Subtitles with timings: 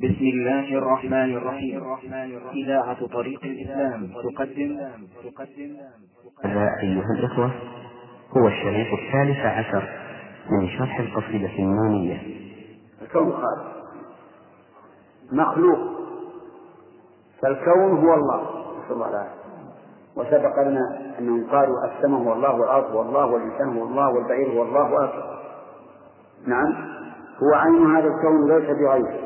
[0.00, 1.82] بسم الله الرحمن الرحيم.
[2.54, 4.78] إذاعة طريق الإسلام تقدم.
[5.24, 5.76] تقدم
[6.44, 7.50] هذا أيها الإخوة
[8.36, 9.88] هو الشريط الثالث عشر
[10.50, 12.22] من شرح القصيدة النونية
[13.02, 13.76] الكون خالق.
[15.32, 15.78] مخلوق.
[17.42, 18.42] فالكون هو الله.
[18.78, 19.40] نسأل الله العافية.
[20.16, 24.62] وسبق لنا أنهم قالوا السماء هو الله والأرض هو الله والإنسان هو الله والبعير هو
[24.62, 25.40] الله وهكذا
[26.46, 26.72] نعم.
[27.42, 29.19] هو عين هذا الكون ليس بغيره.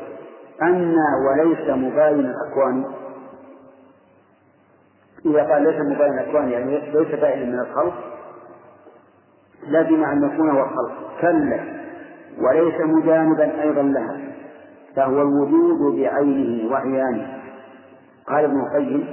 [0.62, 0.96] أن
[1.26, 2.84] وليس مباين الأكوان
[5.26, 7.94] إذا قال ليس مباين الأكوان يعني ليس بائنا من الخلق
[9.66, 10.92] لازم أن يكون هو الخلق.
[11.20, 11.60] كلا
[12.40, 14.20] وليس مجانبا أيضا لها
[14.96, 17.38] فهو الوجود بعينه وعيانه.
[18.28, 19.06] قال ابن القيم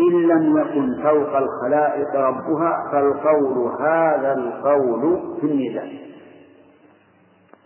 [0.00, 5.88] إن لم يكن فوق الخلائق ربها فالقول هذا القول في الميزان.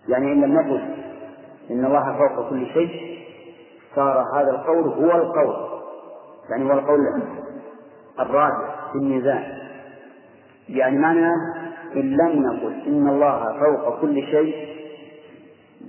[0.09, 1.02] يعني إن لم نقل
[1.73, 3.19] إن الله فوق كل شيء
[3.95, 5.81] صار هذا القول هو القول.
[6.51, 7.23] يعني هو القول
[8.21, 9.59] الراجع في الميزان.
[10.69, 11.33] يعني معنى
[11.97, 14.73] إن لم نقل إن الله فوق كل شيء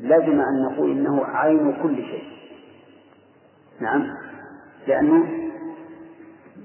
[0.02, 2.24] لازم أن نقول إنه عين كل شيء.
[3.82, 4.08] نعم.
[4.88, 5.24] لأنه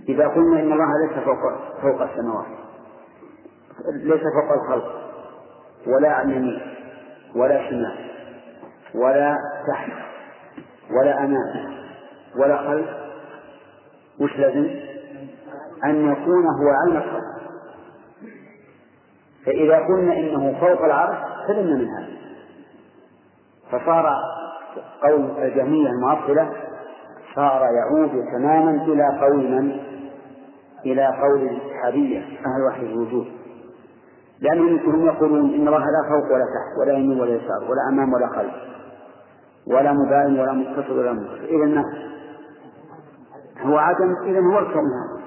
[0.09, 1.39] إذا قلنا إن الله ليس فوق
[1.83, 2.47] فوق السماوات
[3.95, 5.12] ليس فوق الخلق
[5.87, 6.61] ولا عن يمين
[7.37, 8.08] ولا شمال.
[8.94, 9.36] ولا
[9.69, 9.92] تحت
[10.91, 11.78] ولا أمام
[12.36, 12.89] ولا خلف.
[14.20, 14.70] وش لازم؟
[15.84, 17.25] أن يكون هو عين الخلق.
[19.47, 21.16] فإذا قلنا إنه فوق العرش
[21.47, 22.09] سلمنا من هذا.
[23.70, 24.14] فصار
[25.03, 26.53] قول الجهمية المعطلة
[27.34, 29.81] صار يعود تماما إلى قول من؟
[30.86, 33.27] إلى قول الاتحادية أهل وحي الوجود.
[34.41, 38.27] لأنهم يقولون إن الله لا فوق ولا تحت ولا يمين ولا يسار ولا أمام ولا
[38.27, 38.55] خلف.
[39.71, 41.45] ولا مباين ولا متصل ولا متصل.
[41.45, 41.83] إذا
[43.63, 45.19] هو عدم إذا هو الكون هذا.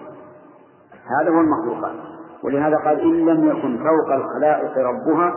[1.21, 1.95] هذا هو المخلوقات.
[2.43, 5.33] ولهذا قال إن لم يكن فوق الخلائق ربها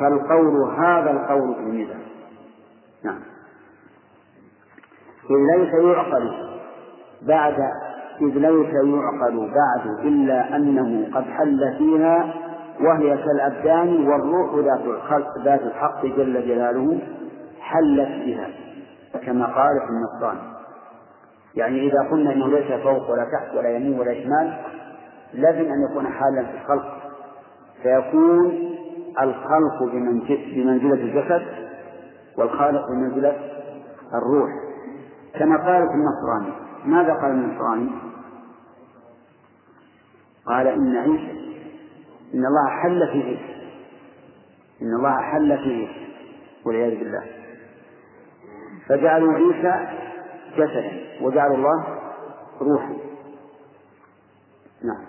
[0.00, 2.00] فالقول هذا القول في الميزان.
[3.04, 3.20] نعم.
[5.30, 6.32] إذ ليس يعقل
[7.22, 7.56] بعد
[8.20, 12.34] إذ ليس يعقل بعد إلا أنه قد حل فيها
[12.80, 14.54] وهي كالأبدان والروح
[15.44, 17.00] ذات الحق جل جلاله.
[17.60, 18.50] حلت بها
[19.26, 20.36] كما قال في النصران.
[21.54, 24.56] يعني إذا قلنا أنه ليس فوق ولا تحت ولا يمين ولا شمال
[25.34, 27.00] لازم أن يكون حالا في الخلق.
[27.82, 28.70] فيكون
[29.20, 29.82] الخلق
[30.54, 31.42] بمنزلة الجسد
[32.38, 33.36] والخالق بمنزلة
[34.14, 34.50] الروح.
[35.38, 36.52] كما قال في النصراني
[36.84, 37.90] ماذا قال النصراني؟
[40.46, 41.40] قال إن عيسى
[42.34, 43.60] إن الله حل في عيسى.
[44.82, 46.06] إن الله حل في عيسى
[46.66, 47.22] والعياذ بالله.
[48.90, 49.88] فجعلوا عيسى
[50.56, 50.90] جسدا
[51.22, 51.84] وجعلوا الله
[52.60, 52.96] روحا.
[54.84, 55.04] نعم.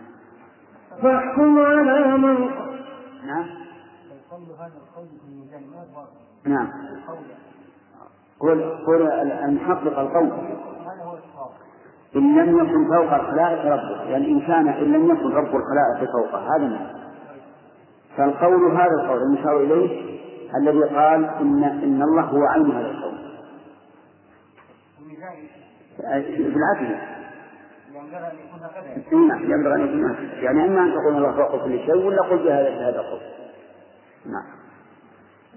[1.02, 2.50] فاحكم على من
[3.26, 3.46] نعم.
[6.46, 6.70] نعم.
[8.40, 10.32] قل قل أن نحقق القول
[12.16, 16.56] إن لم يكن فوق الخلائق ربه يعني إن كان إن لم يكن رب الخلائق فوقه
[16.56, 17.02] هذا ما.
[18.18, 20.20] فالقول هذا القول المشار إليه
[20.58, 22.91] الذي قال إن إن الله هو عين هذا
[26.00, 26.98] القول في العدل
[29.28, 32.38] نعم ينبغي أن يكون هكذا يعني إما أن تقول الله فوق كل شيء ولا قل
[32.38, 33.20] بهذا هذا القول
[34.26, 34.62] نعم.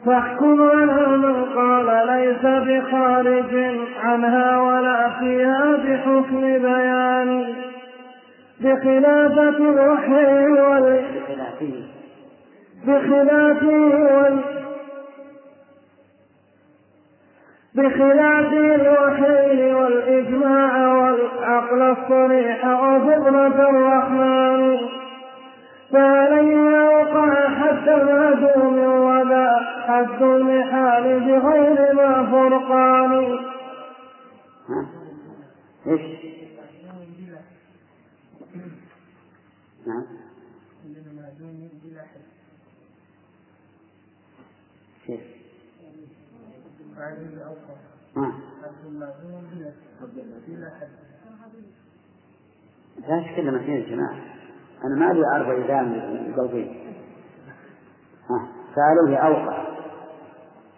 [0.06, 7.54] فاحكم على من قال ليس بخارج عنها ولا فيها بحكم بيان.
[8.60, 11.04] بخلافة الوحي وال
[12.86, 14.63] بخلافه وال
[17.74, 24.78] بخلاف الوحي والإجماع والعقل الصريح وفطرة الرحمن
[25.92, 33.38] فعليه يوقع حد المعدوم ولا حد المحال بغير ما فرقان
[35.86, 36.00] إيش؟
[39.86, 40.13] نعم
[53.08, 54.16] لا تتكلم اثنين يا جماعة
[54.84, 55.78] أنا ما أبي أعرف إذا
[56.36, 56.64] قلبي.
[58.30, 59.64] ها فعليه أوقع.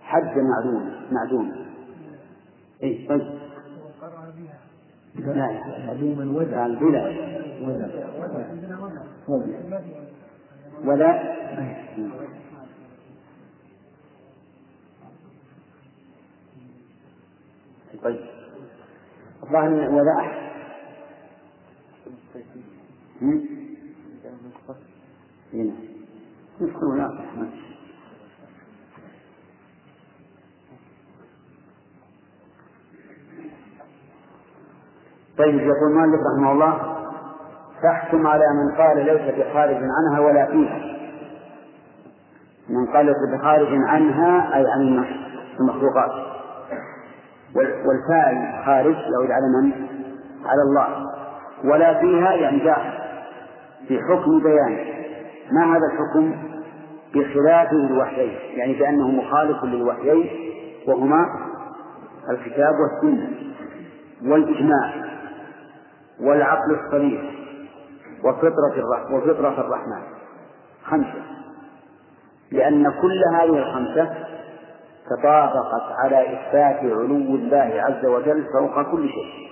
[0.02, 1.66] حد معدوم معدوم.
[2.82, 3.38] إيه طيب.
[5.14, 7.02] لا معدوما ولا بلا.
[10.84, 11.36] ولا.
[18.02, 18.20] طيب.
[19.42, 20.46] الظاهر وذا أحسن
[25.52, 25.72] هنا
[26.60, 27.10] ندخل هناك.
[35.38, 36.96] طيب يقول مالك رحمه الله
[37.82, 40.96] تحكم على من قال ليس بخارج عنها ولا فيها.
[42.68, 45.04] من قال ليس بخارج عنها أي عن
[45.60, 46.35] المخلوقات.
[47.56, 49.72] والفاعل خارج يعود على من؟
[50.46, 51.12] على الله.
[51.64, 52.92] ولا فيها يعني داخل
[53.88, 54.78] في حكم بيان.
[55.52, 56.34] ما هذا الحكم؟
[57.14, 60.30] بخلاف الوحيين يعني بأنه مخالف للوحيين
[60.88, 61.26] وهما
[62.30, 63.28] الكتاب والسنة
[64.24, 64.94] والإجماع
[66.20, 67.22] والعقل الصريح
[68.24, 70.02] وفطرة وفطرة الرحمن.
[70.84, 71.22] خمسة.
[72.52, 74.25] لأن كل هذه الخمسة
[75.10, 79.48] تطابقت على إثبات علو الله عز وجل فوق كل شيء.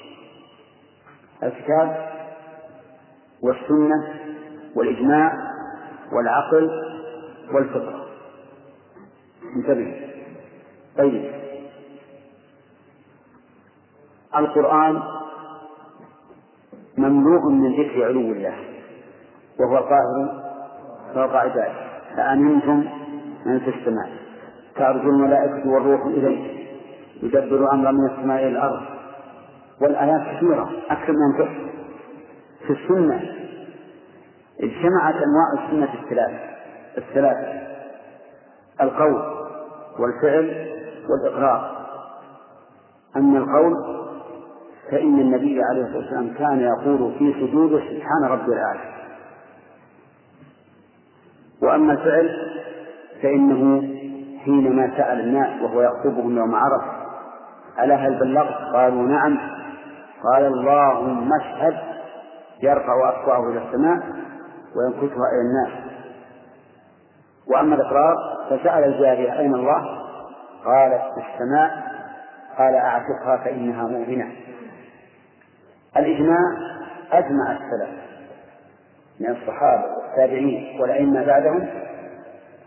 [1.42, 2.08] الكتاب
[3.42, 4.14] والسنة
[4.76, 5.32] والإجماع
[6.12, 6.70] والعقل
[7.52, 8.06] والفطرة
[9.56, 10.00] انتبه.
[10.98, 11.32] طيب.
[14.36, 15.02] القرآن
[16.98, 18.54] مملوء من ذكر علو الله
[19.60, 20.44] وهو القاهر
[21.14, 21.72] فوق عباده
[22.16, 22.84] فأمنتم
[23.46, 24.23] من في السماء.
[24.76, 26.64] تعرج الملائكة والروح إليه
[27.22, 28.82] يدبر أمر من السماء إلى الأرض.
[29.80, 31.70] والآيات كثيرة أكثر من تحصى
[32.66, 33.20] في السنة
[34.60, 36.40] اجتمعت أنواع السنة الثلاث.
[36.98, 37.60] الثلاثة
[38.80, 39.22] القول
[39.98, 40.66] والفعل
[41.10, 41.86] والإقرار.
[43.16, 43.74] أما القول
[44.90, 48.94] فإن النبي عليه الصلاة والسلام كان يقول في سجوده سبحان ربي الأعلى.
[51.62, 52.30] وأما الفعل
[53.22, 53.82] فإنه
[54.44, 56.82] حينما سأل الناس وهو يخطبهم يوم عرف
[57.82, 59.38] ألا هل بلغت؟ قالوا نعم.
[60.24, 61.76] قال اللهم اشهد.
[62.62, 64.02] يرفع أصبعه إلى السماء
[64.76, 65.84] وينكتها إلى الناس.
[67.46, 68.16] وأما الإقرار
[68.50, 69.84] فسأل الجارية أين الله؟
[70.64, 71.70] قالت في السماء.
[72.58, 74.32] قال أعتقها فإنها مؤمنة.
[75.96, 76.40] الإجماع
[77.12, 78.04] أجمع السلف
[79.20, 81.68] من الصحابة والتابعين والأئمة بعدهم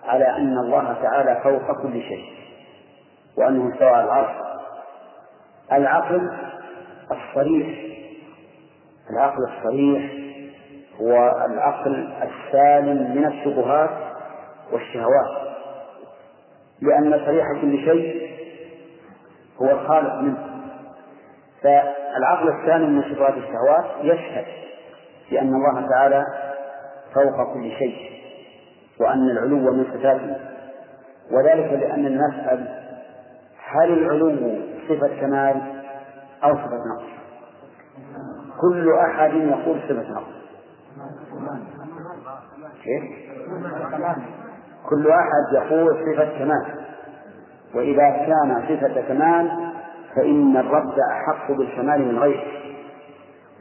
[0.08, 2.26] على أن الله تعالى فوق كل شيء
[3.38, 4.36] وأنه على العرش
[5.72, 6.32] العقل
[7.12, 7.68] الصريح
[9.10, 10.12] العقل الصريح
[11.02, 13.90] هو العقل السالم من الشبهات
[14.72, 15.48] والشهوات
[16.82, 18.28] لأن صريح كل شيء
[19.62, 20.38] هو الخالق منه.
[21.64, 24.46] فالعقل السالم من شبهات الشهوات يشهد
[25.32, 26.24] بأن الله تعالى
[27.14, 28.18] فوق كل شيء.
[29.00, 30.36] وأن العلو من صفاته.
[31.32, 32.68] وذلك لأن نسأل
[33.70, 34.60] هل العلو
[34.90, 35.62] صفة كمال
[36.44, 37.08] أو صفة نقص؟
[38.62, 40.38] كل أحد يقول صفة نقص.
[42.84, 43.04] كيف؟
[44.90, 46.66] كل أحد يقول صفة كمال.
[47.76, 49.72] وإذا كان صفة كمال
[50.16, 52.44] فإن الرب أحق بالكمال من غيره.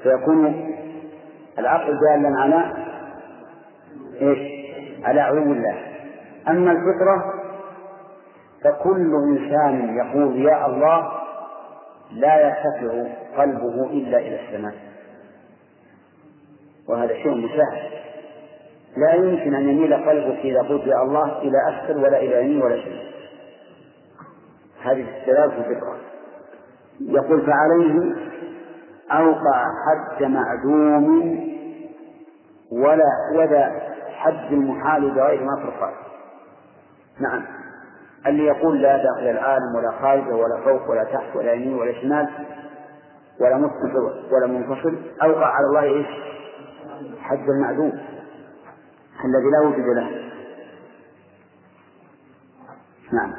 [0.02, 0.74] فيكون
[1.58, 2.72] العقل دالا على
[4.20, 4.55] إيش؟
[5.06, 5.76] على علو الله
[6.48, 7.32] أما الفطرة
[8.64, 11.12] فكل إنسان يقول يا الله
[12.12, 13.04] لا يرتفع
[13.36, 14.74] قلبه إلا إلى السماء.
[16.88, 17.90] وهذا شيء مشاهد.
[18.96, 22.76] لا يمكن أن يميل قلبك إذا قلت يا الله إلى أسفل ولا إلى يمين ولا
[22.76, 23.00] شيء
[24.82, 25.96] هذه الثلاث الفطرة.
[27.00, 28.14] يقول فعليه
[29.12, 31.06] أوقع حد معدوم
[32.72, 35.92] ولا وذا حد المحال بغير ما فرقان
[37.20, 37.42] نعم.
[38.26, 42.28] اللي يقول لا داخل العالم ولا خارجه ولا فوق ولا تحت ولا يمين ولا شمال
[43.40, 46.06] ولا متصل ولا منفصل أوقع على الله إيش؟
[47.20, 47.92] حد المعدوم.
[49.24, 50.26] الذي لا وجود له.
[53.12, 53.32] نعم.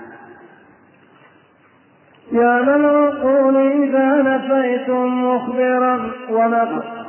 [2.31, 7.06] يا للعقول إذا نفيتم مخبرا ونفى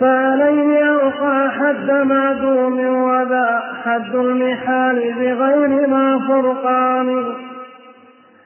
[0.00, 7.08] فعليه يوقع حد معدوم وذا حد المحال بغير ما فرقان.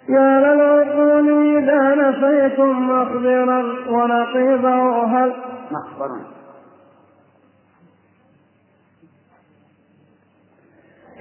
[0.09, 5.33] يا للعقول إذا نفيتم مخبرا ونقيضه هل
[5.71, 6.34] مخبرا.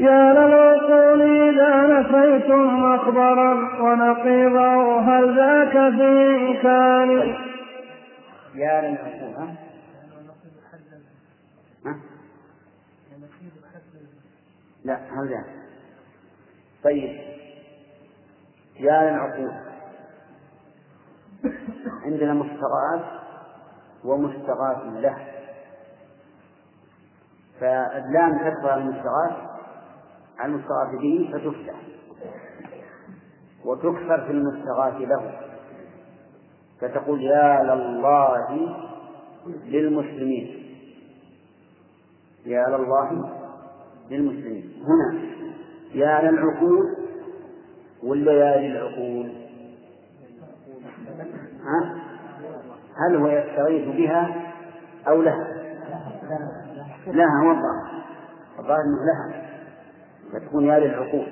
[0.03, 7.35] يا للعقول إذا نفيتم مخبرا ونقيضه هل ذاك في إمكان
[8.55, 9.55] يا للعقول ها؟
[11.85, 11.99] ها؟
[14.83, 15.45] لا هذا
[16.83, 17.21] طيب.
[18.79, 19.51] يا للعقول
[22.05, 23.01] عندنا مستغاث
[24.03, 25.17] ومستغاث له.
[27.59, 28.83] فاللام تدخل على
[30.45, 31.75] المستغاث به فتفتح
[33.65, 35.39] وتكثر في المستغاث له.
[36.81, 38.77] فتقول يا لله
[39.65, 40.63] للمسلمين.
[42.45, 43.29] يا لله
[44.09, 44.83] للمسلمين.
[44.87, 45.21] هنا
[45.93, 46.95] يا للعقول
[48.03, 49.31] ولا يا للعقول؟
[51.63, 52.03] ها؟
[52.97, 54.51] هل هو يستغيث بها
[55.07, 55.47] أو لها
[57.07, 58.03] لها الظاهر
[58.59, 59.42] الظاهر أنه لها.
[60.33, 61.27] فتكون يا للعقول.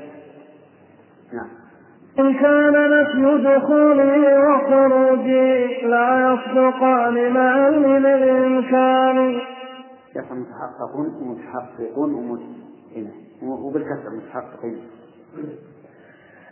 [1.34, 1.50] نعم.
[2.20, 9.40] إن كان نفي دخوله وخروجه لا يصدقان معا للإمكان
[10.16, 11.98] يصل متحقق ومتحقق
[13.44, 14.82] وبالكسر متحققين.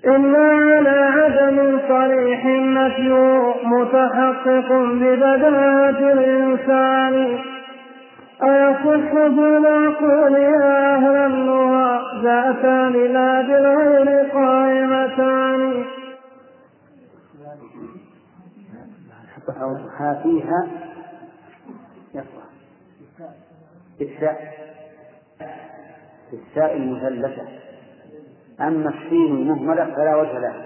[0.05, 3.11] إلا على عدم صريح النفي
[3.65, 7.39] متحقق ببداهة الإنسان.
[8.43, 15.85] أيصح بالعقول يا أهل النهى ذاتان لا بالغير قائمتان.
[19.61, 19.77] أو
[20.23, 20.67] فيها
[22.13, 22.49] يصلح
[23.99, 24.59] بالساء.
[26.31, 27.47] بالساء المثلثة.
[28.61, 30.65] أما السين المهملة فلا وجه لها.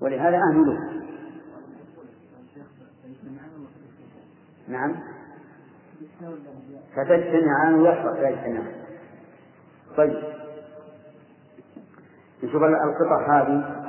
[0.00, 0.78] ولهذا أهمله
[4.68, 5.15] نعم.
[6.96, 8.72] فتجتمعان ويحفظ فيجتمعان
[9.96, 10.22] طيب.
[12.42, 13.86] نشوف القطع هذه.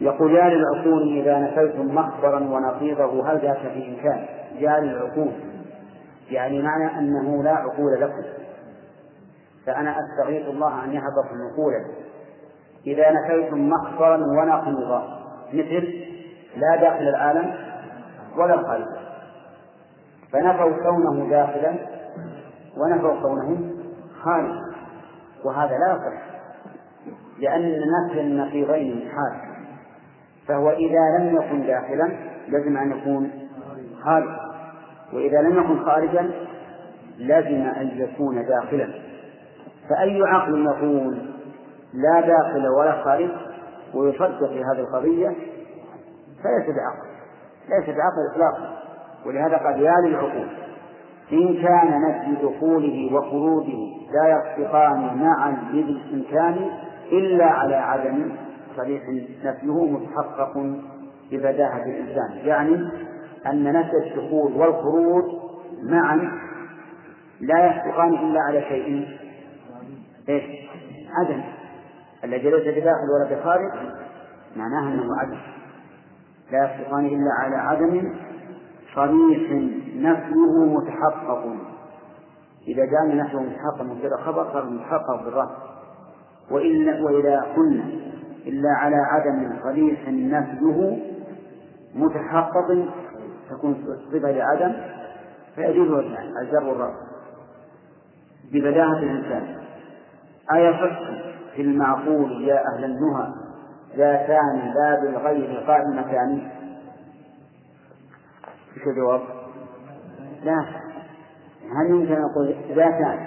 [0.00, 4.26] يقول يا للعقول إذا نفيتم مخبرا ونقيضه هل ذاك في إمكان؟
[4.58, 5.32] يا للعقول
[6.30, 8.22] يعني معنى أنه لا عقول لكم.
[9.66, 11.84] فأنا أستغيث الله أن يحفظ نقولا
[12.86, 15.20] إذا نفيتم مخبرا ونقيضا
[15.52, 16.04] مثل
[16.56, 17.54] لا داخل العالم
[18.36, 18.99] ولا خارج
[20.32, 21.74] فنفوا كونه داخلا
[22.76, 23.70] ونفوا كونه
[24.22, 24.60] خارجا.
[25.44, 26.22] وهذا لا يصح
[27.38, 29.50] لأن نفي النقيضين حال.
[30.48, 32.12] فهو إذا لم يكن داخلا
[32.48, 33.30] لازم أن يكون
[34.04, 34.36] خارجا.
[35.12, 36.30] وإذا لم يكن خارجا
[37.18, 38.88] لازم أن يكون داخلا.
[39.90, 41.18] فأي عقل يقول
[41.94, 43.30] لا داخل ولا خارج
[43.94, 45.28] ويصدق في هذه القضية؟
[46.42, 47.08] فليس بعقل
[47.68, 48.80] ليس بعقل إطلاقا.
[49.26, 50.48] ولهذا قد يا للعقول
[51.32, 53.78] إن كان نفي دخوله وخروجه
[54.12, 56.70] لا يصدقان معا بالإمكان
[57.12, 58.32] إلا على عدم
[58.76, 59.02] صريح
[59.44, 60.58] نفيه متحقق
[61.32, 62.30] ببداهة الإنسان.
[62.44, 62.90] يعني
[63.46, 65.24] أن نفي الدخول والخروج
[65.82, 66.32] معا
[67.40, 69.08] لا يصدقان إلا على شيء.
[70.28, 70.44] إيش؟
[71.10, 71.42] عدم.
[72.24, 73.70] الذي ليس بداخل ولا بخارج
[74.56, 75.38] معناه أنه عدم.
[76.52, 78.12] لا يصدقان إلا على عدم
[78.94, 79.50] صريح
[79.96, 81.44] نفيه متحقق.
[82.68, 85.56] إذا جاء نحو متحقق مبتدأ خبر صار متحقق بالرفع
[86.50, 87.84] وإلا وإذا قلنا
[88.46, 90.98] إلا على عدم صريح نفيه
[91.94, 92.88] متحقق
[93.50, 94.72] تكون صفة لعدم
[95.54, 96.04] فيجوز
[96.42, 97.00] الجر والرفع
[98.52, 99.56] ببداهة الإنسان.
[100.54, 101.00] أيصح
[101.56, 103.28] في المعقول يا أهل النهى
[103.96, 106.48] ذاتان لا بالغير قائمتان
[108.76, 109.20] إيش الجواب؟
[110.44, 110.66] لا.
[111.76, 113.26] هل يمكن أن نقول ذاتان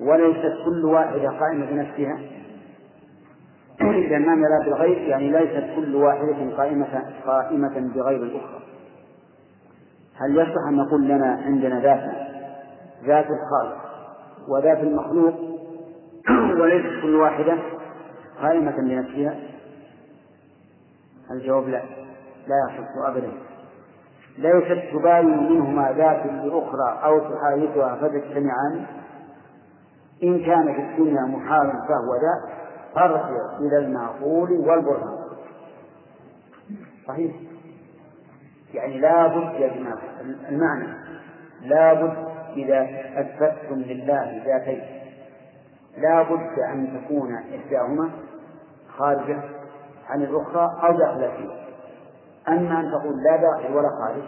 [0.00, 2.18] وليست كل واحدة قائمة بنفسها؟
[4.06, 8.62] إذا ما لا بالغير يعني ليست كل واحدة قائمة قائمة بغير الأخرى.
[10.16, 12.04] هل يصح أن نقول لنا عندنا ذات
[13.04, 13.84] ذات الخالق
[14.48, 15.34] وذات المخلوق
[16.60, 17.58] وليست كل واحدة
[18.42, 19.36] قائمة بنفسها؟
[21.30, 21.82] الجواب لا.
[22.48, 23.43] لا يصح أبدا.
[24.38, 28.86] ليست تباين منهما ذات لأخرى أو تحايدها فتجتمعان
[30.22, 32.54] إن كان في الدنيا محال فهو ذا
[32.94, 35.18] فارجع إلى المعقول والبرهان.
[37.06, 37.34] صحيح؟
[38.74, 39.98] يعني لا بد يا جماعة
[40.48, 40.86] المعنى
[41.62, 42.16] لا بد
[42.56, 42.88] إذا
[43.20, 44.82] أثبتتم لله ذاتين.
[45.98, 48.10] لا بد أن تكون إحداهما
[48.98, 49.40] خارجة
[50.08, 51.63] عن الأخرى أو داخلة فيها.
[52.48, 54.22] أما أن تقول لا داخل ولا خارج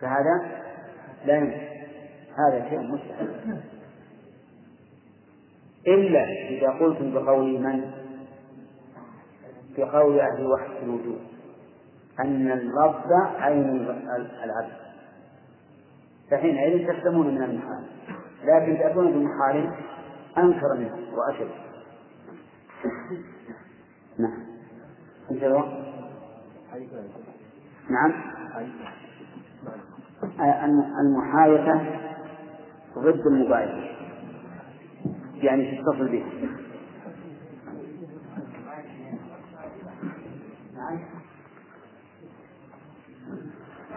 [0.00, 0.62] فهذا
[1.24, 1.68] لا يمكن.
[2.38, 3.60] هذا شيء مستحيل.
[5.86, 7.90] إلا إذا قلتم بقول من؟
[9.78, 11.20] بقول أهل وحدة الوجود.
[12.20, 13.68] أن اللفظ عين
[14.44, 14.72] العبد.
[16.30, 17.84] فحينئذ تسلمون من المحال.
[18.44, 19.74] لكن تأتون بمحال
[20.38, 21.50] أنكر منه وأشد.
[24.18, 24.48] نعم.
[27.90, 28.12] نعم.
[31.00, 31.80] المحايثة
[32.98, 33.98] ضد المبايعة
[35.42, 36.24] يعني تتصل به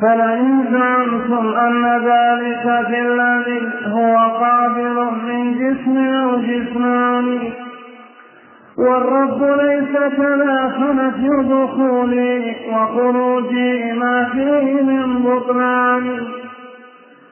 [0.02, 7.52] فلئن زعمتم أن ذلك في الذي هو قابل من جسم أو جسمان
[8.82, 16.28] والرب ليس كذا فنفي دخولي وخروجي ما فيه من بطلان.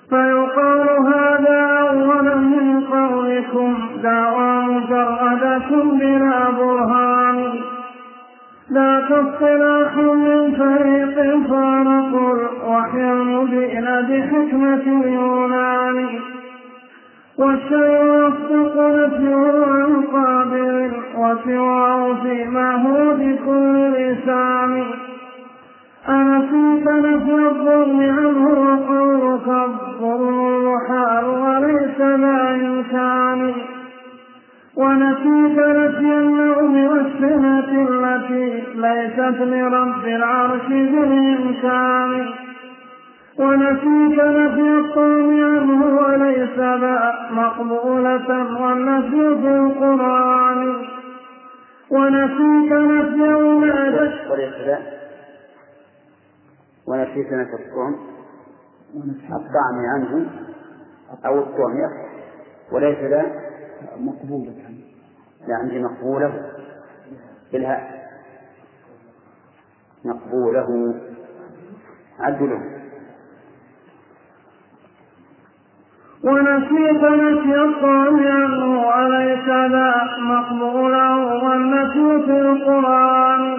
[0.10, 7.54] فيقال هذا أولا من قولكم دعوى مجردة بلا برهان.
[8.70, 11.16] لا اصطلاح من فريق
[11.50, 16.20] فارقوا الوحي المبين بحكمة اليونان
[17.40, 24.84] والشيء يصدق نفيه عن قابل وسواه فيما هو بكل لسان.
[26.10, 30.40] أنسيت نفي الظلم عنه وقولك الظلم
[30.74, 33.54] محال وليس لا إمكان.
[34.76, 42.26] ونسيت نفي النوم والسنة التي ليست لرب العرش بالإمكان
[43.40, 48.30] ونسيت نفي الطعم عنه وليس ذا مقبولة
[48.62, 50.76] والنفي في القرآن
[51.92, 52.72] ونسيت
[54.32, 55.00] وليس ذا
[56.88, 57.96] ونسيت نفي الطعم
[59.32, 60.30] الطعم عنه.
[61.26, 61.78] أو الطعم
[62.72, 63.26] وليس ذا
[63.98, 64.54] مقبولة
[65.48, 66.52] لا عندي مقبولة.
[67.52, 68.10] بالهاء
[70.06, 70.96] مقبولة.
[72.20, 72.79] عدله.
[76.24, 77.56] ونسيت نسي
[78.30, 83.58] عنه وليس ذا مقبولا والنسي في القرآن.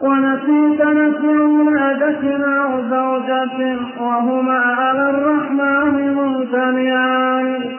[0.00, 7.78] ونسيت نسي ولادة أو زوجة وهما على الرحمن ممتنعان.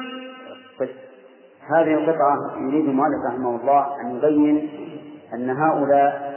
[0.79, 0.89] طيب
[1.75, 4.69] هذه القطعة يريد المؤلف رحمه الله أن يبين
[5.33, 6.33] أن هؤلاء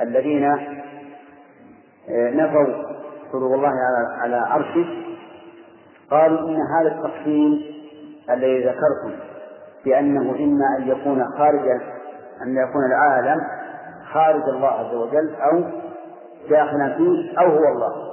[0.00, 2.66] الذين آه، نفوا
[3.32, 5.05] حضور الله على على عرشه
[6.10, 7.62] قالوا إن هذا التقسيم
[8.30, 9.18] الذي ذكرتم
[9.84, 11.80] بأنه إما أن يكون خارجا
[12.42, 13.40] أن يكون العالم
[14.12, 15.64] خارج الله عز وجل أو
[16.50, 18.06] داخلا فيه أو هو الله.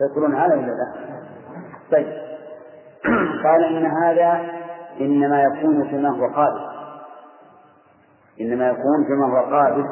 [0.00, 0.92] تذكرون هذا ولا لا؟
[1.92, 2.06] طيب.
[3.44, 4.40] قال إن هذا
[5.00, 6.60] إنما يكون فيما هو قابل.
[8.40, 9.84] إنما يكون فيما هو قابل.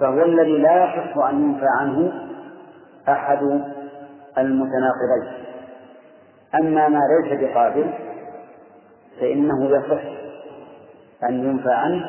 [0.00, 2.12] فهو الذي لا يصح أن ينفى عنه
[3.08, 3.62] أحد
[4.38, 5.46] المتناقضين.
[6.54, 7.94] أما ما ليس بقابل
[9.20, 10.02] فإنه يصح
[11.28, 12.04] أن ينفى عنه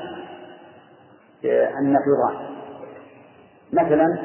[1.79, 2.35] النقيضان
[3.73, 4.17] مثلا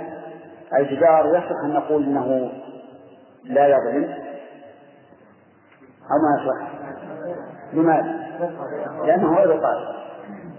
[0.78, 2.52] الجدار يصح أن نقول إنه
[3.44, 4.14] لا يظلم
[6.10, 6.72] أو ما يصح؟
[7.72, 8.22] لماذا؟
[9.04, 10.02] لأنه غير قابل.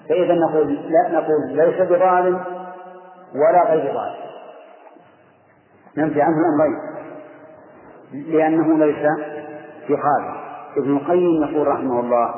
[0.10, 2.44] فإذا نقول لا نقول ليس بظالم
[3.36, 4.16] ولا غير ظالم.
[5.98, 6.93] ننفي عنه الأمرين.
[8.14, 9.06] لأنه ليس
[9.90, 10.44] بقابل.
[10.78, 12.36] ابن القيم يقول رحمه الله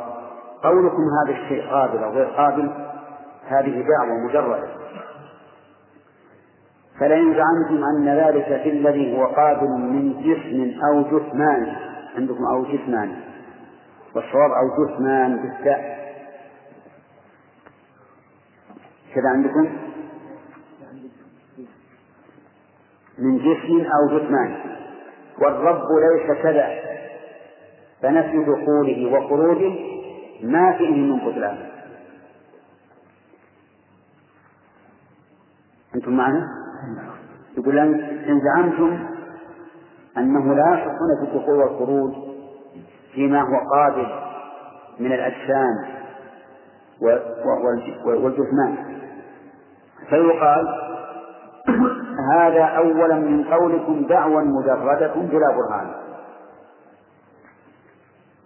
[0.64, 2.70] قولكم هذا الشيء قابل أو غير قابل؟
[3.48, 4.68] هذه دعوة مجردة.
[7.00, 11.76] فلئن زعمتم أن ذلك في الذي هو قابل من جسم أو جثمان.
[12.18, 13.16] عندكم أو جسمان
[14.16, 15.96] والصواب أو جثمان بالتاء.
[19.16, 19.70] كذا عندكم؟
[23.20, 24.76] من جسم أو جثمان.
[25.42, 26.70] والرب ليس كذا.
[28.02, 29.74] فنفي دخوله وخروجه
[30.44, 31.58] ما فيه من بطلان.
[35.96, 36.48] أنتم معنا؟
[37.58, 39.00] يقول إن زعمتم
[40.18, 42.14] أنه لا يصحون في الدخول والخروج
[43.14, 44.08] فيما هو قابل
[45.00, 45.86] من الأجسام
[48.06, 48.76] والجثمان
[50.10, 50.85] فيقال
[52.34, 55.92] هذا أولا من قولكم دعوى مجردة بلا برهان.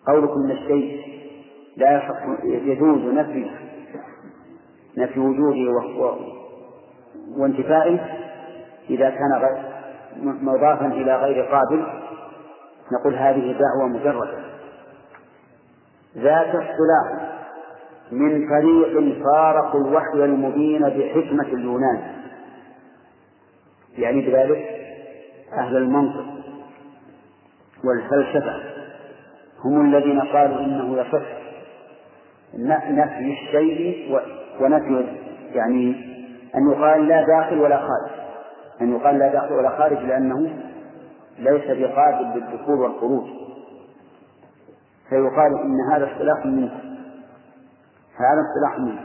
[0.08, 1.02] قولكم أن الشيء
[1.78, 3.52] لا يحق يجوز نفي
[4.98, 5.76] نفي وجوده
[7.38, 8.00] وانتفائه
[8.90, 9.58] إذا كان
[10.22, 11.86] مضافا إلى غير قابل.
[12.92, 14.40] نقول هذه دعوة مجردة.
[16.18, 17.30] ذات اصطلاح
[18.12, 22.19] من فريق فارقوا الوحي المبين بحكمة اليونان.
[24.00, 24.66] يعني بذلك
[25.54, 26.26] أهل المنطق
[27.84, 28.54] والفلسفة
[29.66, 31.40] هم الذين قالوا إنه يصح
[32.90, 34.20] نفي الشيء
[34.62, 35.06] ونفي
[35.54, 35.96] يعني
[36.56, 38.20] أن يقال لا داخل ولا خارج
[38.82, 40.50] أن يقال لا داخل ولا خارج لأنه
[41.40, 43.28] ليس بقادر بالدخول والخروج.
[45.10, 46.72] فيقال إن هذا اصطلاح منه
[48.16, 49.00] هذا اصطلاح منه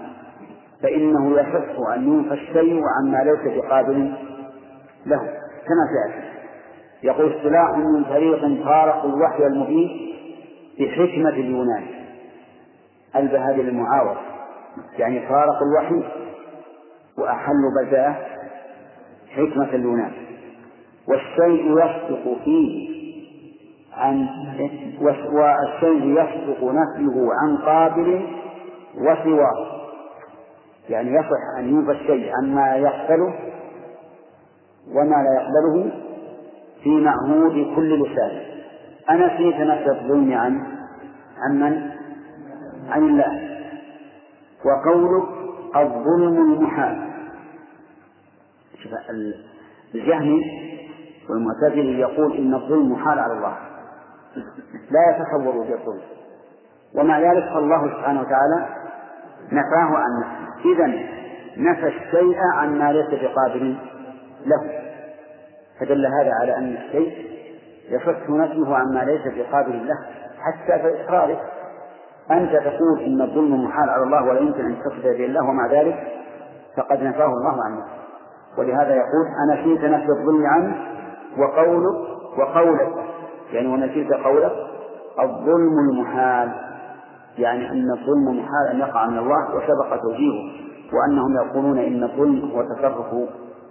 [0.82, 4.12] فإنه يصح أن ينفى الشيء عما ليس بقابل
[5.06, 5.18] له
[5.66, 6.34] كما سيأتي
[7.02, 10.14] يقول اصطلاح من فريق فارق الوحي المبين
[10.80, 11.84] بحكمة اليونان
[13.16, 14.20] ألبى هذه المعاورة
[14.98, 16.02] يعني فارق الوحي
[17.18, 18.16] وأحلوا بزاة
[19.30, 20.12] حكمة اليونان.
[21.08, 22.94] والشيء يصدق فيه
[23.96, 24.26] عن
[25.00, 28.26] والشيء يصدق نفيه عن قابل
[28.94, 29.84] وسواه.
[30.88, 33.34] يعني يصح أن ينفى الشيء عما يقبله
[34.88, 35.92] وما لا يقبله
[36.82, 38.42] في معهود كل لسان.
[39.10, 40.62] أنا في نفس الظلم عن
[41.38, 41.90] عن من؟
[42.88, 43.60] عن الله.
[44.64, 45.28] وقولك
[45.76, 47.10] الظلم المحال.
[49.94, 50.42] الجهمي
[51.30, 53.56] والمعتزلي يقول إن الظلم محال على الله.
[54.90, 56.00] لا يتصور بالظلم
[56.94, 58.68] ومع ذلك فالله سبحانه وتعالى
[59.52, 60.72] نفاه عن نفسه.
[60.72, 60.86] إذا
[61.56, 63.76] نفى الشيء عما ليس بقابل
[64.46, 64.80] له.
[65.80, 67.26] فدل هذا على أن الشيء
[67.90, 69.98] يصح نفيه عما ليس بقابل له.
[70.44, 71.40] حتى في إقرارك
[72.30, 75.96] أنت تقول إن الظلم محال على الله ولا يمكن أن تصف بيد الله ومع ذلك
[76.76, 78.04] فقد نفاه الله عن نفسه
[78.58, 80.76] ولهذا يقول أنا فيك نفي الظلم عنه
[81.38, 82.92] وقولك وقولك.
[83.52, 84.52] يعني ونسيت قولك
[85.22, 86.52] الظلم المحال.
[87.38, 90.64] يعني أن الظلم محال أن يقع من الله وسبق توجيهه.
[90.92, 93.14] وأنهم يقولون إن الظلم هو تصرف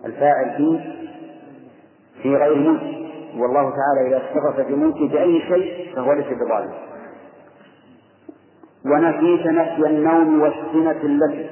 [0.06, 0.80] الفاعل فيه
[2.22, 3.04] في غير ملك
[3.38, 6.74] والله تعالى إذا تصرف في ملكه بأي شيء فهو ليس بظالم.
[8.86, 11.50] ونفيت نفي النوم والسنة التي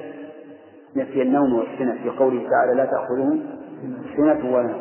[0.96, 3.38] نفي النوم والسنة في قوله تعالى لا تأخذه
[4.16, 4.74] سنة ولا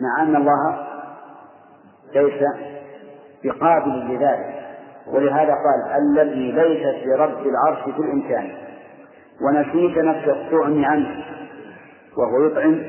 [0.00, 0.86] مع أن الله
[2.14, 2.42] ليس
[3.44, 4.54] بقابل لذلك.
[5.06, 8.50] ولهذا قال الذي ليس لرب العرش في الإمكان
[9.42, 11.24] ونسيت نفس الطعم عنه.
[12.16, 12.82] وهو يطعم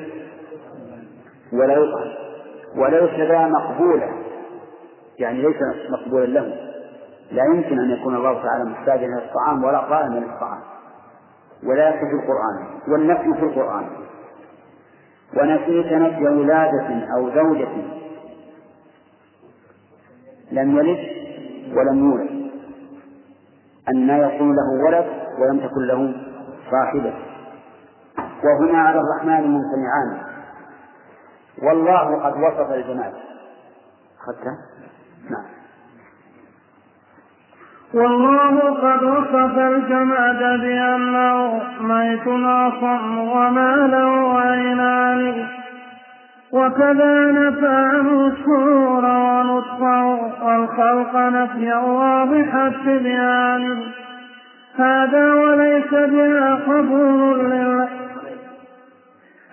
[1.53, 2.11] ولا يطعم
[2.75, 4.09] وليس ذا مقبولا.
[5.19, 5.55] يعني ليس
[5.89, 6.55] مقبولا له.
[7.31, 10.59] لا يمكن أن يكون الله تعالى محتاجا إلى الطعام ولا قائما للطعام.
[11.63, 13.85] ولا في القرآن والنفي في القرآن.
[15.37, 17.67] ونسيت نفي ولادة أو زوجة
[20.51, 20.99] لم يلد
[21.77, 22.51] ولم يولد.
[23.89, 25.05] أن يكون له ولد
[25.39, 26.13] ولم تكن له
[26.71, 27.26] صاحبة.
[28.43, 30.17] وهما على الرحمن ممتنعان.
[31.63, 33.13] والله قد وصف الجمال
[34.21, 34.57] أخذته؟
[35.29, 35.45] نعم.
[37.93, 45.47] والله قد وصف الجماد بأنه ميت أصم وما له عينان.
[46.51, 50.05] وكذا نفى عنه الشعور ونطقه
[50.45, 53.83] والخلق نفيا واضح التبيان.
[54.77, 57.96] هذا وليس بها قبول لله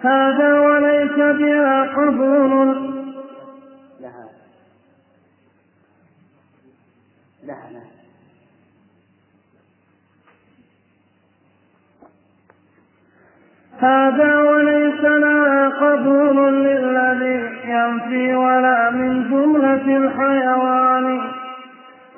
[0.04, 2.76] هذا وليس بها قبول
[4.00, 4.28] لها.
[7.44, 7.84] لها لها.
[13.78, 21.30] هذا وليس لها قبول للذي ينفي ولا من جملة الحيوان.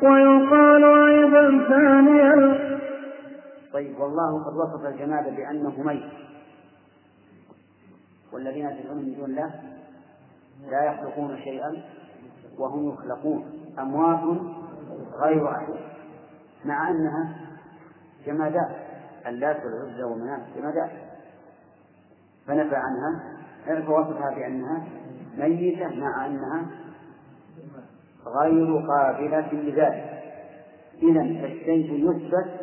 [0.03, 2.59] ويقال أيضا ثانيا.
[3.73, 6.26] طيب والله قد وصف الجماد بأنه ميت.
[8.37, 9.51] والذين تدعون من دون الله
[10.71, 11.83] لا يخلقون شيئا
[12.59, 13.45] وهم يخلقون.
[13.79, 14.41] أموات
[15.23, 15.97] غير أحياء
[16.65, 17.37] مع أنها
[18.27, 18.77] جمادات.
[19.27, 20.91] اللات والعزى ومناة جمادات.
[22.47, 23.37] فنفى عنها
[23.87, 24.85] فوصفها بأنها
[25.39, 26.67] ميتة مع أنها
[28.27, 30.23] غير قابلة لذلك.
[31.03, 32.61] إذا الشيء يثبت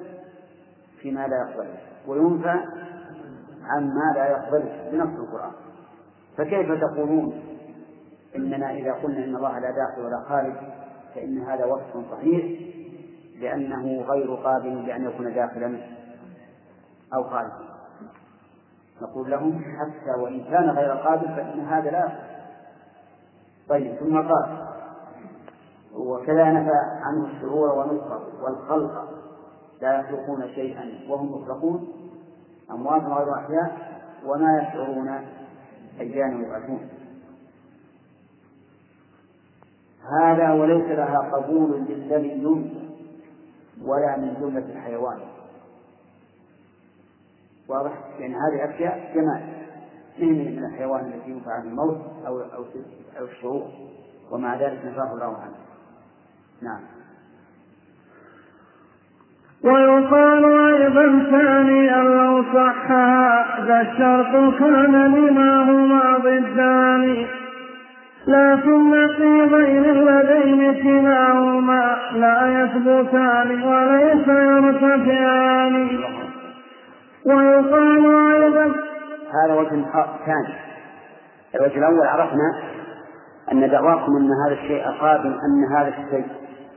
[1.01, 2.82] فيما لا يقبله وينفى
[3.65, 5.51] عما لا يقبله بنص القرآن.
[6.37, 7.43] فكيف تقولون
[8.35, 10.53] إننا إذا قلنا إن الله لا داخل ولا خارج
[11.15, 12.59] فإن هذا وصف صحيح
[13.39, 15.77] لأنه غير قابل لأن يكون داخلا
[17.13, 17.73] أو خارجا.
[19.01, 22.11] نقول لهم حتى وإن كان غير قابل فإن هذا لا
[23.69, 24.67] طيب ثم قال
[25.95, 29.09] وكذا نفى عنه الشرور ونطقه والخلق
[29.81, 31.87] لا يخلقون شيئا وهم يخلقون
[32.71, 35.09] أموات غير أحياء وما يشعرون
[35.99, 36.89] أيان يبعثون
[40.21, 42.83] هذا وليس لها قبول للذي ينفع
[43.81, 45.19] ولا من جملة الحيوان.
[47.67, 49.63] واضح؟ يعني هذه أشياء جمال.
[50.19, 51.97] من الحيوان التي ينفع عن الموت
[52.27, 52.41] أو
[53.19, 53.67] أو الشعور.
[54.31, 55.55] ومع ذلك نفاه الله عنه.
[56.61, 56.81] نعم.
[59.63, 67.25] ويقال أيضا ثانيا لو صح هذا الشرط كان لما هما ضدان.
[68.27, 75.89] لكن نقيضين اللذين كلاهما لا يثبتان وليس يرتفعان.
[77.25, 78.65] ويقال أيضا
[79.33, 79.69] هذا وجه
[80.25, 80.55] ثاني.
[81.55, 82.53] الوجه الأول عرفنا
[83.51, 86.25] أن دعواكم أن هذا الشيء قابل أن هذا الشيء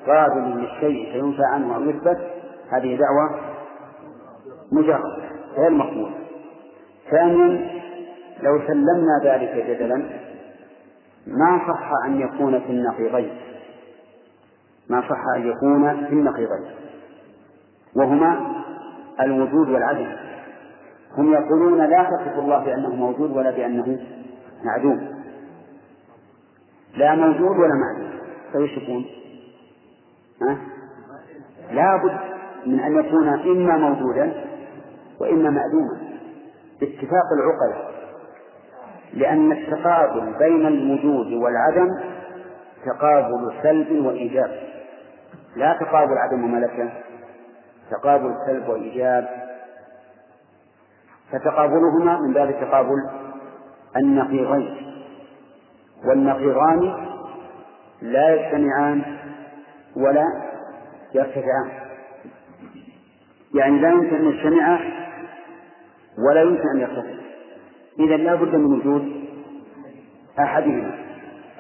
[0.07, 2.36] قابل للشيء فينفع عنه أو يثبت.
[2.73, 3.41] هذه دعوة
[4.73, 5.23] مجرد
[5.57, 6.15] غير مقبولة.
[7.11, 7.71] ثانيا
[8.43, 9.97] لو سلمنا ذلك جدلا
[11.27, 13.37] ما صح أن يكون في النقيضين.
[14.91, 16.71] ما صح أن يكون في النقيضين.
[17.97, 18.53] وهما
[19.21, 20.13] الوجود والعدم
[21.19, 23.99] هم يقولون لا تصف الله بأنه موجود ولا بأنه
[24.65, 25.09] معدوم.
[26.97, 28.11] لا موجود ولا معدوم.
[28.53, 29.05] فايش يكون؟
[30.43, 30.59] ها؟
[31.73, 32.36] لا بد
[32.67, 34.45] من أن يكون إما موجودا
[35.21, 35.99] وإما معدوما
[36.81, 37.97] باتفاق العقل.
[39.15, 41.89] لأن التقابل بين الوجود والعدم
[42.87, 44.51] تقابل سلب وإيجاب.
[45.57, 46.91] لا تقابل عدم وملكة
[47.91, 49.29] تقابل سلب وإيجاب.
[51.33, 53.11] فتقابلهما من باب تقابل
[53.97, 54.87] النقيضين.
[56.09, 57.07] والنقيضان
[58.03, 59.03] لا يجتمعان
[59.97, 60.27] ولا
[61.15, 61.86] يرتفعان
[63.57, 64.79] يعني لا يمكن أن يجتمعا
[66.29, 67.17] ولا يمكن أن يرتفعا
[67.99, 69.27] إذا لا بد من وجود
[70.39, 70.91] أحدهما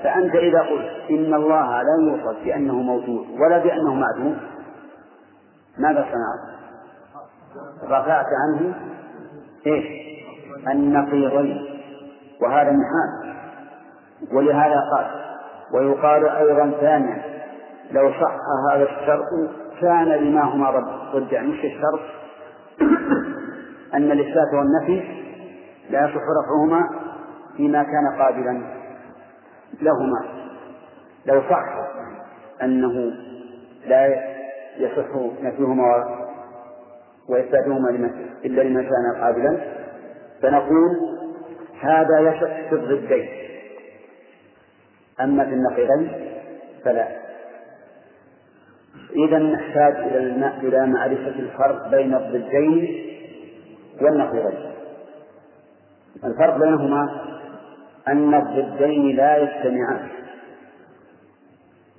[0.02, 4.36] فأنت إذا قلت إن الله لا يوصف بأنه موجود ولا بأنه معدوم
[5.78, 6.56] ماذا صنعت؟
[7.84, 8.74] رفعت عنه
[9.66, 9.84] إيش؟
[10.72, 11.66] النقيضين
[12.42, 13.36] وهذا محال
[14.32, 15.06] ولهذا قال
[15.74, 17.22] ويقال أيضا ثانيا
[17.90, 18.36] لو صح
[18.72, 19.24] هذا الشرط
[19.80, 20.70] كان لما هما
[21.14, 22.00] ضد يعني مش الشرط.
[23.94, 25.02] أن الإثبات والنفي
[25.90, 26.90] لا يصح رفعهما
[27.56, 28.62] فيما كان قابلا
[29.82, 30.24] لهما.
[31.26, 31.64] لو صح
[32.62, 33.12] أنه
[33.86, 34.06] لا
[34.78, 35.06] يصح
[35.42, 36.04] نفيهما
[37.28, 37.90] وإثباتهما
[38.44, 39.60] إلا لمن كان قابلا.
[40.42, 40.96] فنقول
[41.80, 43.28] هذا يصح في الضدين.
[45.20, 46.10] أما في النقيضين
[46.84, 47.25] فلا.
[49.16, 53.06] إذا نحتاج إلى إلى معرفة الفرق بين الضدين
[54.02, 54.72] والنقيضين.
[56.24, 57.20] الفرق بينهما
[58.08, 60.08] أن الضدين لا يجتمعان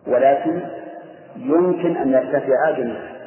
[0.08, 0.62] ولكن
[1.36, 3.18] يمكن أن يرتفعا جميعا.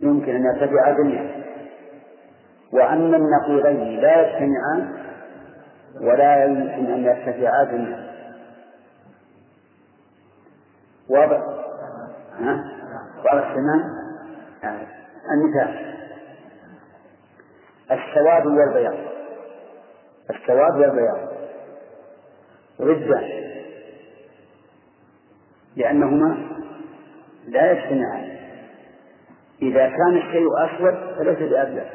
[0.00, 1.30] يمكن أن يرتفعا جميعا.
[2.72, 5.02] وأما النقيضين لا يجتمعان
[6.00, 8.11] ولا يمكن أن يرتفعا جميعا.
[11.10, 11.40] واضح؟
[12.38, 12.64] ها؟
[13.24, 14.02] واضح تمام؟
[15.34, 15.94] المثال
[17.90, 18.94] السواد والبياض.
[20.30, 21.32] السواد والبياض.
[22.80, 23.42] ضدان
[25.76, 26.36] لأنهما
[27.48, 28.36] لا يجتمعان.
[29.62, 31.86] إذا كان الشيء أسود فليس بأبيض.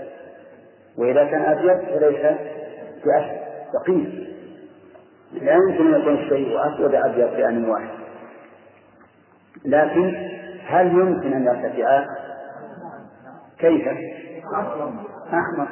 [0.97, 2.37] وإذا كان أبيض فليس
[3.05, 3.47] بأسود.
[3.73, 4.27] دقيق
[5.33, 7.96] لا يمكن أن يكون الشيء أسود أبيض بآن واحد
[9.65, 10.15] لكن
[10.67, 12.05] هل يمكن أن يرتفعا؟
[13.59, 13.87] كيف؟
[15.33, 15.67] أحمر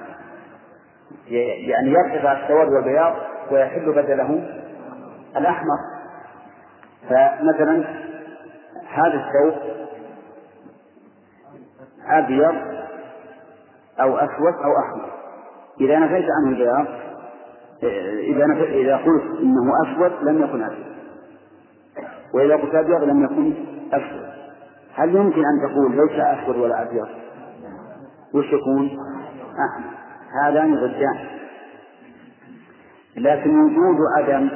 [1.67, 3.13] يعني يرتفع السواد والبياض
[3.51, 4.49] ويحل بدله
[5.37, 5.77] الأحمر
[7.09, 7.83] فمثلا
[8.93, 9.61] هذا الثوب
[12.07, 12.55] أبيض
[14.01, 15.11] أو أسود أو أحمر
[15.81, 16.85] إذا نفيت عنه البياض
[18.19, 20.94] إذا نفيت إذا قلت إنه أسود لم يكن أسود
[22.35, 23.53] وإذا قلت أبيض لم يكن
[23.93, 24.25] أسود.
[24.93, 27.07] هل يمكن أن تقول ليس أسود ولا أبيض؟
[28.33, 28.99] وش يكون؟
[29.69, 29.95] أحمر
[30.43, 31.17] هذان ضدان
[33.17, 34.49] لكن وجود عدم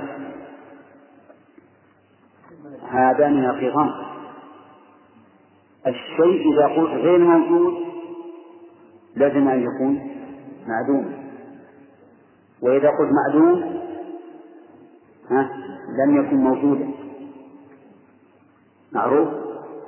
[2.89, 3.89] هذان نقيضان
[5.87, 7.73] الشيء إذا قلت غير موجود
[9.15, 10.11] لازم أن يكون
[10.67, 11.13] معدوم.
[12.61, 13.79] وإذا قلت معدوم
[15.31, 15.49] ها
[16.05, 16.98] لم يكن موجودا.
[18.93, 19.27] معروف.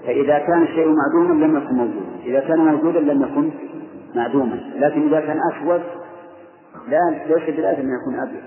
[0.05, 2.15] فإذا كان الشيء معدوما لم يكن موجودا.
[2.25, 3.51] إذا كان موجودا لم يكن
[4.15, 4.55] معدوما.
[4.75, 5.81] لكن إذا كان أسود
[6.87, 8.41] لا ليس بالأدم أن يكون أبيض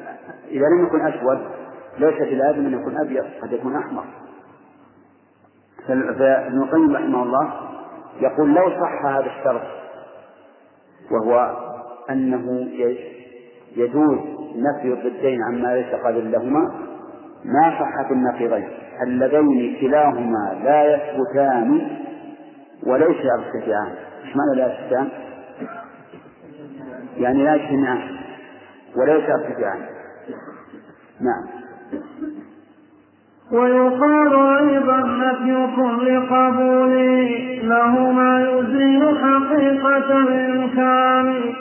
[0.51, 1.38] إذا لم يكن أسود
[1.99, 4.05] ليس بلازم أن يكون أبيض قد يكون أحمر.
[5.88, 7.53] فابن القيم رحمه الله
[8.21, 9.62] يقول لو صح هذا الشرط
[11.11, 11.57] وهو
[12.11, 12.69] أنه
[13.77, 14.19] يجوز
[14.57, 16.75] نفي الضدين عما ليس قابل لهما
[17.45, 18.69] ما صح في النقيضين
[19.02, 21.80] اللذين كلاهما لا يثبتان
[22.87, 23.92] وليس يرتفعان
[24.24, 25.09] إيش معنى لا يرتفعان؟
[27.16, 28.00] يعني لا يجتمعان
[28.96, 29.80] وليس يرتفعان
[31.20, 31.44] نعم.
[33.52, 36.94] ويقال أيضا نفي كل قبول
[37.68, 41.54] له ما يزيل حقيقة الإمكان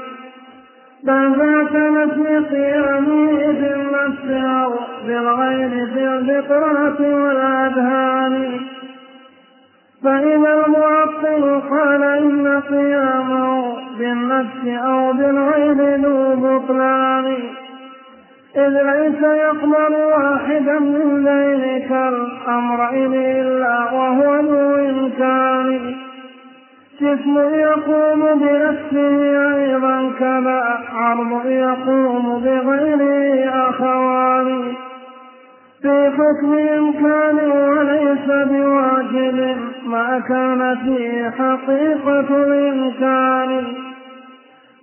[1.04, 4.72] بل ذاك نفي قيامه بالنفس أو
[5.08, 8.60] بالغير في الفطرة والأذهان
[10.04, 17.26] فإذا المعطل قال إن قيامه بالنفس أو بالغير ذو بطلان.
[18.56, 26.03] إذ ليس يقبل واحدا من ذلك الأمرين إلا وهو ذو إمكان.
[27.04, 29.18] جسم يقوم بنفسه
[29.56, 34.74] أيضا كذا عرض يقوم بغيره أخوان.
[35.82, 43.64] في حكم إمكان وليس بواجب ما كان فيه حقيقة الإمكان.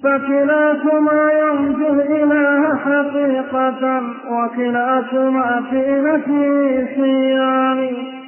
[0.05, 8.20] فكلاكما ينفي الإله حقيقة وكلاكما في نفيه سيان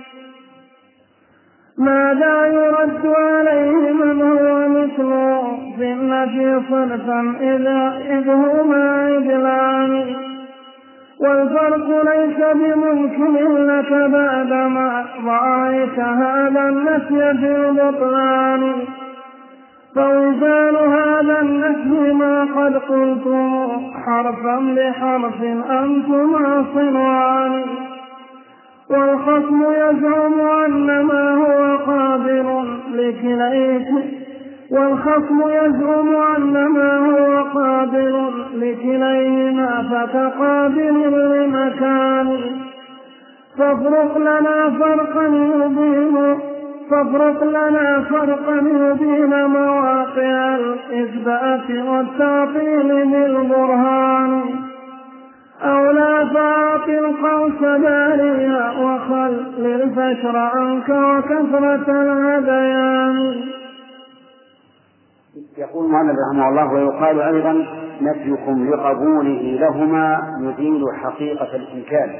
[1.78, 10.04] ماذا يرد عليه من هو مثله في النفي صرفا إذا إذ هما عدلان؟
[11.20, 18.72] والفرق ليس بممكن لك بعدما رأيت هذا النفي في البطلان.
[19.94, 23.68] فوزان هذا النفي ما قد قلتم
[24.06, 27.64] حرفا بحرف أنتما صنوان.
[28.92, 33.86] والخصم يزعم أن ما هو قادر لكليه
[34.70, 42.38] والخصم يزعم أن ما هو قادر لكليهما فتقابل لمكان.
[43.58, 46.38] فافرق لنا فرقا يبين
[46.90, 54.42] فافرق لنا فرقا يبين مواقع الإثبات والتعطيل بالبرهان.
[55.64, 63.42] أو لا تعطي القوس باريا وخل الفشر عنك وكثرة الهذيان
[65.58, 67.66] يقول محمد رحمه الله ويقال أيضا
[68.00, 72.16] نفيكم لقبوله لهما يزيل حقيقة الإمكان.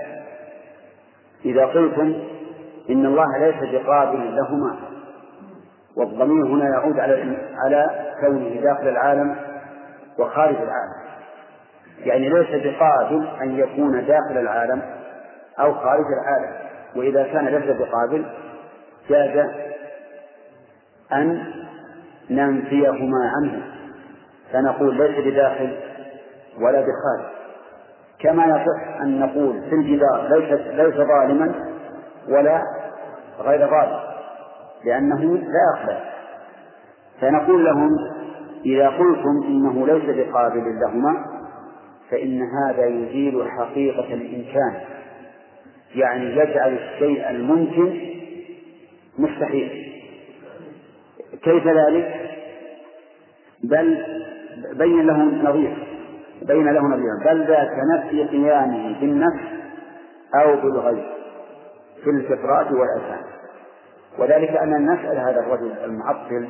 [1.44, 2.14] إذا قلتم
[2.90, 4.76] إن الله ليس بقابل لهما
[5.96, 9.37] والضمير هنا يعود على على كونه داخل العالم
[10.18, 11.01] وخارج العالم.
[11.98, 14.83] يعني ليس بقابل أن يكون داخل العالم
[15.61, 16.57] أو خارج العالم.
[16.96, 18.24] وإذا كان ليس بقابل
[19.09, 19.46] جاز
[21.12, 21.44] أن
[22.31, 23.62] ننفيهما عنه.
[24.52, 25.76] فنقول ليس بداخل
[26.61, 27.33] ولا بخارج.
[28.22, 31.55] كما يصح أن نقول في الجدار ليس ليس ظالما
[32.28, 32.62] ولا
[33.40, 34.00] غير ظالم
[34.85, 35.96] لأنه لا يقبل
[37.20, 37.90] فنقول لهم
[38.66, 41.24] إذا قلتم إنه ليس بقابل لهما
[42.12, 44.81] فإن هذا يزيل حقيقة الإمكان
[45.94, 48.01] يعني يجعل الشيء الممكن
[49.18, 49.92] مستحيل.
[51.42, 52.31] كيف ذلك؟
[53.64, 54.05] بل
[54.75, 55.92] بين له نظير.
[56.42, 59.44] بين له نظيرا بل ذاك نفي قيامه بالنفس
[60.35, 61.05] أو بالغيب
[62.05, 63.25] في الفطرات والأذهان
[64.18, 66.48] وذلك أن نسأل هذا الرجل المعطل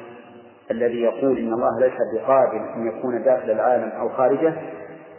[0.71, 4.55] الذي يقول إن الله ليس بقادر أن يكون داخل العالم أو خارجه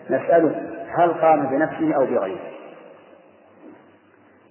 [0.10, 2.40] نسأله هل قام بنفسه أو بغيره.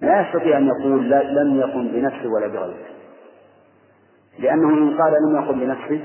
[0.01, 2.87] لا يستطيع أن يقول لا لم يقم بنفسه ولا بغيره.
[4.39, 6.01] لأنه إن قال لم يقم بنفسه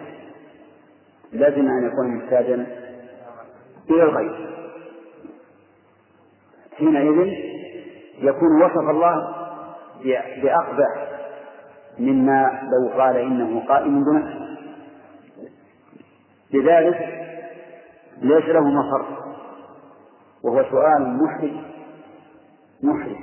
[1.33, 2.65] لازم أن يكون محتاجا
[3.89, 4.49] إلى الغير.
[6.77, 7.33] حينئذ
[8.19, 9.35] يكون وصف الله
[10.43, 11.07] بأقبح
[11.99, 14.47] مما لو قال إنه قائم بنفسه.
[16.53, 17.26] لذلك
[18.21, 19.05] ليس له مفر
[20.43, 21.51] وهو سؤال محرج.
[22.83, 23.17] محرج.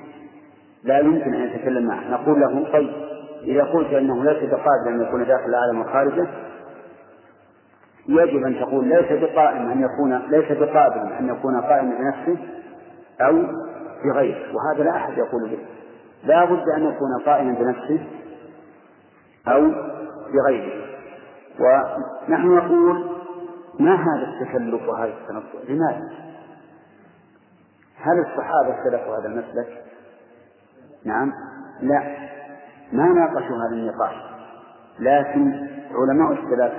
[0.85, 2.11] لا يمكن أن يتكلم معه.
[2.11, 2.91] نقول له طيب
[3.43, 6.27] إذا قلت أنه ليس بقادر أن يكون داخل العالم وخارجه
[8.09, 12.39] يجب أن تقول ليس بقائم أن يكون ليس بقادر أن يكون قائما بنفسه
[13.21, 13.43] أو
[14.05, 14.55] بغيره.
[14.55, 15.59] وهذا لا أحد يقول به.
[16.25, 18.07] لا بد أن يكون قائما بنفسه
[19.49, 19.73] أو
[20.33, 20.85] بغيره.
[21.61, 23.14] ونحن نقول
[23.81, 26.11] ما هذا التكلف وهذا التنطع لماذا؟
[27.97, 29.85] هل الصحابة سلكوا هذا المسلك؟
[31.05, 31.33] نعم.
[31.83, 32.17] لا.
[32.93, 34.15] ما ناقشوا هذا النقاش.
[34.99, 36.73] لكن علماء السلف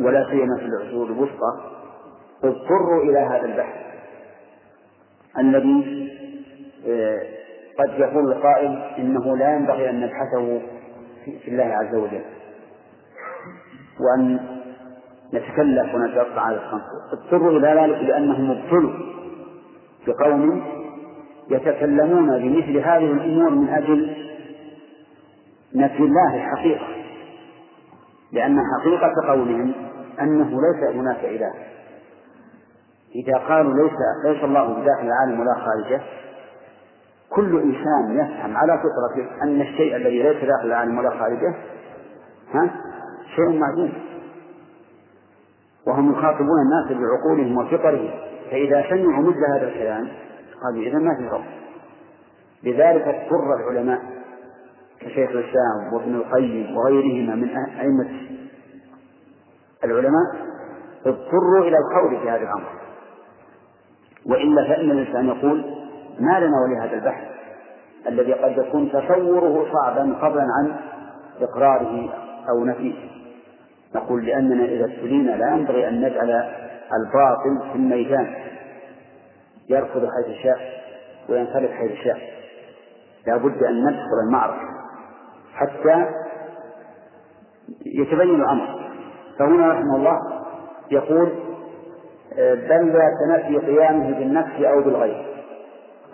[0.00, 1.70] ولا سيما في العصور الوسطى.
[2.44, 3.84] اضطروا إلى هذا البحث.
[5.38, 6.10] الذي
[6.88, 7.20] آه،
[7.78, 10.60] قد يقول القائل إنه لا ينبغي أن نبحثه
[11.24, 12.24] في الله عز وجل.
[14.00, 14.53] وأن
[15.34, 16.82] نتكلف ونتوقع على الخمس
[17.12, 18.92] اضطروا إلى ذلك لأنهم ابتلوا
[20.06, 20.62] بقوم
[21.50, 24.16] يتكلمون بمثل هذه الأمور من أجل
[25.74, 26.86] نفي الله الحقيقة.
[28.32, 29.72] لأن حقيقة قولهم
[30.20, 31.52] أنه ليس هناك إله.
[33.14, 33.92] إذا قالوا ليس
[34.24, 36.00] ليس الله بداخل العالم ولا خارجه
[37.30, 41.54] كل إنسان يفهم على فطرته أن الشيء الذي ليس داخل العالم ولا خارجه
[42.54, 42.70] ها
[43.36, 43.92] شيء معدوم.
[45.86, 48.10] وهم يخاطبون الناس بعقولهم وفطرهم
[48.50, 50.08] فإذا سمعوا مثل هذا الكلام
[50.62, 51.44] قالوا إذا ما في رب
[52.62, 54.00] لذلك اضطر العلماء
[55.00, 57.48] كشيخ الإسلام وابن القيم وغيرهما من
[57.80, 58.10] أئمة
[59.84, 60.54] العلماء
[61.06, 62.68] اضطروا إلى القول في هذا الأمر.
[64.26, 65.64] وإلا فإن الإنسان يقول
[66.20, 67.24] ما لنا ولهذا البحث
[68.06, 70.76] الذي قد يكون تصوره صعبا فضلا عن
[71.40, 72.10] إقراره
[72.50, 72.94] أو نفيه.
[73.94, 76.30] نقول لأننا إذا ابتلينا لا ينبغي أن نجعل
[76.92, 78.34] الباطل في الميدان.
[79.68, 80.58] يركض حيث شاء
[81.28, 82.18] وينفرد حيث شاء.
[83.26, 84.68] لا بد أن ندخل المعركة
[85.54, 86.06] حتى
[87.86, 88.90] يتبين الأمر.
[89.38, 90.18] فهنا رحمه الله
[90.90, 91.28] يقول
[92.38, 95.26] بل لا تنفي قيامه بالنفس أو بالغير.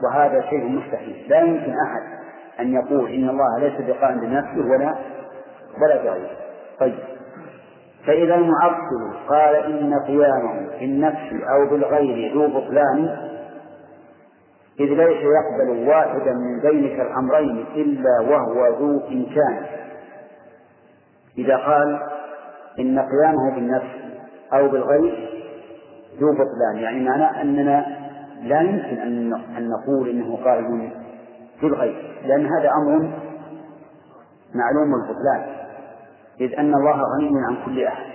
[0.04, 1.26] وهذا شيء مستحيل.
[1.28, 2.20] لا يمكن أحد
[2.60, 4.94] أن يقول إن الله ليس بقائم بنفسه ولا
[5.82, 6.30] ولا بغيره
[6.80, 6.98] طيب.
[8.10, 13.16] فإذا المعطل قال إن قيامه بالنفس أو بالغير ذو بطلان
[14.80, 19.62] إذ ليس يقبل واحدا من ذلك الأمرين إلا وهو ذو إمكان.
[21.38, 22.00] إذا قال
[22.78, 23.94] إن قيامه بالنفس
[24.52, 25.28] أو بالغير
[26.20, 27.86] ذو بطلان يعني معناه أننا
[28.42, 28.98] لا يمكن
[29.56, 30.90] أن نقول إنه قائم
[31.62, 33.10] بالغير لأن هذا أمر
[34.54, 35.59] معلوم البطلان
[36.40, 38.06] إذ أن الله غني عن كل أحد.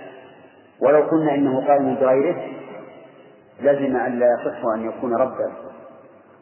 [0.80, 2.36] ولو قلنا إنه قائم بغيره
[3.60, 5.52] لزم أن لا يصح أن يكون ربا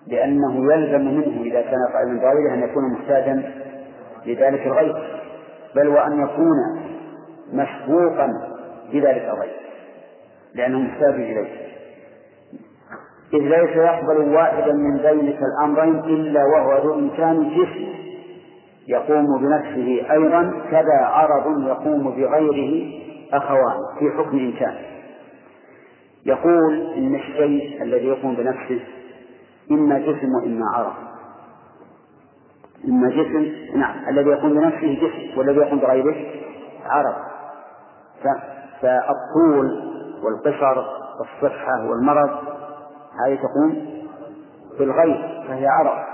[0.07, 3.53] لأنه يلزم منه إذا كان قائما بغيره أن يكون محتاجا
[4.27, 5.23] لذلك الغير
[5.77, 6.57] بل وأن يكون
[7.53, 8.29] مسبوقا
[8.93, 9.57] بذلك الغير
[10.55, 11.65] لأنه محتاج إليه.
[13.35, 17.95] إذ ليس يقبل واحدا من ذلك الأمرين إلا وهو ذو إمكان جسم.
[18.89, 22.93] يقوم بنفسه أيضا كذا عرض يقوم بغيره
[23.33, 24.75] أخوان في حكم إمكان.
[26.27, 28.81] يقول إن الشيء الذي يقوم بنفسه
[29.71, 30.93] إما جسم وإما عرض.
[32.89, 36.17] إما جسم نعم الذي يقوم بنفسه جسم والذي يقوم بغيره
[36.87, 37.15] عرض.
[38.81, 40.85] فالطول والقصر
[41.19, 42.31] والصحة والمرض
[43.27, 43.87] هذه تقوم
[44.79, 46.05] بالغيب فهي عرض.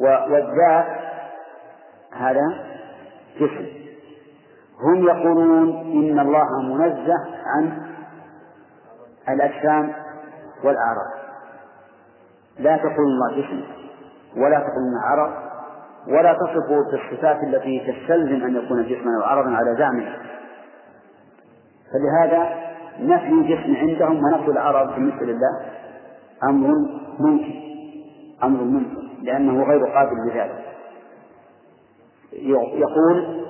[0.00, 0.97] والذات
[2.12, 2.64] هذا
[3.40, 3.66] جسم.
[4.80, 7.14] هم يقولون إن الله منزه
[7.46, 7.82] عن
[9.28, 9.92] الأجسام
[10.64, 11.18] والأعراض.
[12.58, 13.60] لا تقول الله جسم
[14.36, 15.32] ولا تقول الله عرض
[16.08, 20.16] ولا تصفه بالصفات التي تستلزم أن يكون جسما أو عرضا على زعمه.
[21.92, 22.68] فلهذا
[23.00, 25.60] نفي الجسم عندهم ونفي العرض بالنسبة لله
[26.48, 26.68] أمر
[27.18, 27.54] ممكن
[28.42, 30.57] أمر ممكن لأنه غير قابل لذلك.
[32.32, 33.44] يقول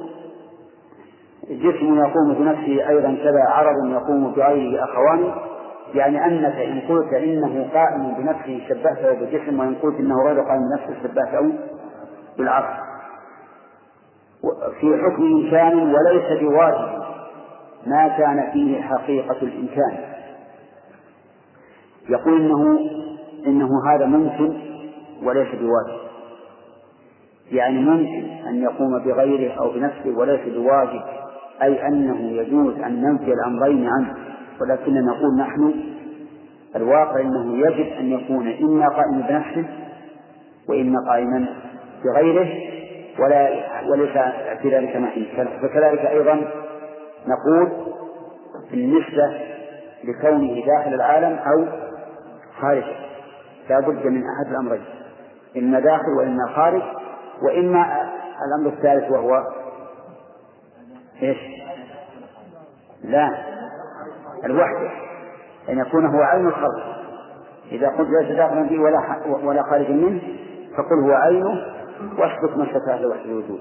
[1.51, 5.33] جسم يقوم بنفسه أيضا كذا عرض يقوم بغيره أخوان
[5.95, 11.03] يعني أنك إن قلت إنه قائم بنفسه شبهته بالجسم وإن قلت إنه غير قائم بنفسه
[11.03, 11.53] شبهته
[12.39, 12.89] بالعرض
[14.81, 17.03] في حكم إنسان وليس بواجب
[17.87, 19.99] ما كان فيه حقيقة الإمكان
[22.09, 22.79] يقول إنه
[23.47, 24.55] إنه هذا ممكن
[25.22, 26.07] وليس بواجب.
[27.53, 31.03] يعني ممكن أن يقوم بغيره أو بنفسه وليس بواجب
[31.62, 34.14] أي أنه يجوز أن ننفي الأمرين عنه.
[34.61, 35.74] ولكننا نقول نحن
[36.76, 39.64] الواقع أنه يجب أن يكون إما قائما بنفسه
[40.68, 41.46] وإما قائما
[42.05, 42.49] بغيره
[43.18, 43.49] ولا
[43.90, 44.18] وليس
[44.62, 45.26] في ذلك نحن.
[45.62, 46.34] فكذلك أيضا
[47.26, 47.68] نقول
[48.70, 49.38] بالنسبة
[50.05, 51.64] لكونه داخل العالم أو
[52.61, 52.96] خارجه
[53.70, 54.84] لا بد من أحد الأمرين
[55.57, 56.82] إما داخل وإما خارج.
[57.43, 58.11] وإما
[58.47, 59.45] الأمر الثالث وهو
[61.22, 61.39] إيش؟
[63.05, 63.30] لا
[64.45, 64.91] الوحدة
[65.68, 66.99] أن يكون هو عين الخلق.
[67.72, 70.20] إذا قلت ليس داخلا فيه ولا ولا خارجا منه
[70.76, 71.66] فقل هو عينه
[72.18, 73.61] واثبت ما استطعت وحده الوجود.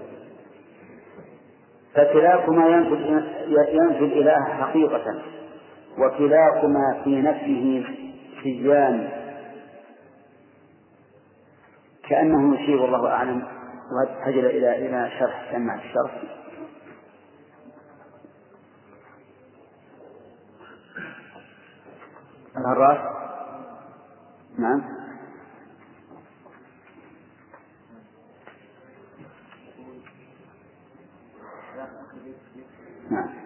[1.94, 2.68] فكلاكما
[3.48, 5.22] ينفي الإله حقيقة
[6.00, 7.86] وكلاكما في نفسه
[8.44, 9.10] سجان
[12.10, 13.57] كأنه يشير والله أعلم.
[13.92, 16.24] وهجر إلى إلى شرح سمع الشرح.
[22.58, 22.98] الراس
[24.58, 24.82] نعم.
[33.12, 33.37] نعم.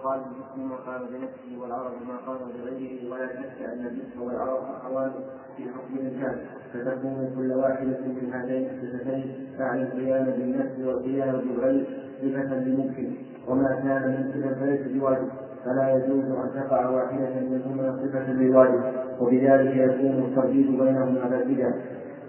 [0.00, 5.10] فيقال المسلم ما قام بنفسه والعرب ما قام بغيره ولا شك أن الجسم والعرب اخوان
[5.56, 6.36] في حكم الإنسان.
[6.72, 11.86] فتكون كل واحدة من هذين الصفتين تعني القيام بالنفس والقيام بالغير
[12.20, 13.12] صفة لممكن.
[13.48, 15.28] وما كان ممكنا فليس بواجب.
[15.64, 18.82] فلا يجوز أن تقع واحدة منهما صفة للواجب
[19.20, 21.74] وبذلك يكون الترديد بينهما فاسدا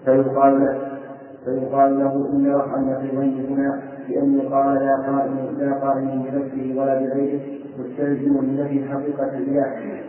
[0.06, 0.78] فيقال
[1.46, 7.61] فيقال له إن رفع النقيضين هنا بأن يقال لا قائم لا قائم بنفسه ولا بغيره.
[7.80, 10.00] مستلزم لنفي حقيقة الإله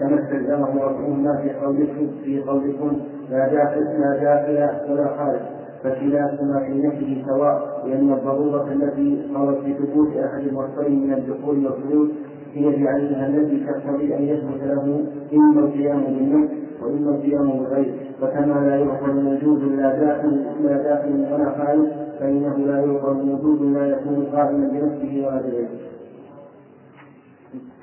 [0.00, 5.40] كما استلزمه رسولنا في قولكم في قولكم لا داخل لا داخل ولا خارج.
[5.84, 12.08] فكلاكما في نفسه سواء لأن الضرورة التي قالت في ثبوت أحد الوصفين من الدخول والخروج
[12.54, 18.76] هي بعينها التي تقتضي أن يثبت له إما القيام بالنفس وإما القيام بالغير فكما لا
[18.76, 21.86] يعقل وجود لا داخل لا داخل ولا خارج
[22.20, 25.68] فإنه لا يعقل وجود لا يكون قائما بنفسه ولا بغيره.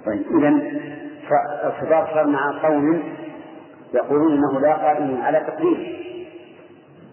[0.05, 0.25] طيب
[1.83, 3.03] إذا صار مع قوم
[3.93, 6.01] يقولون إنه لا قائم على تقديره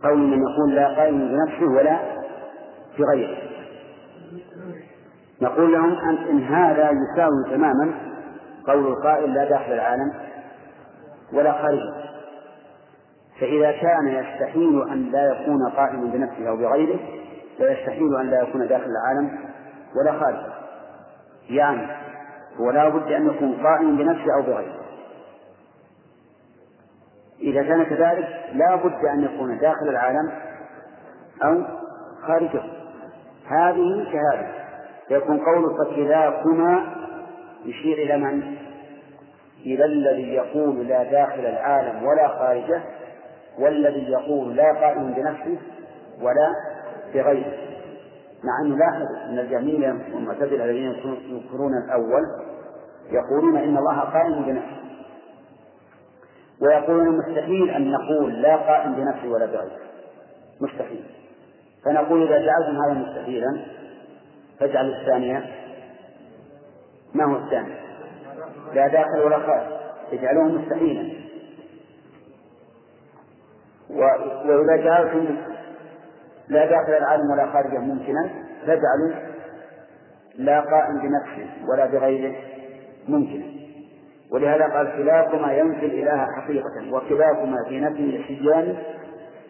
[0.02, 1.98] قوم من يقول لا قائم بنفسه ولا
[2.98, 3.36] بغيره.
[5.42, 7.94] نقول لهم أن إن هذا يساوي تماما
[8.66, 10.12] قول القائل لا داخل العالم
[11.32, 11.94] ولا خارجه.
[13.40, 16.98] فإذا كان يستحيل أن لا يكون قائما بنفسه أو بغيره
[17.58, 19.38] فيستحيل أن لا يكون داخل العالم
[19.96, 20.52] ولا خارجه.
[21.50, 22.07] يعني
[22.58, 24.80] ولا بد أن يكون قائما بنفسه أو بغيره.
[27.40, 30.32] إذا كان كذلك لا بد أن يكون داخل العالم
[31.44, 31.62] أو
[32.26, 32.62] خارجه.
[33.46, 34.48] هذه كهذه
[35.10, 36.94] يكون قول فكلاكما
[37.64, 38.56] يشير إلى من؟
[39.66, 42.82] إلى الذي يقول لا داخل العالم ولا خارجه
[43.58, 45.58] والذي يقول لا قائم بنفسه
[46.22, 46.54] ولا
[47.14, 47.68] بغيره.
[48.44, 50.92] مع أنه لاحظ أن الجميع والمعتزلة الذين
[51.28, 52.47] ينكرون الأول
[53.10, 54.78] يقولون إن الله قائم بنفسه.
[56.62, 59.78] ويقولون مستحيل أن نقول لا قائم بنفسه ولا بغيره
[60.60, 61.04] مستحيل.
[61.84, 63.60] فنقول إذا جعلتم هذا مستحيلا
[64.60, 65.44] فاجعل الثانية.
[67.14, 67.74] ما هو الثاني؟
[68.74, 69.66] لا داخل ولا خارج.
[70.12, 71.18] اجعلوه مستحيلا.
[73.90, 75.36] وإذا جعلتم
[76.48, 78.30] لا داخل العالم ولا خارجه ممكنا
[78.60, 79.28] فاجعلوا
[80.38, 82.47] لا قائم بنفسه ولا بغيره.
[83.08, 83.44] ممكنا
[84.32, 88.76] ولهذا قال كلاكما ينفي الإله حقيقة وكلاكما في نفي السجان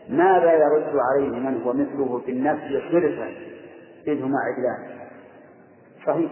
[0.08, 3.28] ماذا يرد عليه من هو مثله في النفس صرفا
[4.06, 4.98] إذ هما عدلان؟
[6.06, 6.30] صحيح.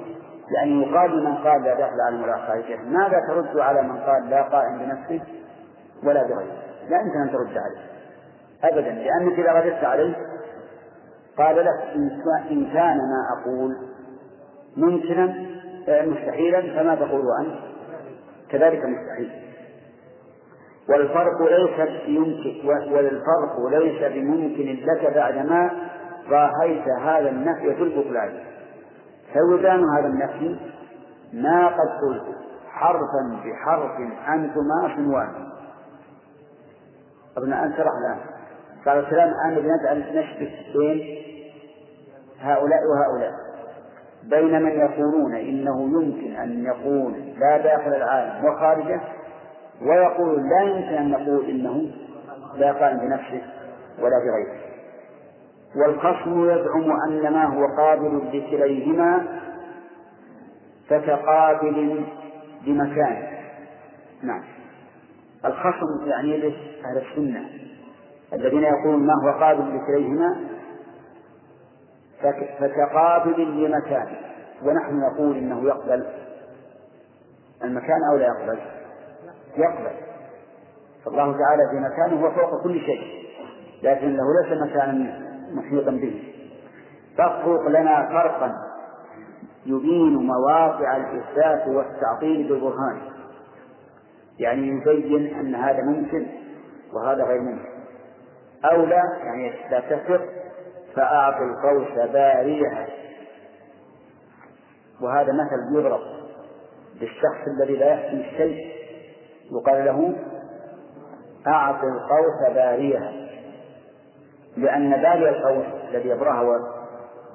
[0.56, 2.36] يعني يقال من قال لا داخل العالم ولا
[2.84, 5.20] ماذا ترد على من قال لا قائم بنفسه
[6.04, 7.86] ولا بغيره؟ لا يمكن أن ترد عليه.
[8.64, 10.16] أبدا لأنك إذا رددت عليه
[11.38, 11.96] قال لك
[12.50, 13.76] إن كان ما أقول
[14.76, 15.55] ممكنا
[15.88, 17.58] مستحيلا فما تقول أنت؟
[18.50, 19.30] كذلك مستحيل.
[20.88, 25.70] والفرق ليس يمكن والفرق ليس بممكن لك بعدما
[26.28, 28.44] راهيت هذا النفي في البطلان
[29.34, 30.56] فوزان هذا النفي
[31.32, 32.36] ما قد قلت
[32.70, 33.90] حرفا بحرف
[34.28, 35.46] أنتما صنوان
[37.36, 38.18] أبناء أن شرح الآن
[38.86, 41.16] قال الكلام الآن بنجعل نشبك بين
[42.40, 43.32] هؤلاء وهؤلاء.
[44.30, 49.00] بين من يقولون إنه يمكن أن يقول لا داخل العالم وخارجه
[49.82, 51.90] ويقول لا يمكن أن نقول إنه
[52.56, 53.42] لا قائم بنفسه
[53.98, 54.66] ولا بغيره.
[55.76, 59.26] والخصم يزعم أن ما هو قابل لكليهما
[60.88, 62.04] فكقابل
[62.66, 63.26] بمكان.
[64.22, 64.42] نعم.
[65.44, 66.36] الخصم يعني
[66.84, 67.44] أهل السنة.
[68.32, 70.36] الذين يقولون ما هو قابل لكليهما
[72.60, 74.06] فكقابل لمكان.
[74.64, 76.06] ونحن نقول إنه يقبل.
[77.64, 78.58] المكان أو لا يقبل؟
[79.56, 79.96] يقبل.
[81.04, 83.26] فالله تعالى في مكانه هو فوق كل شيء.
[83.82, 86.32] لكن له ليس مكانا محيطا به.
[87.18, 88.52] فافرق لنا فرقا
[89.66, 93.00] يبين مواقع الإثبات والتعطيل بالبرهان.
[94.38, 96.26] يعني يبين أن هذا ممكن
[96.92, 97.68] وهذا غير ممكن.
[98.64, 100.45] أو لا يعني لا تثق
[100.96, 102.86] فأعط القوس باريها
[105.00, 106.00] وهذا مثل يضرب
[107.00, 108.76] للشخص الذي لا يحسن الشيء.
[109.52, 110.14] يقال له
[111.46, 113.12] أعط القوس باريها
[114.56, 116.42] لأن باري القوس الذي يبرأها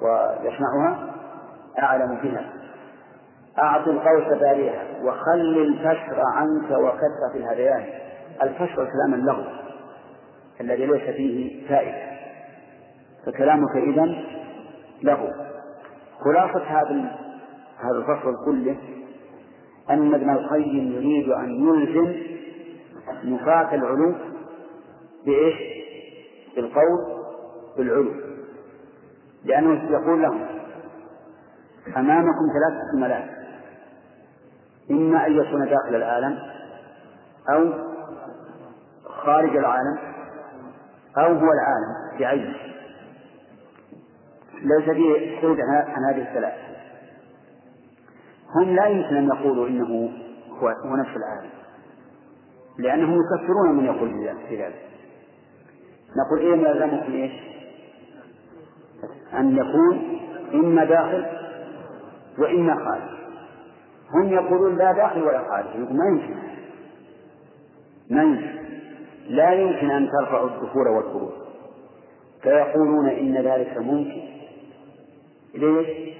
[0.02, 1.14] ويصنعها
[1.82, 2.52] أعلم بها.
[3.58, 7.84] أعط القوس باريها وخل الفشر عنك وكثرة الهذيان
[8.42, 9.44] الفشر كلام اللغو
[10.60, 12.11] الذي ليس فيه فائدة.
[13.26, 14.04] فكلامك إذا
[15.02, 15.30] له.
[16.24, 17.18] خلاصة هذا
[17.78, 18.76] هذا الفصل كله
[19.90, 22.22] أن ابن القيم يريد أن يلزم
[23.24, 24.14] نفاة العلو
[25.26, 25.54] بإيش؟
[26.56, 27.22] بالقول
[27.76, 28.12] بالعلو.
[29.44, 30.46] لأنه يقول لهم
[31.96, 33.30] أمامكم ثلاثة ملاك
[34.90, 36.38] إما أن يكون داخل العالم
[37.50, 37.72] أو
[39.04, 39.98] خارج العالم
[41.18, 42.71] أو هو العالم بعينه
[44.64, 46.54] ليس فيه خروج عن هذه الثلاث.
[48.56, 50.10] هم لا يمكن أن يقولوا إنه
[50.50, 51.50] هو, هو نفس العالم.
[52.78, 54.10] لأنهم يكفرون من يقول
[54.48, 54.82] في ذلك.
[56.16, 57.32] نقول إيه ما يلزمكم إيش؟
[59.34, 60.20] أن يكون
[60.54, 61.26] إما داخل
[62.38, 63.12] وإما خارج.
[64.14, 65.66] هم يقولون لا داخل ولا خارج.
[65.66, 66.36] يقول ما يمكن.
[68.10, 68.62] ما يمكن.
[69.28, 71.32] لا يمكن أن ترفعوا الدخول والخروج
[72.42, 74.41] فيقولون إن ذلك ممكن.
[75.54, 76.12] ليش؟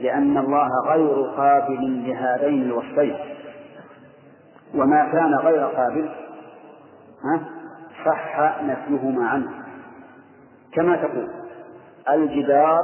[0.00, 3.16] لأن الله غير قابل لهذين الوصفين
[4.74, 6.10] وما كان غير قابل
[8.04, 9.50] صح نفيهما عنه
[10.72, 11.30] كما تقول
[12.10, 12.80] الجدار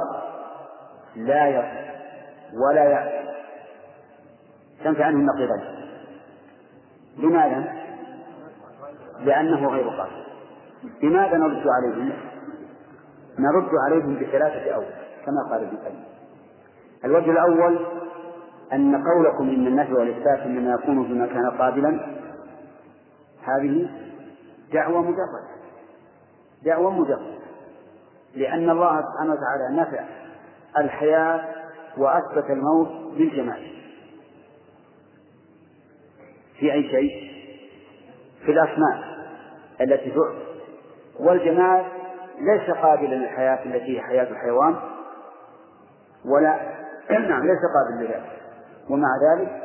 [1.15, 1.87] لا يصح
[2.53, 3.27] ولا يعصي
[4.83, 5.63] تنفع عنه النقيضين
[7.17, 7.73] لماذا؟
[9.19, 10.23] لأنه غير قابل
[11.03, 12.13] لماذا نرد عليهم؟
[13.39, 16.03] نرد عليهم بثلاثة أوجه كما قال ابن القيم
[17.05, 17.85] الوجه الأول
[18.73, 22.17] أن قولكم إن النفي والإثبات إنما يكون فيما كان قابلا.
[23.43, 23.89] هذه
[24.73, 25.47] دعوة مجردة
[26.63, 27.37] دعوة مجردة
[28.35, 30.03] لأن الله سبحانه وتعالى نفع
[30.77, 31.45] الحياة
[31.97, 33.71] وأثبت الموت بالجمال
[36.59, 37.31] في أي شيء؟
[38.45, 39.17] في الأسماء
[39.81, 40.47] التي تعطى
[41.19, 41.85] والجمال
[42.39, 44.75] ليس قابلا للحياة التي هي حياة الحيوان.
[46.27, 46.59] ولا
[47.09, 48.31] نعم ليس قابل لذلك.
[48.89, 49.63] ومع ذلك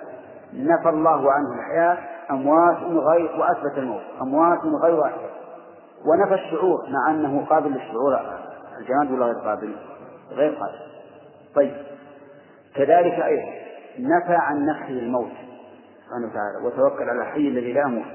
[0.55, 1.99] نفى الله عنه الحياة
[2.31, 5.31] أموات غير وأثبت الموت أموات غير أحياء
[6.07, 8.21] ونفى الشعور مع أنه قابل للشعور.
[8.79, 9.77] الجماد ولا غير قابل؟
[10.31, 10.79] غير قابل.
[11.55, 11.75] طيب.
[12.75, 13.53] كذلك أيضا
[13.99, 15.33] نفى عن نفسه الموت
[16.05, 18.07] سبحانه وتعالى وتوكل على الحي الذي لا يموت.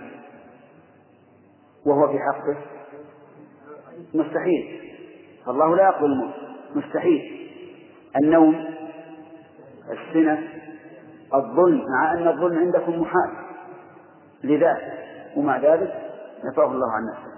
[1.85, 2.57] وهو في حقه؟
[4.13, 4.93] مستحيل.
[5.45, 6.33] فالله لا يقبل الموت.
[6.75, 7.46] مستحيل.
[8.15, 8.65] النوم
[9.91, 10.47] السنة
[11.33, 13.29] الظلم مع أن الظلم عندكم محال.
[14.43, 14.93] لذلك
[15.35, 15.93] ومع ذلك
[16.43, 17.37] نفاه الله عن نفسه.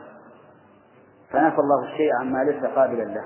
[1.30, 3.26] فنفى الله الشيء عما ليس قابلا له.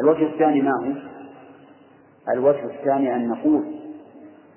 [0.00, 1.14] الوجه الثاني ما هو؟
[2.32, 3.74] الوجه الثاني أن نقول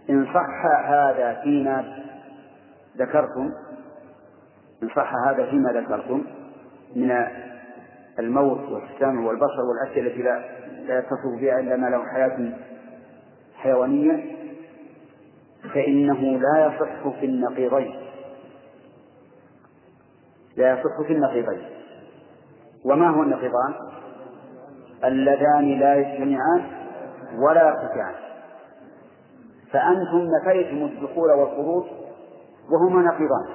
[0.10, 2.04] إن صح هذا فيما
[2.98, 3.52] ذكرتم
[4.84, 6.24] إن صح هذا فيما ذكرتم
[6.96, 7.12] من
[8.20, 10.44] الموت والسمع والبصر والأشياء التي لا
[10.88, 12.54] لا يتصف بها إلا ما له حياة
[13.56, 14.38] حيوانية
[15.74, 18.00] فإنه لا يصح في النقيضين.
[20.58, 21.70] لا يصح في النقيضين.
[22.86, 23.74] وما هو النقيضان؟
[25.04, 26.66] اللذان لا يجتمعان
[27.40, 28.16] ولا يقطعان
[29.72, 31.86] فأنتم نفيتم الدخول والخروج
[32.72, 33.48] وهما نقيضان.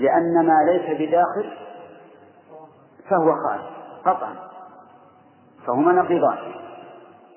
[0.00, 1.52] لأن ما ليس بداخل
[3.10, 3.64] فهو خارج
[4.04, 4.47] قطعا.
[5.68, 6.38] فهما نقيضان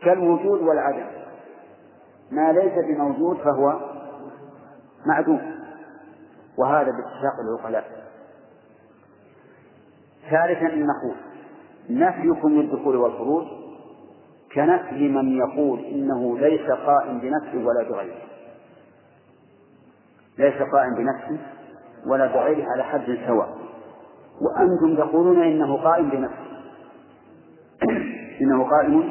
[0.01, 1.07] كالوجود والعدم.
[2.31, 3.79] ما ليس بموجود فهو
[5.05, 5.41] معدوم
[6.57, 7.85] وهذا باتفاق العقلاء.
[10.29, 11.15] ثالثا نقول
[11.89, 13.45] نفيكم للدخول والخروج
[14.55, 18.21] كنفي من يقول إنه ليس قائم بنفسه ولا بغيره.
[20.37, 21.37] ليس قائم بنفسه
[22.07, 23.57] ولا بغيره على حد سواء.
[24.41, 26.40] وأنتم تقولون إنه قائم بنفسه.
[28.41, 29.09] إنه قائم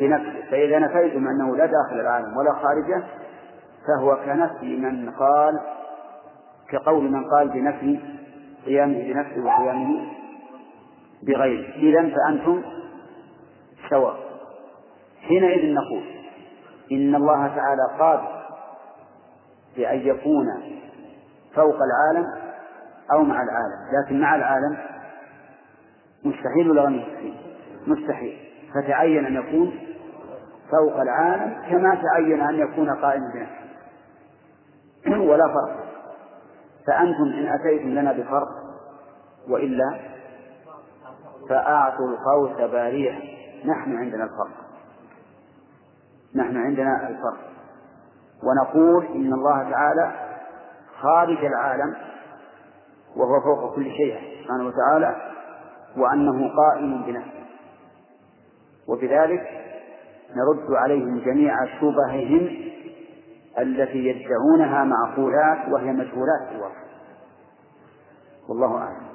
[0.00, 0.50] بنفسه.
[0.50, 3.04] فإذا نفيتم أنه لا داخل العالم ولا خارجه
[3.86, 5.60] فهو كنفي من قال
[6.68, 8.00] كقول من قال بنفي
[8.66, 10.06] قيامه بنفسه وقيامه
[11.22, 11.74] بغيره.
[11.74, 12.62] إذا فأنتم
[13.90, 14.16] سواء.
[15.20, 16.02] حينئذ نقول
[16.92, 18.42] إن الله تعالى قادر
[19.76, 20.46] بأن يكون
[21.54, 22.26] فوق العالم
[23.12, 23.78] أو مع العالم.
[23.92, 24.76] لكن مع العالم
[26.24, 27.34] مستحيل ولا غير مستحيل؟
[27.86, 28.45] مستحيل.
[28.76, 29.78] فتعين أن يكون
[30.70, 33.66] فوق العالم كما تعين أن يكون قائما بنفسه.
[35.30, 35.86] ولا فرق.
[36.86, 38.48] فأنتم إن أتيتم لنا بفرق
[39.48, 39.98] وإلا
[41.48, 43.12] فأعطوا القوس بارية
[43.64, 44.66] نحن عندنا الفرق.
[46.34, 47.38] نحن عندنا الفرق.
[48.42, 50.12] ونقول إن الله تعالى
[51.00, 51.96] خارج العالم
[53.16, 55.16] وهو فوق كل شيء سبحانه وتعالى
[55.96, 57.35] وأنه قائم بنفسه.
[58.88, 59.66] وبذلك
[60.36, 62.66] نرد عليهم جميع شبههم
[63.58, 66.86] التي يدعونها معقولات وهي مجهولات في الواقع.
[68.48, 69.06] والله أعلم.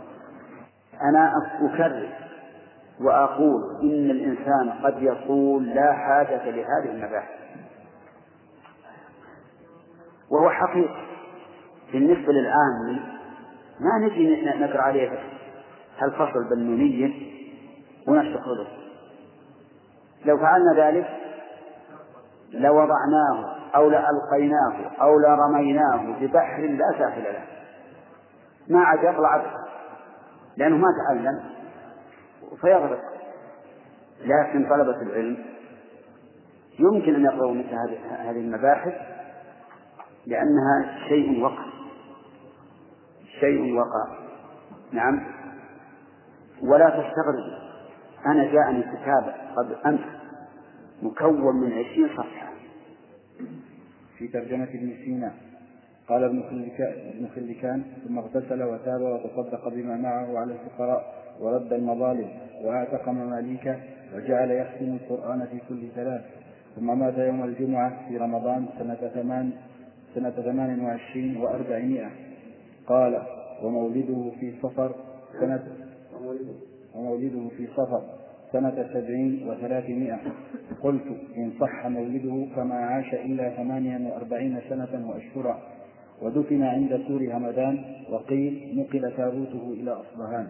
[1.01, 2.09] أنا أكرر
[3.01, 7.41] وأقول إن الإنسان قد يقول لا حاجة لهذه المباحث.
[10.32, 11.01] وهو حقيقة.
[11.93, 13.01] بالنسبة للعامي
[13.80, 15.19] ما نجي نقرأ عليه
[15.99, 17.13] هالفصل بالنونية
[18.07, 18.67] ونشرح له.
[20.26, 21.07] لو فعلنا ذلك
[22.53, 27.43] لوضعناه أو لألقيناه أو لرميناه ببحر لا ساحل له.
[28.69, 29.43] ما عاد يطلع
[30.57, 31.43] لأنه ما تعلم.
[32.61, 33.01] فيغرق.
[34.22, 35.45] لكن طلبة العلم
[36.80, 37.74] يمكن أن يقرأوا مثل
[38.19, 38.93] هذه المباحث
[40.26, 41.65] لأنها شيء وقع.
[43.39, 44.17] شيء وقع.
[44.91, 45.24] نعم.
[46.63, 47.61] ولا تستغرب.
[48.26, 49.99] أنا جاءني كتاب قبل أمس
[51.01, 52.51] مكون من عشرين صفحة.
[54.17, 55.34] في ترجمة ابن سينا.
[56.09, 56.43] قال ابن
[57.15, 62.30] ابن خلكان ثم اغتسل وتاب وتصدق بما معه على الفقراء ورد المظالم
[62.63, 63.80] وأعتق مماليكه
[64.15, 66.22] وجعل يختم القرآن في كل ثلاث
[66.76, 69.51] ثم مات يوم الجمعة في رمضان سنة ثمان
[70.15, 72.09] سنة ثمان وعشرين وأربعمائة.
[72.88, 73.22] قال
[73.63, 74.95] ومولده في صفر
[75.39, 75.63] سنة
[76.95, 78.01] ومولده في صفر
[78.51, 80.19] سنة سبعين وثلاثمائة.
[80.83, 85.61] قلت إن صح مولده فما عاش إلا ثمانيا وأربعين سنة وأشهرا
[86.21, 90.47] ودفن عند سور همدان وقيل نقل تابوته إلى أصبهان.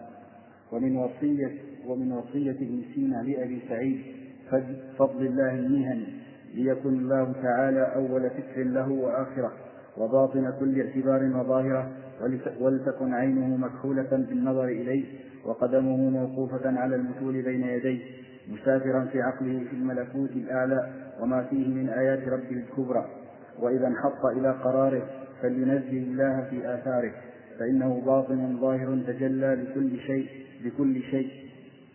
[0.72, 1.52] ومن وصية
[1.88, 4.02] ومن وصية ابن سينا لأبي سعيد
[4.98, 6.06] فضل الله المهني
[6.54, 9.52] ليكن الله تعالى أول فكر له وآخرة
[9.98, 11.92] وباطن كل اعتبار وظاهرة
[12.62, 15.06] ولتكن عينه مكحولة بالنظر إليه
[15.46, 18.00] وقدمه موقوفة على المثول بين يديه
[18.48, 23.06] مسافرا في عقله في الملكوت الأعلى وما فيه من آيات ربه الكبرى.
[23.60, 25.08] وإذا انحط إلى قراره
[25.42, 27.14] فلينزه الله في آثاره
[27.60, 30.30] فإنه باطن ظاهر تجلى لكل شيء
[30.64, 31.32] لكل شيء.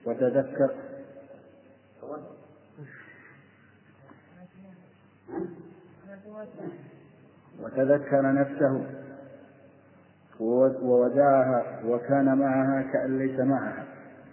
[0.07, 0.71] وتذكر.
[7.63, 9.06] وتذكر نفسه.
[10.41, 13.85] وودعها وكان معها كأن ليس معها.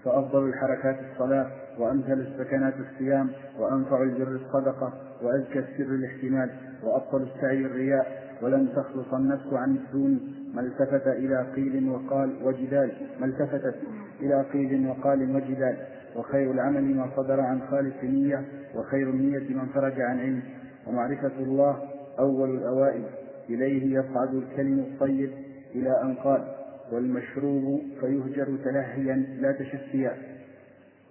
[0.05, 1.47] فأفضل الحركات الصلاة
[1.79, 3.29] وأمثل السكنات الصيام
[3.59, 6.49] وأنفع البر الصدقة وأزكى السر الاحتمال
[6.83, 10.19] وأبطل السعي الرياء ولم تخلص النفس عن الدون.
[10.53, 12.91] ما التفت إلى قيل وقال وجدال.
[13.19, 13.75] ما التفتت
[14.21, 15.77] إلى قيل وقال وجدال.
[16.15, 18.45] وخير العمل ما صدر عن خالص نية
[18.75, 20.41] وخير النية من فرج عن علم.
[20.87, 21.77] ومعرفة الله
[22.19, 23.03] أول الأوائل.
[23.49, 25.31] إليه يصعد الكلم الطيب.
[25.75, 26.55] إلى أن قال
[26.91, 30.39] والمشروب فيهجر تلهيا لا تشفيا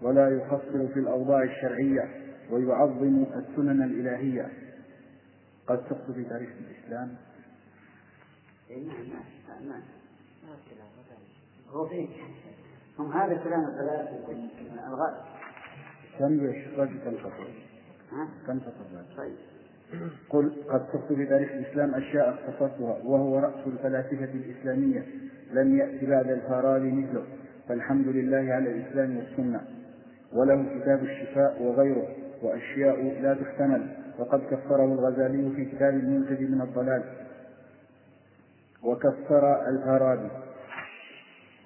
[0.02, 2.08] ولا يفصل في الأوضاع الشرعية
[2.50, 4.48] ويعظم السنن الإلهية.
[5.66, 5.78] قد
[6.14, 7.16] في تاريخ الإسلام.
[11.70, 11.88] هو
[12.98, 14.26] هم هذا كلام الثلاثة
[14.88, 15.16] الغالب
[16.18, 16.38] كم
[17.04, 17.48] كم فصل؟
[18.46, 19.51] كم فصل؟ طيب.
[20.30, 25.06] قل قد صرت تاريخ الإسلام أشياء اختصرتها وهو رأس الفلاسفة الإسلامية
[25.52, 27.22] لم يأت بعد الفارابي مثله
[27.68, 29.60] فالحمد لله على الإسلام والسنة.
[30.32, 32.08] وله كتاب الشفاء وغيره
[32.42, 33.86] وأشياء لا تحتمل
[34.18, 37.02] وقد كفره الغزالي في كتاب المنتج من الضلال.
[38.82, 40.28] وكفر الفارابي.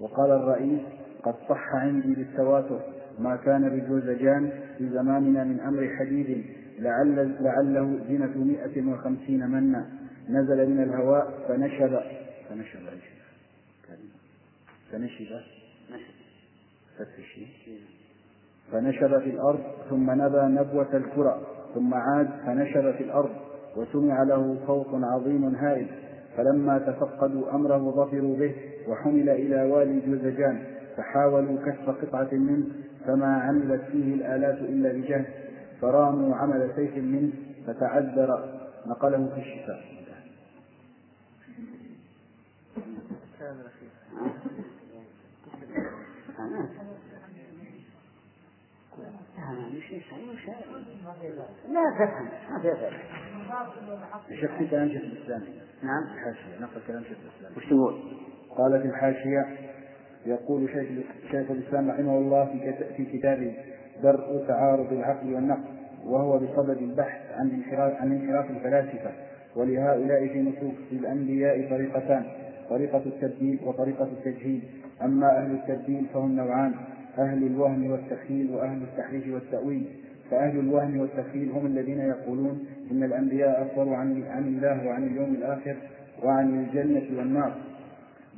[0.01, 0.81] وقال الرئيس
[1.22, 2.81] قد صح عندي بالتواتر
[3.18, 6.45] ما كان بجوزجان في زماننا من أمر حديد
[6.79, 9.87] لعل لعله زنة مئة وخمسين منا
[10.29, 12.01] نزل من الهواء فنشب.
[14.93, 15.41] فنشب فنشب.
[18.72, 19.61] فنشب في الأرض
[19.91, 21.41] ثم نبى نبوة الكرة
[21.74, 23.31] ثم عاد فنشب في الأرض
[23.77, 25.87] وسمع له صوت عظيم هائل
[26.37, 28.55] فلما تفقدوا أمره ظفروا به
[28.89, 30.62] وحمل إلى والي جوزجان
[30.97, 32.64] فحاولوا كشف قطعة منه
[33.07, 35.24] فما عملت فيه الآلات إلا بجهل.
[35.81, 37.33] فراموا عمل سيف منه
[37.66, 39.97] فتعذر نقله في الشفاء.
[51.68, 52.59] لا تفهم ما
[54.29, 55.43] في شيخ كلام شيخ الإسلام؟
[55.83, 56.03] نعم.
[56.03, 57.57] الحاشية نقل كلام شيخ الإسلام.
[57.57, 58.03] وش تقول؟
[58.59, 59.57] قال في الحاشية
[60.27, 63.57] يقول شيخ شيخ الإسلام رحمه الله في في كتابه
[64.03, 65.77] درء تعارض العقل والنقل
[66.07, 69.11] وهو بصدد البحث عن انحراف عن انحراف الفلاسفة
[69.57, 72.23] ولهؤلاء في نصوص الأنبياء طريقتان
[72.71, 74.63] طريقة التبديل وطريقة التجهيل
[75.03, 76.75] أما أهل التبديل فهم نوعان
[77.19, 79.87] أهل الوهم والتخيل وأهل التحريف والتأويل.
[80.31, 85.77] فأهل الوهم والتخيل هم الذين يقولون إن الأنبياء أخبروا عن عن الله وعن اليوم الآخر
[86.23, 87.53] وعن الجنة والنار.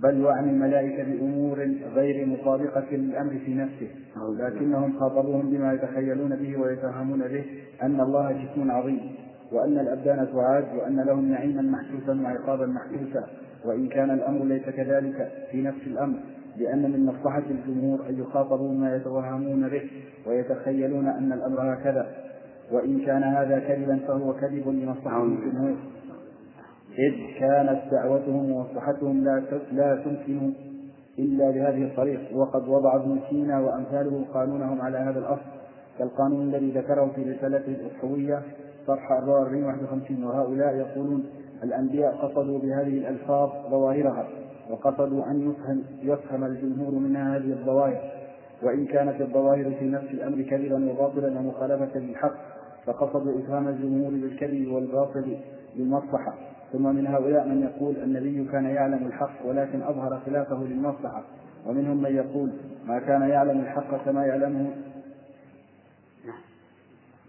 [0.03, 1.59] بل وعن الملائكة بأمور
[1.95, 3.89] غير مطابقة للأمر في نفسه.
[4.39, 7.45] لكنهم خاطبوهم بما يتخيلون به ويتهمون به
[7.83, 9.01] أن الله جسم عظيم
[9.53, 13.27] وأن الأبدان تعاد وأن لهم نعيما محسوسا وعقابا محسوسا.
[13.65, 16.19] وإن كان الأمر ليس كذلك في نفس الأمر
[16.57, 19.83] لأن من مصلحة الجمهور أن يخاطبوا ما يتوهمون به
[20.27, 22.07] ويتخيلون أن الأمر هكذا.
[22.73, 25.77] وإن كان هذا كذبا فهو كذب لمصلحة الجمهور.
[26.99, 29.43] إذ كانت دعوتهم ومصلحتهم لا
[29.73, 30.53] لا تمكن
[31.19, 32.21] إلا بهذه الطريق.
[32.37, 35.59] وقد وضع ابن سينا وأمثاله قانونهم على هذا الأصل
[35.99, 38.43] كالقانون الذي ذكره في رسالته الأحوية
[38.87, 41.25] صفحة 451 وهؤلاء يقولون
[41.65, 44.29] الأنبياء قصدوا بهذه الألفاظ ظواهرها
[44.71, 48.01] وقصدوا أن يفهم, يفهم الجمهور منها هذه الظواهر.
[48.63, 52.35] وإن كانت الظواهر في نفس الأمر كذبا وباطلا ومخالفة للحق
[52.87, 55.37] فقصدوا إفهام الجمهور بالكذب والباطل
[55.77, 56.35] للمصلحة
[56.73, 61.23] ثم من هؤلاء من يقول النبي كان يعلم الحق ولكن أظهر خلافه للمصلحة.
[61.67, 62.51] ومنهم من يقول
[62.87, 64.71] ما كان يعلم الحق كما يعلمه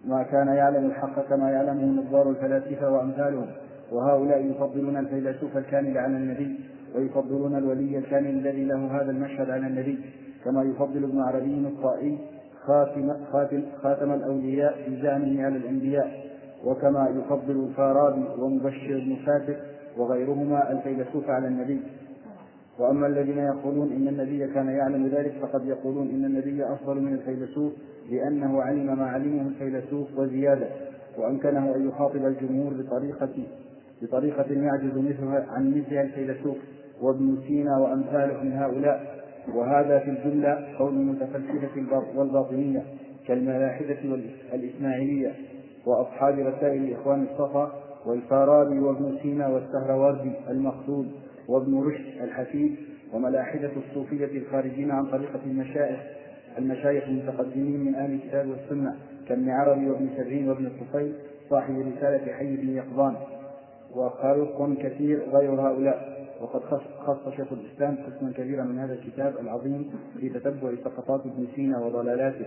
[0.05, 3.47] ما كان يعلم الحق كما يعلمه نظار الفلاسفة وأمثالهم.
[3.91, 6.59] وهؤلاء يفضلون الفيلسوف الكامل على النبي
[6.95, 9.99] ويفضلون الولي الكامل الذي له هذا المشهد على النبي
[10.45, 12.17] كما يفضل ابن عربي الطائي
[12.65, 16.28] خاتم, خاتم, خاتم الأولياء في زعمه على الأنبياء.
[16.65, 19.59] وكما يفضل الفارابي ومبشر بن فاتح
[19.97, 21.79] وغيرهما الفيلسوف على النبي.
[22.79, 27.73] وأما الذين يقولون إن النبي كان يعلم ذلك فقد يقولون إن النبي أفضل من الفيلسوف
[28.11, 30.67] لأنه علم ما علمه الفيلسوف وزيادة
[31.17, 33.29] وأمكنه أن يخاطب الجمهور بطريقة
[34.01, 36.57] بطريقة يعجز مثلها عن مثلها الفيلسوف
[37.01, 39.19] وابن سينا وأمثاله من هؤلاء.
[39.55, 42.83] وهذا في الجملة قول المتفلسفة والباطنية
[43.27, 43.97] كالملاحدة
[44.51, 45.31] والإسماعيلية
[45.85, 47.71] وأصحاب رسائل إخوان الصفا
[48.05, 51.11] والفارابي وابن سينا والسهروردي المقصود
[51.47, 52.75] وابن رشد الحفيد
[53.13, 55.99] وملاحدة الصوفية الخارجين عن طريقة المشايخ
[56.57, 58.95] المشايخ المتقدمين من أهل الكتاب والسنة
[59.27, 61.13] كابن عربي وابن سبعين وابن الطفيل
[61.49, 63.15] صاحب رسالة حي بن يقظان.
[63.95, 66.27] وخلق كثير غير هؤلاء.
[66.41, 66.61] وقد
[67.05, 72.45] خص شيخ الإسلام قسما كبيرا من هذا الكتاب العظيم في تتبع سقطات ابن سينا وضلالاته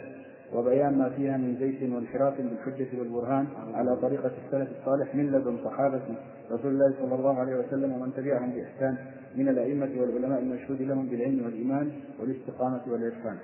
[0.55, 6.03] وبيان ما فيها من زيت وانحراف بالحجة والبرهان على طريقة السلف الصالح من لدن صحابة
[6.51, 11.45] رسول الله صلى الله عليه وسلم ومن تبعهم بإحسان من الأئمة والعلماء المشهود لهم بالعلم
[11.45, 13.39] والإيمان والاستقامة والإحسان.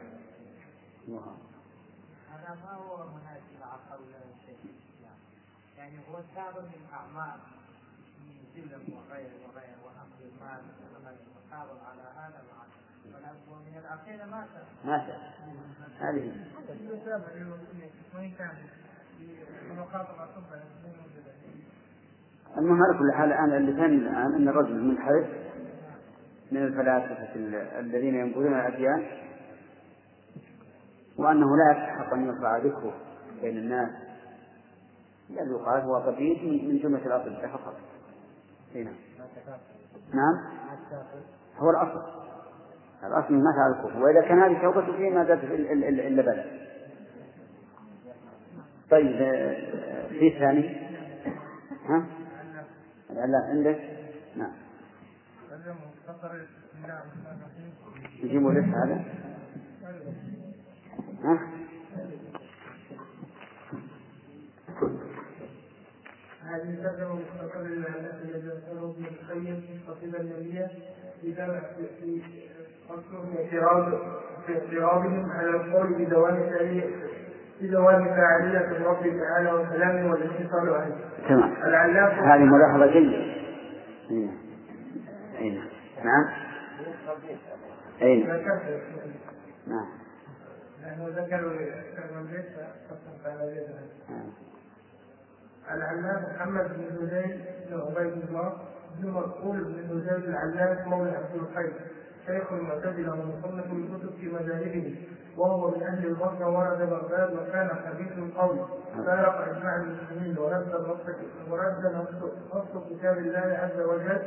[2.29, 4.59] هذا ما هو مناسب مع قول الشيخ
[5.79, 7.41] يعني هو سابق الأعمال
[8.21, 10.61] من وغيره وغيره وأخذ المال
[11.51, 12.43] محافظ على هذا
[14.31, 14.47] ما
[14.85, 14.97] ما
[16.01, 16.33] هذه.
[22.59, 25.27] المهم على كل حال الآن اللي ثاني الآن أن الرجل المنحرف
[26.53, 27.35] من الفلاسفة
[27.81, 29.07] الذين ينقلون الأديان
[31.19, 32.95] وأنه لا يستحق أن يرفع ذكره
[33.41, 33.91] بين الناس.
[35.31, 37.75] بل يقال هو قبيل من جملة الأصل فقط.
[38.75, 38.95] نعم.
[40.15, 40.59] نعم.
[41.57, 42.28] هو الأصل.
[43.05, 44.03] الأصل ما فعل الكفر.
[44.03, 46.69] وإذا كان هذه توبة فيه ما زادت إلا بلد
[48.91, 50.77] طيب آه، في ثاني
[51.89, 52.07] ها؟
[53.11, 53.81] لا عندك؟
[54.37, 54.53] نعم.
[58.23, 59.05] يجيبوا لك هذا.
[61.25, 61.39] ها؟
[66.43, 70.71] هذه ترجمة مختصرة التي يذكره ابن القيم قصيدة النبية
[71.21, 71.35] في
[72.01, 72.23] في
[72.89, 73.99] في اعتراض
[74.47, 76.37] في اعتراضهم على القول بدوام
[77.61, 80.95] بدوام فاعلية الرب تعالى وكلامه والاتصال عليه.
[81.29, 81.55] تمام.
[82.19, 83.39] هذه ملاحظة جيدة.
[85.39, 85.69] أي نعم.
[86.05, 86.29] نعم.
[88.03, 88.37] أي نعم.
[89.67, 89.87] نعم.
[90.83, 91.51] لأنه ذكروا
[92.23, 92.75] بيتها
[95.71, 98.53] العلام محمد بن زيد بن عبيد الله
[98.99, 101.73] بن مقبول بن زيد العلام مولى عبد الخير
[102.29, 104.95] شيخ المعتزلة ومصنف الكتب في مذاهبه
[105.37, 108.59] وهو من أهل البصرة ورد بغداد وكان حديث القول
[109.07, 111.01] فارق إجماع المسلمين ورد نص
[111.51, 114.19] ورد نص- كتاب الله عز وجل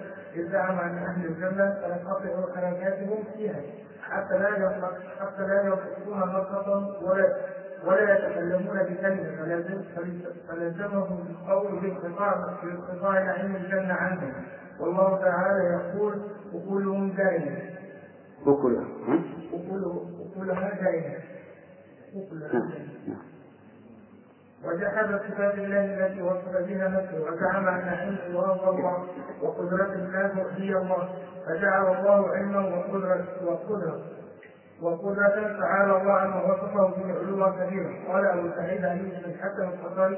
[0.52, 3.62] زعم أن أهل الجنة سينقطع حركاتهم فيها
[4.10, 4.72] حتى لا
[5.20, 7.36] حتى لا ينطقون نطقا ولا
[7.86, 9.84] ولا يتكلمون بكلمة
[10.48, 14.34] فلزمهم القول بانقطاع بانقطاع نعيم الجنة عنهم.
[14.80, 16.14] والله تعالى يقول
[16.54, 17.56] وكلهم دائما.
[18.46, 19.20] وكلها ها؟
[20.20, 21.16] وكلها دائما
[24.66, 29.08] وجحد صفات الله التي وصف بها نفسه وزعم أن علمه هو الله
[29.42, 31.10] وقدرة الله هي الله.
[31.48, 34.02] فجعل الله علما وقدرة وقدرة
[34.82, 40.18] وقدرة تعالى الله عنه وصفه به علوا كبيرا قال أبو سعيد علي بن الحسن الخطري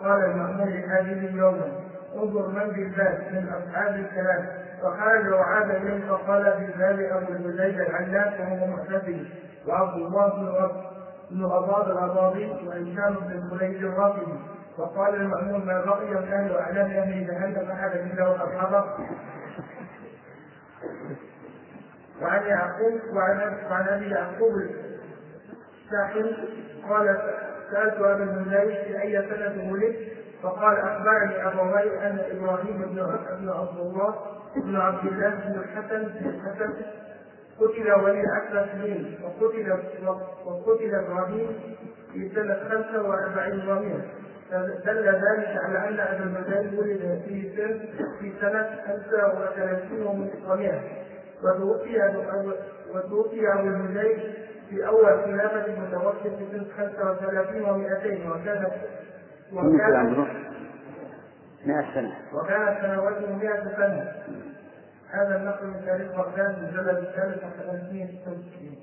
[0.00, 1.72] قال المأمون لحاجب يوما
[2.16, 4.46] انظر من بالذات من أصحاب الكلام.
[4.82, 9.26] فخرج وعاد اليه فقال بالذات أبو الهذيل العلاف وهو معتزلي
[9.66, 10.70] وعبد الله بن
[11.30, 14.38] بن أباض الأباضي وهشام بن خليج الرافضي
[14.78, 18.84] وقال المأمون ما بقي من أهل أعلام أهل جهنم إلا وقد حضر
[22.22, 23.00] وعن يعقوب
[23.70, 24.52] وعن أبي يعقوب
[25.84, 26.36] الساحل
[26.88, 27.18] قال
[27.70, 32.94] سألت أبا المنذر في أي سنة ولدت فقال أخبرني أبوي أن إبراهيم بن
[33.40, 34.14] بن عبد الله
[34.56, 36.72] بن عبد الله بن الحسن بن الحسن
[37.60, 39.72] قتل ولي عشر سنين وقتل
[40.46, 41.76] وقتل إبراهيم
[42.12, 44.00] في سنة 45 ومئة
[44.86, 47.80] دل ذلك على أن أبا المجال ولد في سن
[48.20, 50.06] في سنة 35
[50.48, 50.80] ومئة
[51.44, 52.02] وتوفي
[52.94, 54.34] وتوفي أبو المجال
[54.70, 58.72] في أول خلافة المتوفي في سنه 35 و200 وكانت
[59.52, 60.26] وكانت عمره؟
[61.66, 62.14] 100 سنة.
[62.34, 64.12] وكانت سنواته 100 سنة.
[65.10, 68.76] هذا النقل من تاريخ بغداد المجلد الثالث صفحه 266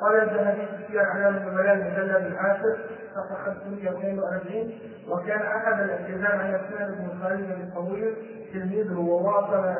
[0.00, 2.76] قال الذهبي في اعلام النبلاء المجلد العاشر
[3.14, 4.78] صفحه 542
[5.08, 8.14] وكان أحد الاعتزال عن أسنان بن خالد الطويل
[8.52, 9.74] تلميذه وواصل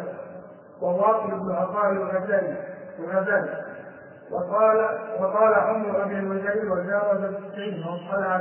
[0.81, 2.57] وواصل بن عطاء الغزالي
[2.99, 3.65] الغزالي.
[4.31, 4.77] وقال
[5.21, 8.41] وقال عمر أبي الوزير وجاوز التسعين وانقلع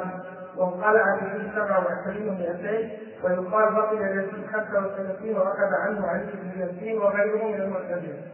[0.58, 6.98] وانقلع في سبع وعشرين ومئتين ويقال بقي يزيد خمسة وثلاثين وأخذ عنه علي بن يزيد
[6.98, 8.32] وغيره من المعتزلة.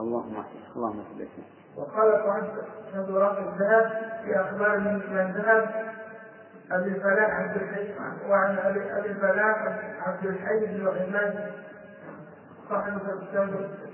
[0.00, 0.44] اللهم
[0.76, 1.26] اللهم صل
[1.76, 2.12] وقال
[2.92, 3.90] سعد راس الذهب
[4.24, 5.94] في أخبار من ذهب
[6.72, 7.94] أبي الفلاح عبد الحي
[8.28, 11.52] وعن أبي الفلاح عبد الحي بن عماد
[12.68, 12.98] صاحب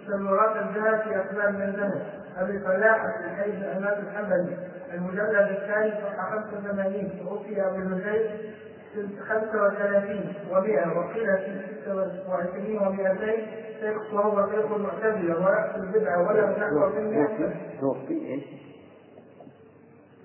[0.07, 4.57] سمرات الذهب في أخبار من ذهب عبد الحي بن عماد الحنبلي
[4.95, 8.51] المجلد الثاني صفحة 85 توفي أبو الهزيل
[8.95, 16.89] سنة 35 و100 وقيل في 26 و200 شيخ وهو شيخ المعتزلة ورأس البدعة وله نحو
[17.01, 18.45] من 100 توفي إيش؟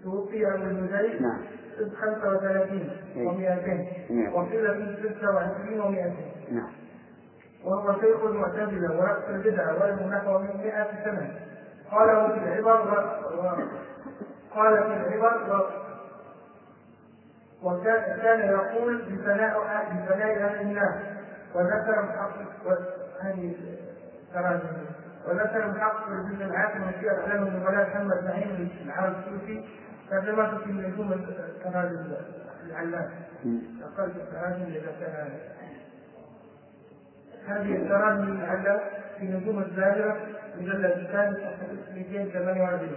[0.03, 1.41] توفي أبو الهزيل نعم.
[1.77, 3.19] سنة 35 و200
[4.09, 4.33] مئة.
[4.33, 6.69] وقيل في 26 و200 نعم.
[7.65, 11.31] وهو شيخ المعتزلة ورأس البدعة وله نحو من 100 سنة.
[11.91, 13.19] قاله في العبر.
[14.55, 15.85] قال في العبر.
[17.63, 19.59] وكان كان يقول بثناء
[19.91, 20.95] بثناء أهل الناس
[21.55, 22.09] وذكر
[22.65, 22.69] و...
[23.21, 23.55] هذه
[24.33, 24.85] تراجم
[25.27, 29.63] وذكر محقق بن العاصم في أعلام النبلاء محمد نعيم العام السوفي
[30.09, 32.13] ترجمته في نجوم التراجم
[32.65, 33.09] العلام
[33.83, 35.29] أقل التراجم إذا كان
[37.47, 38.79] هذه التراجم العلام
[39.19, 40.17] في نجوم الزاهرة
[40.57, 42.89] مجلد الثاني صفحة 248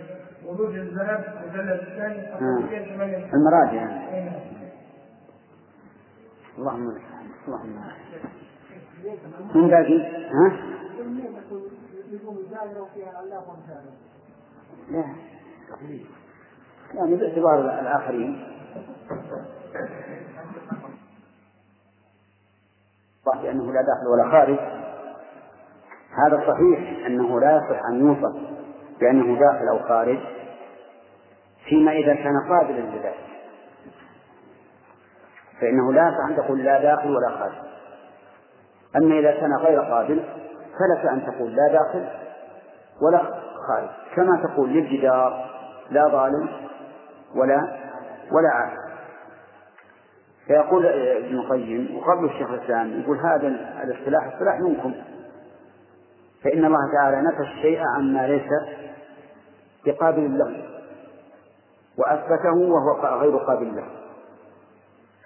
[0.46, 2.60] ولوج الذهب مجلد الثاني صفحة آه.
[2.60, 4.30] 248 المراجع يعني.
[4.30, 4.40] نعم.
[6.58, 6.96] اللهم.
[7.48, 7.82] اللهم.
[9.54, 9.98] من باقي؟
[10.28, 10.78] ها؟
[14.90, 15.04] لا
[16.94, 18.44] يعني باعتبار الآخرين
[23.42, 24.58] بأنه لا داخل ولا خارج
[26.16, 28.36] هذا صحيح أنه لا يصح أن يوصف
[29.00, 30.18] بأنه داخل أو خارج
[31.68, 33.14] فيما إذا كان قابلا لذلك.
[35.60, 37.54] فإنه لا يصح أن تقول لا داخل ولا خارج.
[38.96, 40.24] أما إذا كان غير قابل
[40.78, 42.08] فلك أن تقول لا داخل
[43.02, 43.18] ولا
[43.68, 43.88] خارج.
[44.16, 45.50] كما تقول للجدار
[45.90, 46.48] لا ظالم
[47.36, 47.78] ولا
[48.32, 48.88] ولا عادل
[50.46, 53.46] فيقول ابن القيم وقبل الشيخ الإسلام يقول هذا
[53.82, 54.94] الاصطلاح اصطلاح منكم.
[56.44, 58.50] فإن الله تعالى نفى الشيء عما ليس
[59.86, 60.64] بقابل له
[61.98, 63.84] وأثبته وهو غير قابل له.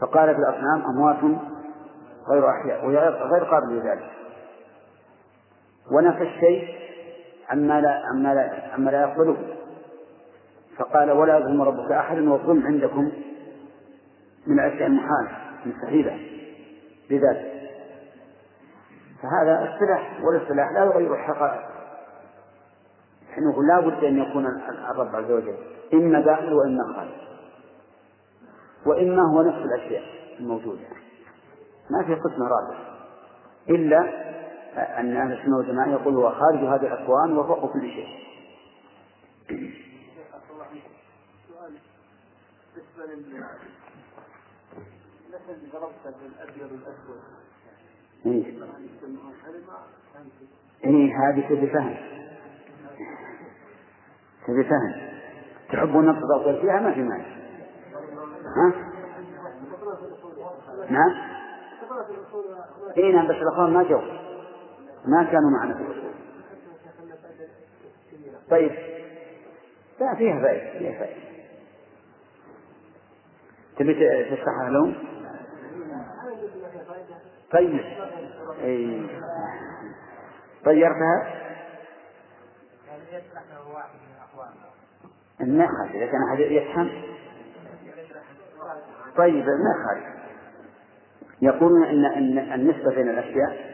[0.01, 1.41] فقال في الأصنام أموات
[2.29, 2.87] غير أحياء
[3.27, 4.11] غير قابل لذلك.
[5.93, 6.69] ونفى الشيء
[7.49, 9.37] عما لا عما لا عما لا يقبله.
[10.79, 13.13] فقال ولا يظلم ربك أحدا والظلم عندكم
[14.47, 15.29] من الأشياء المحال
[15.67, 16.19] مستحيلة
[17.11, 17.52] بذلك
[19.23, 21.63] فهذا السلاح والاصطلاح لا يغير الحقائق.
[23.31, 24.47] نحن نقول لا بد أن يكون
[24.91, 25.57] الرب عز وجل
[25.95, 27.23] إما داخل وإما خارج.
[28.87, 30.03] وإما هو نفس الأشياء
[30.41, 30.87] الموجودة.
[31.91, 32.79] ما في قسم رابع.
[33.69, 33.99] إلا
[35.01, 38.23] أن أهل السنة والجماعة يقول هو خارج هذه الأكوان وفوق كل شيء.
[45.33, 47.42] مثل ضربت بالابيض والاسود
[48.27, 48.45] إيه.
[50.85, 51.97] إيه هذه تبي فهم
[54.47, 55.13] تبي فهم
[55.73, 57.25] تحبون تضغط فيها؟ ما في مانع.
[58.57, 58.93] ها؟
[60.91, 61.33] نعم؟
[62.97, 64.01] اي نعم بس الأخوان ما جو.
[65.07, 65.75] ما كانوا معنا.
[65.75, 66.13] في الاصول
[68.51, 68.71] طيب.
[70.01, 71.23] لا فيها فائدة فيها فائدة.
[73.79, 73.95] تبي
[74.37, 74.95] تشرحها لهم؟
[77.53, 77.85] طيب.
[78.65, 79.07] اي
[80.65, 81.43] طيرتها؟
[85.67, 86.91] خالد إذا كان أحد يفهم.
[89.17, 89.45] طيب
[89.87, 90.23] خالد
[91.43, 93.73] يقولون إن إن النسبة بين الأشياء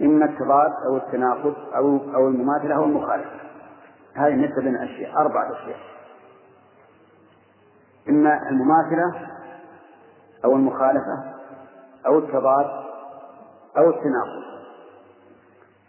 [0.00, 3.40] إما التضاد أو التناقض أو أو المماثلة أو المخالفة.
[4.16, 5.78] هذه النسبة بين الأشياء أربعة أشياء.
[8.08, 9.28] إما المماثلة
[10.44, 11.32] أو المخالفة
[12.06, 12.81] أو التضاد
[13.78, 14.42] أو التناقض.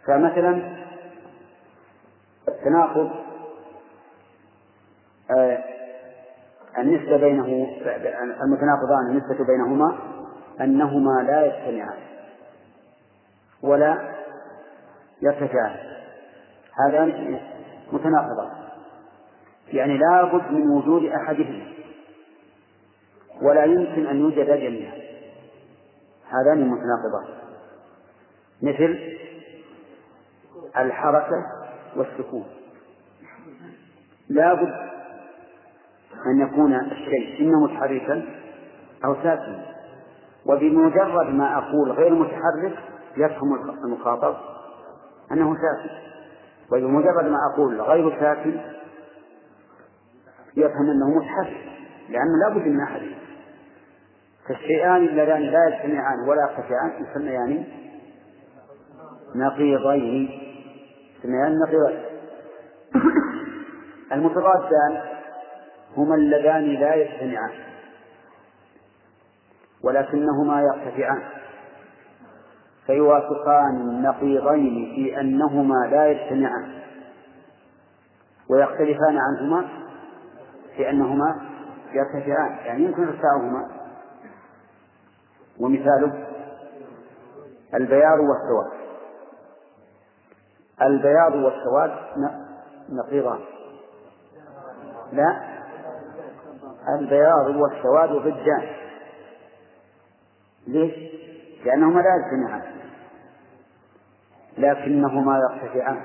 [0.06, 0.76] فمثلا
[2.48, 3.10] التناقض
[5.30, 5.64] آه
[6.78, 7.46] النسبة بينه
[8.42, 9.98] المتناقضان النسبة بينهما
[10.60, 11.98] أنهما لا يجتمعان
[13.62, 14.14] ولا
[15.22, 15.76] يرتفعان
[16.86, 17.40] هذان
[17.92, 18.50] متناقضان.
[19.72, 21.66] يعني لا بد من وجود أحدهما
[23.42, 24.94] ولا يمكن أن يوجد جميعا.
[26.28, 27.43] هذان المتناقضان
[28.64, 28.98] مثل
[30.76, 31.46] الحركة
[31.96, 32.44] والسكون.
[34.28, 34.74] لا بد
[36.26, 38.22] أن يكون الشيء إما متحركا
[39.04, 39.64] أو ساكنا.
[40.46, 42.78] وبمجرد ما أقول غير متحرك
[43.16, 43.54] يفهم
[43.84, 44.36] المخاطب
[45.32, 45.94] أنه ساكن.
[46.72, 48.60] وبمجرد ما أقول غير ساكن
[50.56, 51.64] يفهم أنه متحرك
[52.08, 53.02] لأنه لا بد من أحد.
[54.48, 57.64] فالشيئان اللذان لا يجتمعان ولا يرتفعان يسميان
[59.34, 60.40] نقيضين.
[61.18, 62.04] يسميان نقيضين.
[64.12, 65.02] المتضادان
[65.96, 67.52] هما اللذان لا يجتمعان
[69.84, 71.22] ولكنهما يرتفعان.
[72.86, 76.74] فيوافقان النقيضين في أنهما لا يجتمعان
[78.50, 79.68] ويختلفان عنهما
[80.76, 81.40] في أنهما
[81.92, 82.56] يرتفعان.
[82.66, 83.68] يعني يمكن ارتفاعهما
[85.60, 86.26] ومثاله
[87.74, 88.73] البياض والسواد.
[90.82, 91.90] البياض والسواد
[92.88, 93.40] نقيضان.
[95.12, 95.54] لا.
[96.98, 98.68] البياض والسواد ضدان
[100.66, 100.94] ليش؟
[101.64, 102.62] لأنهما لا يجتمعان
[104.58, 106.00] لكنهما يرتفعان.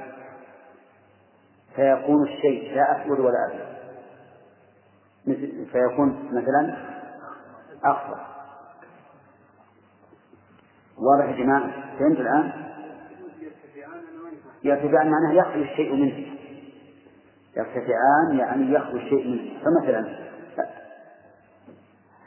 [1.76, 3.70] فيكون الشيء لا أسود ولا أبيض.
[5.72, 6.78] فيكون مثلا
[7.84, 8.20] أخضر.
[10.98, 12.69] واضح يا جماعة؟ فهمت الآن؟
[14.64, 16.26] يرتفعان معناه يخلو الشيء منه.
[17.58, 19.60] يرتفعان يعني يخلو الشيء منه.
[19.64, 20.30] فمثلا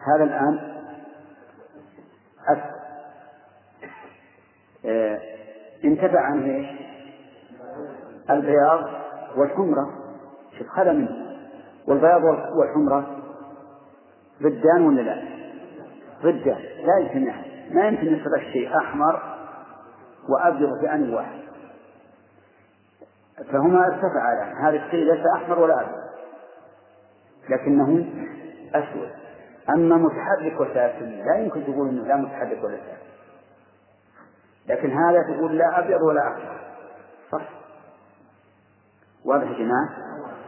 [0.07, 0.73] هذا الآن
[2.49, 2.83] أسفل
[4.87, 5.21] آه،
[5.85, 6.67] انتفع عنه إيش؟
[8.31, 8.91] البياض
[9.37, 9.91] والحمرة.
[10.59, 11.37] شوف خلا منه.
[11.87, 12.23] والبياض
[12.59, 13.23] والحمرة
[14.43, 15.23] ضدان ولا لا؟
[16.23, 16.63] ضدان.
[16.87, 19.23] لا يجتمعان ما يمكن يصير الشيء أحمر
[20.29, 21.42] وأبيض في آن واحد.
[23.53, 26.03] فهما ارتفعا هذا الشيء ليس أحمر ولا أبيض.
[27.49, 28.07] لكنه
[28.75, 29.11] أسود.
[29.69, 33.03] أما متحرك وساكن لا يمكن تقول أنه لا متحرك ولا ساكن.
[34.69, 36.61] لكن هذا تقول لا أبيض ولا أحمر.
[37.33, 37.49] صح.
[39.25, 39.89] واضح يا جماعة؟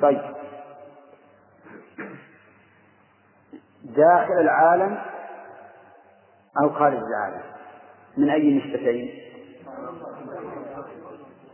[0.02, 0.34] طيب.
[3.84, 4.98] داخل العالم
[6.62, 7.42] أو خارج العالم؟
[8.16, 9.10] من أي نسبتين؟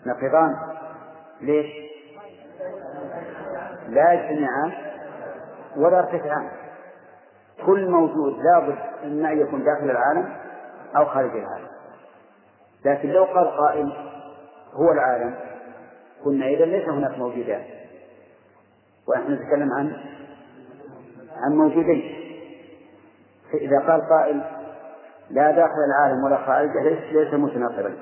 [0.06, 0.69] نقيضان.
[1.40, 1.66] ليش؟
[3.88, 4.72] لا يجتمعان
[5.76, 6.50] ولا يرتفعان
[7.66, 10.32] كل موجود لابد أن يكون داخل العالم
[10.96, 11.68] أو خارج العالم.
[12.84, 13.92] لكن لو قال قائل
[14.72, 15.34] هو العالم
[16.24, 17.62] قلنا إذا ليس هناك موجودان
[19.08, 19.92] ونحن نتكلم عن
[21.36, 22.16] عن موجودين.
[23.52, 24.42] فإذا قال قائل
[25.30, 27.92] لا داخل العالم ولا خارجه ليس ليس متناقضا.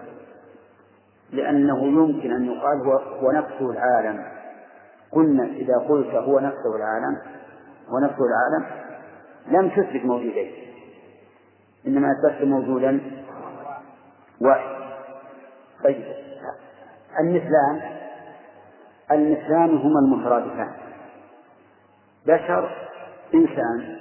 [1.33, 4.25] لأنه يمكن أن يقال هو هو نفسه العالم.
[5.13, 7.19] قلنا إذا قلت هو نفسه العالم
[7.93, 8.67] ونفسه العالم
[9.47, 10.53] لم تثبت موجودين.
[11.87, 13.01] إنما أثبت موجودا
[14.41, 14.79] واحد.
[15.85, 16.05] طيب.
[17.21, 17.81] المثلان
[19.13, 20.71] المثلان هما المترادفان.
[22.27, 22.71] بشر
[23.35, 23.97] إنسان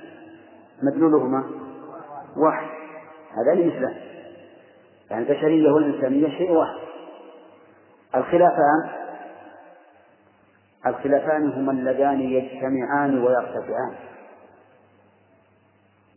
[0.84, 1.44] مدلولهما
[2.38, 2.68] واحد.
[3.38, 3.96] هذان مثلان
[5.12, 6.87] يعني البشرية والإنسانية شيء واحد.
[8.16, 8.90] الخلافان
[10.86, 13.94] الخلافان هما اللذان يجتمعان ويرتفعان.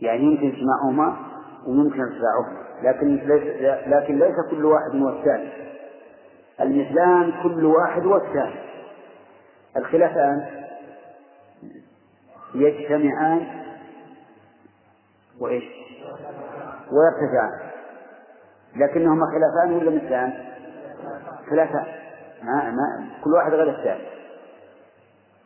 [0.00, 1.16] يعني يمكن اجتماعهما
[1.66, 3.42] ويمكن ارتفاعهما لكن ليس
[3.86, 5.50] لكن ليس كل واحد هو الثاني
[6.60, 8.60] المثلان كل واحد هو الثاني
[9.76, 10.46] الخلافان
[12.54, 13.46] يجتمعان
[15.40, 15.64] وإيش؟
[16.92, 17.70] ويرتفعان.
[18.76, 20.32] لكنهما خلافان ولا مثلان؟
[21.50, 21.86] خلافان
[22.42, 24.04] ما ما كل واحد غير الثاني.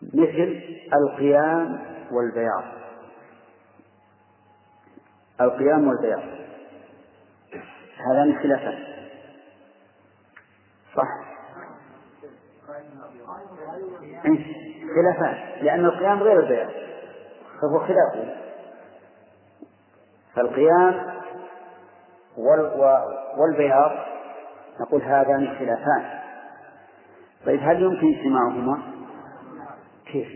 [0.03, 0.61] مثل
[0.95, 1.79] القيام
[2.13, 2.65] والبياض.
[5.41, 6.23] القيام والبياض.
[8.11, 8.79] هذان خلافان.
[10.97, 11.09] صح؟
[14.95, 15.65] خلافان.
[15.65, 16.71] لأن القيام غير البياض.
[17.63, 18.35] فهو خلاف.
[20.35, 21.15] فالقيام
[23.39, 24.14] والبياض
[24.81, 26.21] نقول هذان خلافان
[27.47, 28.83] طيب هل يمكن اجتماعهما؟
[30.07, 30.29] كيف؟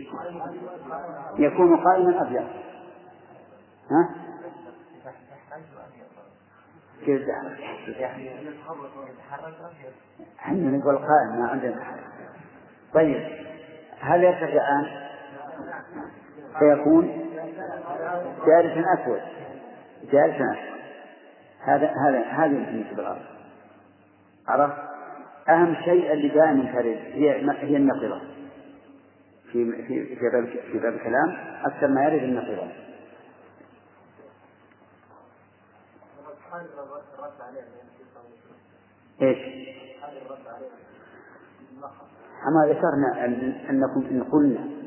[1.39, 2.47] يكون قائما أبيض
[3.91, 4.15] ها؟
[7.05, 7.23] كيف
[10.41, 11.97] إحنا نقول قائم ما عندنا
[12.95, 13.23] طيب
[14.01, 14.87] هل يرتفعان؟
[16.59, 17.29] فيكون
[18.47, 19.21] جالسا أسود
[20.13, 20.79] جالسا أسود
[21.61, 23.38] هذا هذا هذا يمكن بالغلط
[24.49, 24.89] عرفت؟
[25.49, 28.21] أهم شيء اللي دائما ترد هي هي النقيضة
[29.53, 32.69] في في في باب في باب الكلام أكثر ما يرد النقيضة
[39.23, 39.39] إيش؟
[42.49, 43.25] أما ذكرنا
[43.71, 44.79] أنكم إن قلنا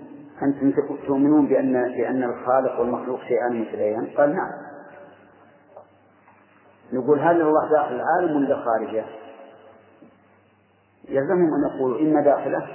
[0.44, 0.72] أنتم
[1.08, 4.52] تؤمنون بأن بأن الخالق والمخلوق شيئان مثليان قال نعم
[6.94, 9.06] نقول هل الله داخل العالم ولا خارجه؟
[11.10, 12.68] يلزمهم أن يقولوا إما داخله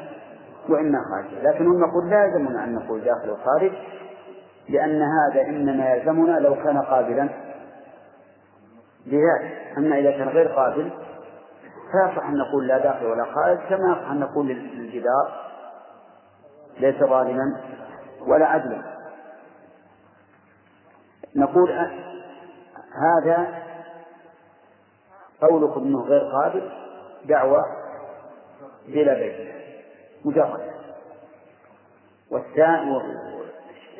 [0.68, 1.42] وإما خارجه.
[1.42, 3.72] لكن نقول لا يلزمنا أن نقول داخل وخارج
[4.68, 7.28] لأن هذا إنما يلزمنا لو كان قابلا
[9.06, 9.76] لذلك.
[9.78, 10.90] أما إذا كان غير قابل
[11.92, 15.46] فيصح أن نقول لا داخل ولا خارج كما يصح أن نقول للجدار
[16.80, 17.60] ليس ظالما
[18.26, 18.82] ولا عدلا.
[21.36, 21.70] نقول
[22.96, 23.48] هذا
[25.40, 26.70] قولكم إنه غير قابل
[27.24, 27.64] دعوة
[28.88, 29.52] بلا بين
[30.24, 30.60] مجرد.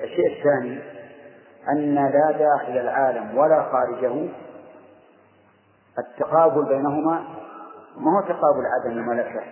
[0.03, 0.79] الشيء الثاني
[1.73, 4.29] أن لا داخل العالم ولا خارجه
[5.99, 7.25] التقابل بينهما
[7.97, 9.45] ما هو تقابل عدم شك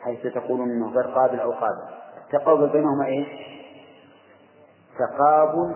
[0.00, 1.82] حيث تقولون إنه غير قابل أو قابل.
[2.26, 3.28] التقابل بينهما إيش؟
[4.98, 5.74] تقابل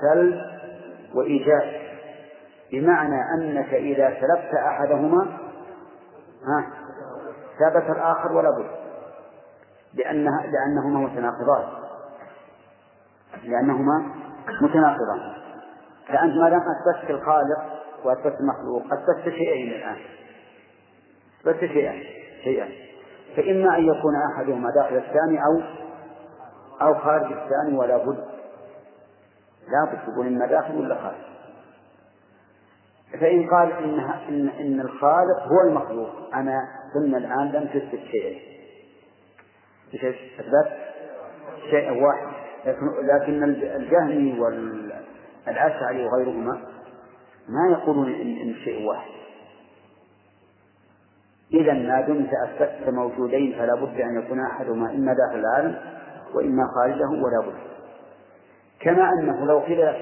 [0.00, 0.40] سلب
[1.14, 1.82] وإيجاب.
[2.72, 5.38] بمعنى أنك إذا سلبت أحدهما
[6.46, 6.81] ها
[7.70, 8.70] ثبت الآخر ولا بد.
[9.94, 11.68] لأنها لأنهما متناقضان.
[13.44, 14.14] لأنهما
[14.62, 15.32] متناقضان.
[16.08, 17.62] فأنت ما دام أثبتت الخالق
[18.04, 19.96] وأثبت المخلوق أثبتت شيئين الآن.
[21.40, 22.04] أثبتت شيئين
[22.44, 22.68] شيئا
[23.36, 25.60] فإما أن يكون أحدهما داخل الثاني أو
[26.82, 28.24] أو خارج الثاني ولا بد.
[29.68, 31.31] لا بد تقول إما داخل ولا خارج.
[33.20, 36.10] فإن قال إن إن إن الخالق هو المخلوق.
[36.34, 36.58] أنا
[36.94, 38.38] ثم الآن لم تثبت شيئين
[39.94, 40.04] إيش
[40.38, 40.72] أثبت؟
[41.70, 42.26] شيء واحد.
[42.66, 46.62] لكن لكن الجهمي والأشعري وغيرهما
[47.48, 49.10] ما يقولون إن, إن شيء واحد.
[51.54, 55.78] إذا ما دمت أثبتت موجودين فلا بد أن يكون أحدهما إما داخل العالم
[56.34, 57.54] وإما خارجه ولا بد.
[58.80, 59.94] كما أنه لو قيل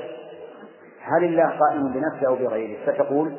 [1.05, 3.36] هل الله قائم بنفسه أو بغيره؟ فتقول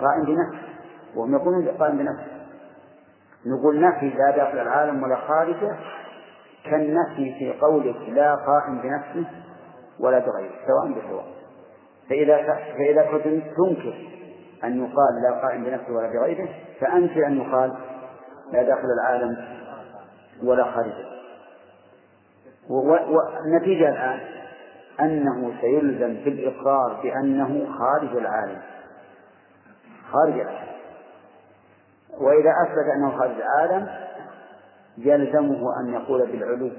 [0.00, 0.68] قائم بنفسه.
[1.16, 2.26] وهم يقولون قائم بنفسه.
[3.46, 5.76] نقول نفي لا داخل العالم ولا خارجه
[6.64, 9.30] كالنفي في قولك لا قائم بنفسه
[10.00, 11.26] ولا بغيره سواء بسواء.
[12.10, 12.36] فإذا
[12.78, 13.94] فإذا كنت تنكر
[14.64, 16.48] أن يقال لا قائم بنفسه ولا بغيره
[16.80, 17.72] فأنكر أن يقال
[18.52, 19.36] لا داخل العالم
[20.44, 21.12] ولا خارجه.
[22.70, 24.41] والنتيجة الآن
[25.00, 28.62] أنه سيلزم في الإقرار بأنه خارج العالم.
[30.12, 30.72] خارج العالم.
[32.10, 33.88] وإذا أثبت أنه خارج العالم
[34.98, 36.70] يلزمه أن يقول بالعلو.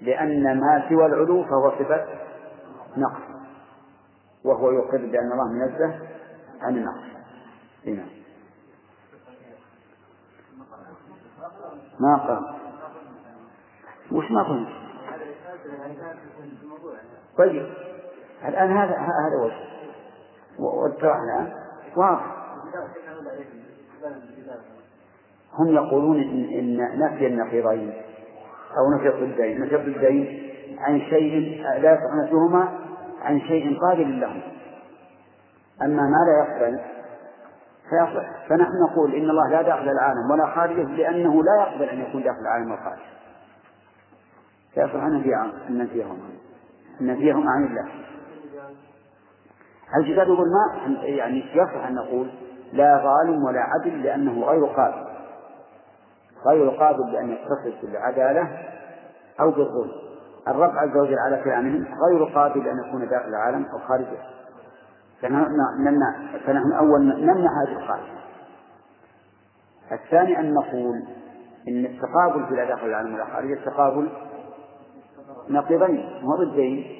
[0.00, 2.04] لأن ما سوى العلو فهو صفة
[2.96, 3.22] نقص.
[4.44, 6.00] وهو يقر بأن الله منزه
[6.60, 7.06] عن النقص.
[7.86, 8.04] هنا.
[12.00, 12.54] ما قال؟
[14.12, 14.68] وش ما قلت
[17.38, 17.66] طيب.
[18.48, 19.66] الآن هذا هذا وجه.
[20.58, 21.52] والصراحة الآن
[21.96, 22.36] واضح.
[25.58, 27.92] هم يقولون إن, إن نفي النقيضين
[28.78, 29.60] أو نفي الضدين.
[29.60, 32.68] نفي الضدين عن شيء لا يصح نفيهما
[33.22, 34.42] عن شيء قابل له
[35.82, 36.80] أما ما لا يقبل
[37.90, 38.46] فيصح.
[38.48, 42.40] فنحن نقول إن الله لا داخل العالم ولا خارجه لأنه لا يقبل أن يكون داخل
[42.40, 42.98] العالم والخارج
[44.74, 45.22] فيصح أن
[47.00, 47.88] ننفيهم عن الله.
[49.96, 52.30] الكتاب يقول ما يعني يصح أن نقول
[52.72, 55.06] لا ظالم ولا عدل لأنه غير قابل.
[56.46, 58.48] غير قابل لأن يتصف بالعدالة
[59.40, 59.92] أو بالظلم.
[60.48, 64.18] الرب عز وجل على كلامهم غير قابل أن يكون داخل العالم أو خارجه.
[65.22, 66.00] فنحن,
[66.46, 68.16] فنحن أول نمنع هذه القاعدة.
[69.92, 71.02] الثاني أن نقول
[71.68, 74.08] إن التقابل في داخل العالم ولا خارجه التقابل
[75.48, 76.96] نقيضين مو ضدين.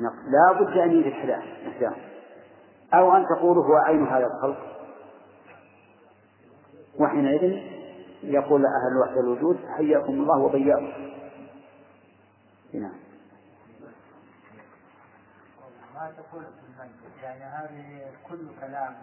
[0.00, 1.96] لا بد أن يوجد إحداهم
[2.94, 4.76] أو أن تقول هو عين هذا الخلق؟
[6.98, 7.76] وحينئذ
[8.22, 10.92] يقول أهل وحدة الوجود حياكم الله وبياكم.
[12.74, 12.92] نعم.
[15.94, 18.94] ما تقول في المنطق؟ يعني هذه كل كلام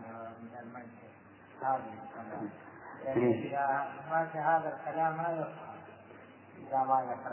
[0.41, 1.13] من المنطق
[1.61, 2.49] هذه الكلام.
[3.05, 5.72] يعني إذا ما في هذا الكلام ما إذا يقرأ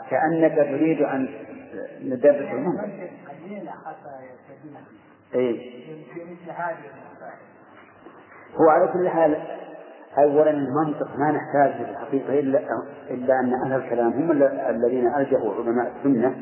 [0.09, 1.29] كأنك تريد أن
[2.03, 2.35] ندرس
[4.21, 4.75] يستدين
[5.35, 5.85] إيه.
[8.55, 9.37] هو على كل حال
[10.17, 12.59] أولا المنطق ما نحتاج في الحقيقة إلا
[13.09, 14.31] إلا أن أهل الكلام هم
[14.69, 16.35] الذين ألجأوا علماء السنة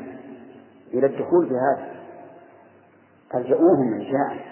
[0.94, 2.00] إلى الدخول في هذا.
[3.34, 4.50] ألجأوهم إلجاء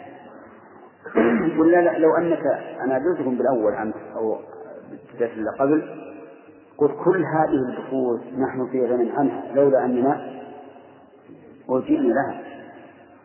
[1.70, 2.46] لا لو أنك
[2.80, 4.38] أنا جزتكم بالأول عن أو
[5.58, 6.07] قبل.
[6.78, 10.40] قلت كل هذه البحوث نحن في غنى عنها لولا أننا
[11.68, 12.40] أوتينا لها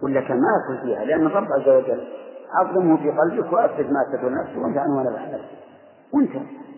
[0.02, 2.08] ولا كان ما أدخل فيها لأن الرب عز وجل
[2.54, 5.42] عظمه في قلبك وأثبت ما تدعو نفسه وأنت عنه ولا بحث
[6.14, 6.32] وأنت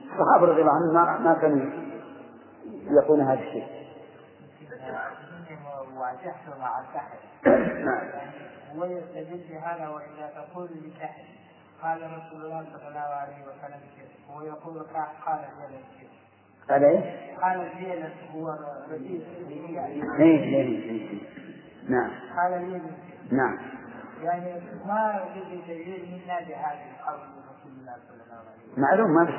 [0.05, 0.93] الصحابة رضي الله عنهم
[1.23, 1.65] ما, كانوا
[2.91, 3.67] يقولون هذا الشيء.
[5.99, 7.17] واجهت مع السحر.
[8.77, 11.23] ويستدل بهذا وإذا تقول لسحر
[11.81, 13.79] قال رسول الله صلى الله عليه وسلم
[14.37, 14.79] ويقول
[15.25, 16.14] قال الجلد كذا.
[16.69, 18.57] قال إيش؟ قال الجلد هو
[20.19, 20.45] إيه
[21.89, 22.11] نعم.
[22.37, 22.93] قال الجلد
[23.31, 23.57] نعم.
[24.23, 28.83] يعني ما يوجد دليل منا بهذه القول رسول الله صلى الله عليه وسلم.
[28.83, 29.31] معلوم ما في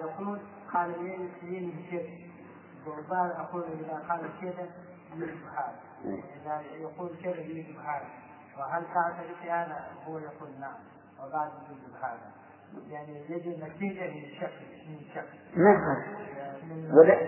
[0.00, 0.38] يقول
[0.72, 0.90] قال
[1.42, 2.28] يلي كذا
[2.86, 4.68] وقال أقول إذا قال كذا
[5.16, 5.74] يجب هذا.
[6.04, 7.32] إذا يقول كذا
[7.84, 8.08] هذا.
[8.58, 10.74] وهل تعترف بهذا؟ هو يقول نعم.
[11.18, 12.37] وقال يجب هذا.
[12.90, 14.64] يعني يجب نتيجة من شكل.
[14.88, 15.38] من شكل
[17.00, 17.18] ولا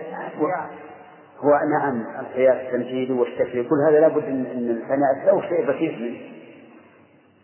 [1.39, 6.17] هو نعم القياس التمثيلي والشكل كل هذا لابد ان أن الانسان له شيء بسيط منه.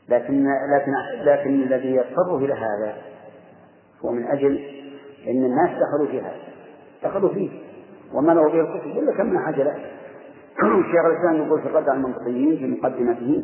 [0.09, 0.91] لكن لكن
[1.23, 2.97] لكن الذي يضطر إلى هذا
[4.05, 4.59] هو من أجل
[5.27, 6.39] أن الناس دخلوا في هذا
[7.03, 7.49] دخلوا فيه.
[8.13, 9.75] وما له به الكتب إلا كم من حاجة له
[10.63, 13.43] الشيخ الإسلام يقول في الرد على المنطقيين في مقدمته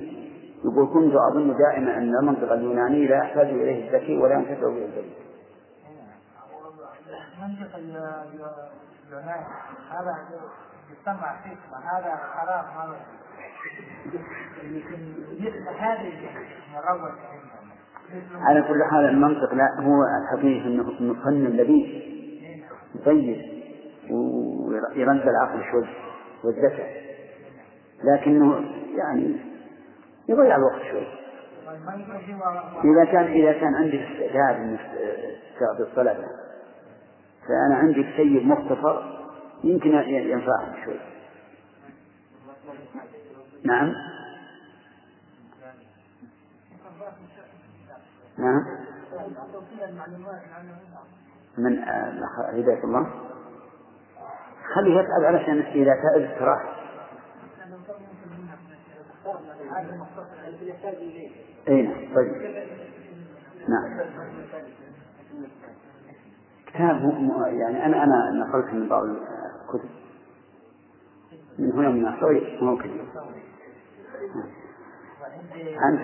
[0.63, 5.13] يقول كنت أظن دائما أن المنطق اليوناني لا يحتاج إليه الذكي ولا ينتفع به الذكي.
[7.41, 9.45] منطق اليوناني
[9.91, 10.17] هذا
[10.91, 12.97] يسمى حكمة هذا حرام هذا.
[15.79, 16.11] هذه
[16.73, 17.11] مروج
[18.41, 22.03] على كل حال المنطق لا هو الحقيقة إنه انه فن لذيذ
[23.05, 23.41] طيب
[24.11, 25.87] ويرد العقل شوي
[26.43, 27.03] والذكاء.
[28.03, 28.65] لكنه
[28.97, 29.52] يعني
[30.29, 31.07] يضيع الوقت شوي.
[32.83, 34.79] إذا كان إذا كان عندك استعداد إنك
[35.59, 35.83] تعطي
[37.47, 39.03] فأنا عندي سيد مختصر
[39.63, 40.99] يمكن ينفعهم شوي.
[43.65, 43.93] نعم.
[48.37, 48.65] نعم.
[51.57, 53.07] من آه، هداية الله.
[54.75, 56.82] خليه يسأل علشان إذا كان استراح
[61.67, 62.31] اي نعم طيب.
[63.69, 63.99] نعم.
[66.67, 67.01] كتاب
[67.47, 69.89] يعني أنا أنا نقلت من بعض الكتب.
[71.59, 72.05] من هنا من
[72.63, 73.05] هو كثير
[75.89, 76.01] أنت.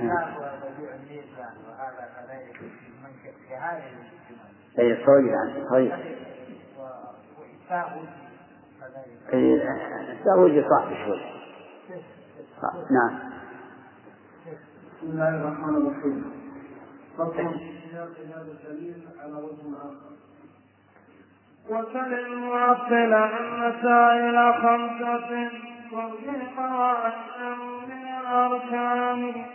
[4.80, 6.26] أي صغير عنه صغير
[10.40, 11.22] وجه صعب شوي.
[12.92, 13.20] نعم.
[15.00, 16.24] بسم الله الرحمن الرحيم.
[17.18, 20.12] فصل سياق هذا الدليل على وجه آخر.
[21.70, 25.52] وسل المعطل عن مسائل خمسة
[25.94, 27.14] وفي قواعد
[27.88, 29.46] من الأركان.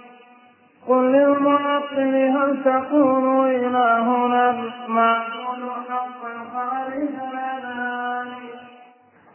[0.88, 8.28] قل للمعطل هل تقول إلهنا المعبود حقا خارج الأذهان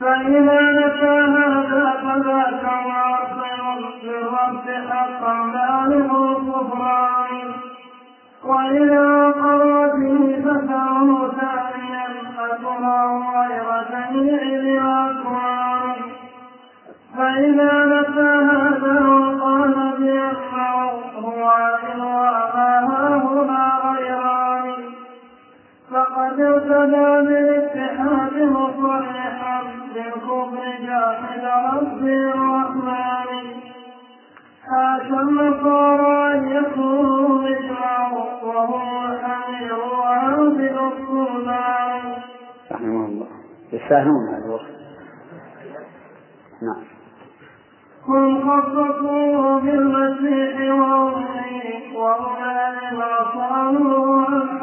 [0.00, 7.52] فإذا نسى هذا فذاك معصم للرب حقا بالغ الكفران
[8.44, 12.06] وإذا قر به فتاه ثانيا
[12.36, 15.96] فتراه غير جميع الأكوان
[17.16, 20.90] فإذا نسى هذا وقال بأنه
[21.24, 21.52] هو
[21.92, 24.74] إلا هنا غيران.
[25.90, 27.79] فقد ارتدى مصرحا
[30.30, 31.44] بالكفر جاحد
[31.74, 33.60] ربي الرحمن.
[34.70, 40.76] حاشا النصارى ان يكونوا اجمعوا وهم الامير وعابد
[42.72, 43.26] رحمه الله.
[43.72, 44.80] يستاهلون هذا الوصف.
[46.62, 46.84] نعم.
[48.08, 52.98] هم خصصوه بالمسيح وأمه وأولئك
[53.34, 54.59] صالوا الحيوان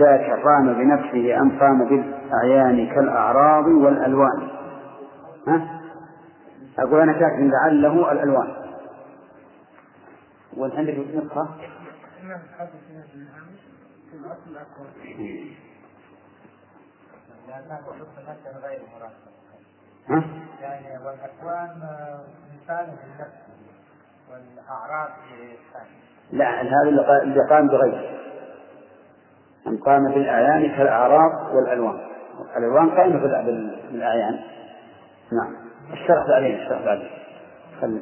[0.00, 4.48] فلذاك قام بنفسه أم قام بالأعيان كالأعراض والألوان
[5.48, 5.80] ها؟
[6.78, 8.54] أقول أنا كاتب لعله الألوان
[10.56, 11.48] وأنت عندك نسخة؟
[20.08, 20.24] ها؟
[20.60, 20.98] يعني
[24.30, 26.00] والاعراض الثانية
[26.32, 28.29] لا هذا اللي قام بغيره
[29.66, 31.98] من قام بالأعيان كالأعراض والألوان؟
[32.56, 34.40] الألوان قائمة بال- بالأعيان.
[35.32, 35.54] نعم.
[35.92, 37.08] الشرح بعدين الشرح بعدين
[37.80, 38.00] خلي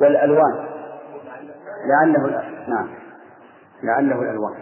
[0.00, 0.66] والألوان.
[1.90, 2.88] لعله الأ- نعم.
[3.82, 4.54] لعله الألوان.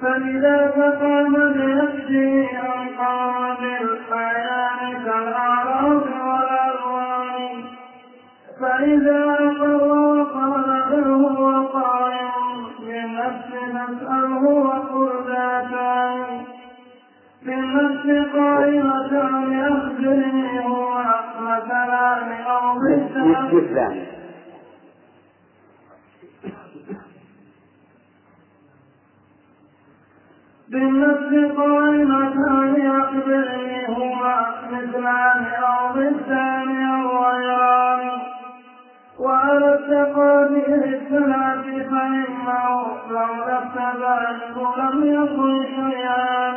[0.00, 7.64] فلذا فقام بنفسه أم قام بالأعيان كالأعراض والألوان
[8.60, 9.36] فإذا
[18.06, 21.02] بالنفس قائمتان أخبرني هو
[21.40, 24.06] مثلان أو مثلان مثلان
[30.68, 38.10] بالنفس قائمتان أخبرني هما مثلان أو ضدان أو غيران
[39.18, 46.56] وعلى التقادير الثلاث فإنه لو اتبعته لم يكن شيئان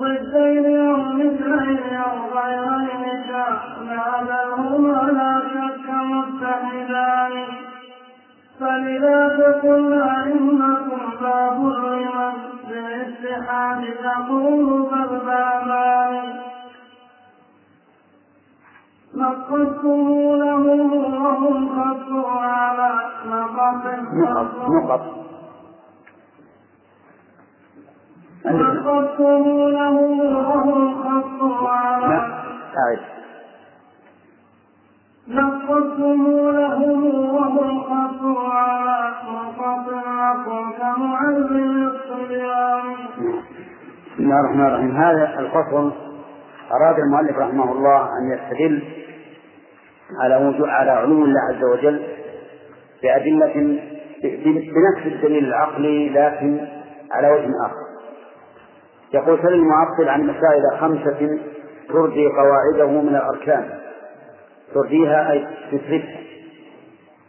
[0.00, 4.28] ضدين أو مثلين أو غيرين كان
[5.18, 7.34] لا شك متحدان.
[8.60, 12.32] فلذا فقلنا إنكم باب لمن
[12.68, 16.34] بالاستحقاق الاتحاد تقول فالبابان
[19.14, 22.90] نقصته لهم وهم خطوا على
[24.86, 25.23] نقص
[28.44, 32.24] نقصته لهم وهم خطوا على
[39.88, 42.96] لكم كمعلم الصبيان
[44.12, 44.96] بسم الله الرحمن الرحيم.
[44.96, 45.92] هذا الفصل
[46.72, 48.82] أراد المؤلف رحمه الله أن يستدل
[50.22, 52.02] على وجود على علوم الله عز وجل
[53.02, 53.80] بأدلة
[54.22, 56.60] بنفس الدليل العقلي لكن
[57.12, 57.93] على وجه آخر.
[59.14, 61.38] يقول سل المعطل عن مسائل خمسة
[61.88, 63.78] ترجي قواعده من الأركان.
[64.74, 66.20] ترجيها أي تثبتها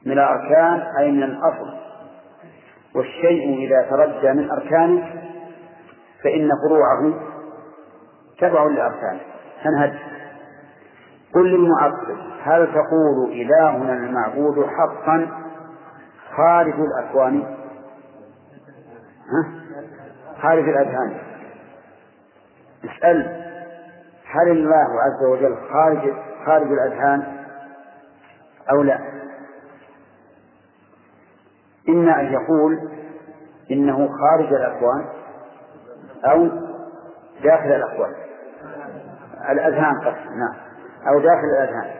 [0.05, 1.85] من الأركان أي من الأصل.
[2.95, 5.13] والشيء إذا ترجى من أركانه
[6.23, 7.13] فإن فروعه
[8.39, 9.19] تبع لأركانه
[9.63, 9.93] فانهج
[11.35, 15.27] قل للمعطل هل تقول إلهنا المعبود حقا
[16.37, 17.43] خارج الأكوان؟
[19.31, 19.51] ها؟
[20.41, 21.17] خارج الأذهان.
[22.83, 23.45] اسأل
[24.25, 26.13] هل الله عز وجل خارج
[26.45, 27.45] خارج الأذهان
[28.71, 28.99] أو لا؟
[31.89, 32.89] إما أن يقول
[33.71, 35.05] إنه خارج الأكوان
[36.25, 36.47] أو
[37.43, 38.13] داخل الأكوان.
[39.49, 40.55] الأذهان قصد نعم.
[41.07, 41.91] أو داخل الأذهان.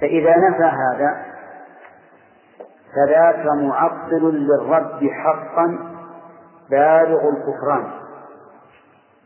[0.00, 1.24] فإذا نفى هذا
[2.94, 5.78] فذاك معطل للرب حقا
[6.70, 7.97] بالغ الكفران.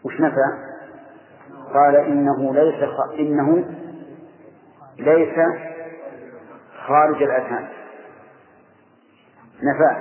[0.04, 0.72] وش نفى؟
[1.74, 3.12] قال إنه ليس خ...
[3.18, 3.64] إنه
[4.98, 5.34] ليس
[6.86, 7.68] خارج الأذهان
[9.62, 9.96] نفاه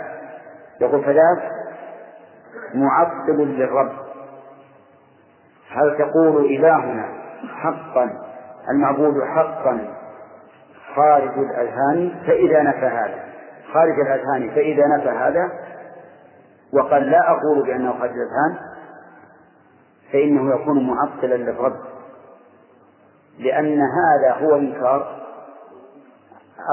[0.82, 1.52] يقول فذاك
[2.74, 3.92] معطل للرب.
[5.70, 7.10] هل تقول إلهنا
[7.48, 8.10] حقا
[8.70, 9.96] المعبود حقا
[10.96, 13.24] خارج الأذهان؟ فإذا نفى هذا.
[13.74, 15.52] خارج الأذهان فإذا نفى هذا.
[16.74, 18.71] وقد لا أقول بأنه خارج الأذهان.
[20.12, 21.80] فإنه يكون معطلا للرب.
[23.40, 25.22] لأن هذا هو إنكار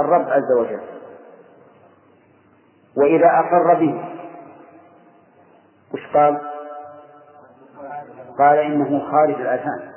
[0.01, 0.81] الرب عز وجل.
[2.97, 4.05] وإذا أقر به
[5.94, 6.40] وش قال؟
[8.39, 9.93] قال إنه خارج الأذهان.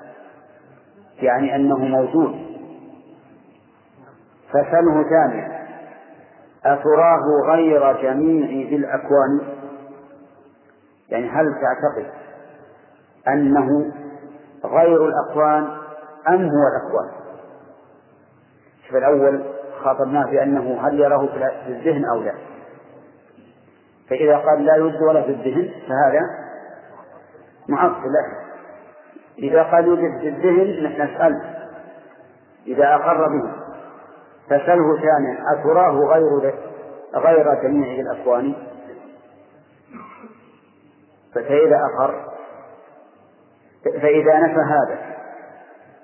[1.19, 2.51] يعني أنه موجود.
[4.49, 5.61] فسله ثانيا
[6.65, 9.41] أتراه غير جميع ذي الأكوان؟
[11.09, 12.20] يعني هل تعتقد؟
[13.27, 13.91] أنه
[14.65, 15.63] غير الأكوان
[16.27, 17.11] أم هو الأكوان
[18.87, 19.43] شوف الأول
[19.83, 22.33] خاطبناه بأنه هل يراه في الذهن أو لا.
[24.09, 26.21] فإذا قال لا يوجد ولا في الذهن فهذا
[27.69, 28.11] معطل.
[29.39, 31.41] إذا قال يوجد في الذهن نسأل.
[32.67, 33.51] إذا أقر به
[34.45, 36.53] فسله ثانيا أتراه غير
[37.15, 38.53] غير جميع الأكوان
[41.33, 42.30] فإذا أقر
[43.83, 44.99] فإذا نفى هذا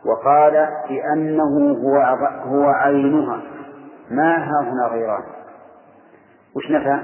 [0.05, 1.97] وقال بأنه هو
[2.45, 3.41] هو عينها
[4.11, 5.23] ما ها هنا غيران؟
[6.55, 6.99] وش نفى؟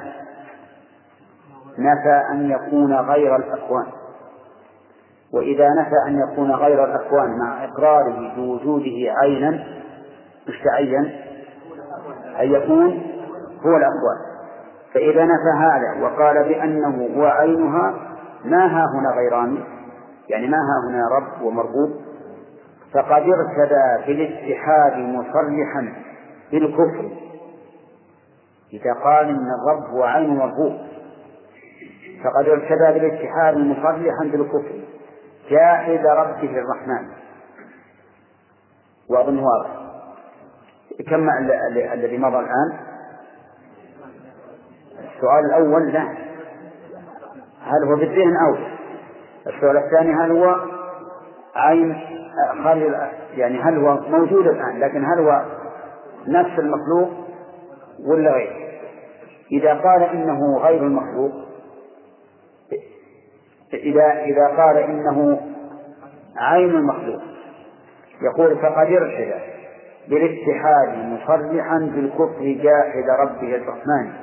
[1.77, 3.85] نفى أن يكون غير الأكوان.
[5.33, 9.63] وإذا نفى أن يكون غير الأكوان مع إقراره بوجوده عينا
[10.47, 11.11] مش تعين
[12.39, 13.01] أن يكون
[13.65, 14.17] هو الأكوان.
[14.93, 17.93] فإذا نفى هذا وقال بأنه هو عينها
[18.45, 19.63] ما ها هنا غيران؟
[20.29, 22.01] يعني ما ها هنا رب ومربوب؟
[22.93, 25.93] فقد ارتدى بالاتحاد مصرحا
[26.51, 27.11] بالكفر.
[28.73, 30.73] إذا قال إن الرب هو عين مربوب
[32.23, 34.83] فقد ارتدى بالاتحاد مصرحا بالكفر.
[35.49, 37.09] جاحد ربه الرحمن.
[39.09, 39.69] وأظن واضح.
[41.09, 41.29] كم
[41.93, 42.79] الذي مضى الآن؟
[44.99, 46.07] السؤال الأول لا.
[47.61, 48.72] هل هو بالذهن أو
[49.47, 50.55] السؤال الثاني هل هو
[51.55, 51.95] عين
[52.63, 52.93] خارج
[53.37, 55.45] يعني هل هو موجود الآن لكن هل هو
[56.27, 57.09] نفس المخلوق
[58.07, 58.63] ولا غير؟
[59.51, 61.31] إذا قال إنه غير المخلوق
[63.73, 65.41] إذا إذا قال إنه
[66.37, 67.21] عين المخلوق
[68.21, 69.33] يقول فقد ارشد
[70.07, 74.13] بالاتحاد مصرحا بالكفر جاحد ربه الرحمن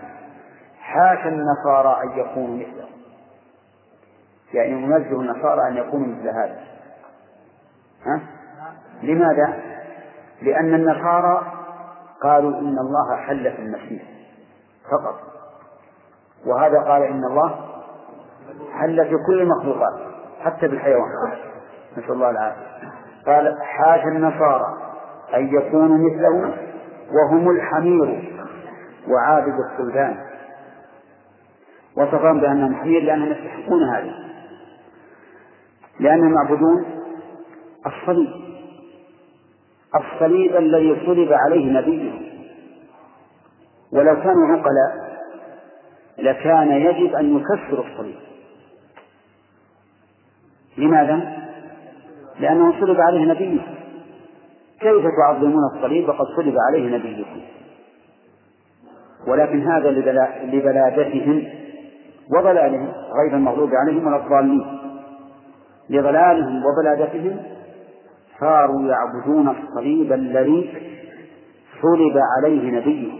[0.80, 2.99] حاشا النصارى أن يكونوا مثله.
[4.54, 6.58] يعني ينزه النصارى أن يكونوا مثل هذا.
[8.06, 8.20] ها؟
[9.02, 9.54] لماذا؟
[10.42, 11.52] لأن النصارى
[12.22, 14.02] قالوا إن الله حل في المسيح
[14.90, 15.20] فقط.
[16.46, 17.54] وهذا قال إن الله
[18.72, 20.00] حل في كل المخلوقات
[20.40, 21.38] حتى بالحيوان.
[21.96, 22.66] نسأل الله العافية.
[23.26, 24.76] قال حاشا النصارى
[25.34, 26.54] أن يكونوا مثله
[27.12, 28.34] وهم الحمير
[29.08, 30.16] وعابد الصلبان
[31.96, 34.29] وصفهم بأنهم حمير لأنهم يستحقون هذا
[36.00, 36.84] لأنهم يعبدون
[37.86, 38.50] الصليب
[39.94, 42.12] الصليب الذي صلب عليه نبيه
[43.92, 45.10] ولو كانوا عقلاء
[46.18, 48.16] لكان يجب أن يكسروا الصليب.
[50.78, 51.40] لماذا؟
[52.40, 53.60] لأنه صلب عليه نبيه
[54.80, 57.40] كيف تعظمون الصليب؟ وقد صلب عليه نبيكم.
[59.26, 59.90] ولكن هذا
[60.44, 61.44] لبلادتهم
[62.36, 64.80] وضلالهم غير المغضوب عليهم ولا الضالين.
[65.90, 67.42] لضلالهم وبلادتهم
[68.40, 70.70] صاروا يعبدون الصليب الذي
[71.82, 73.12] صلب عليه نبيه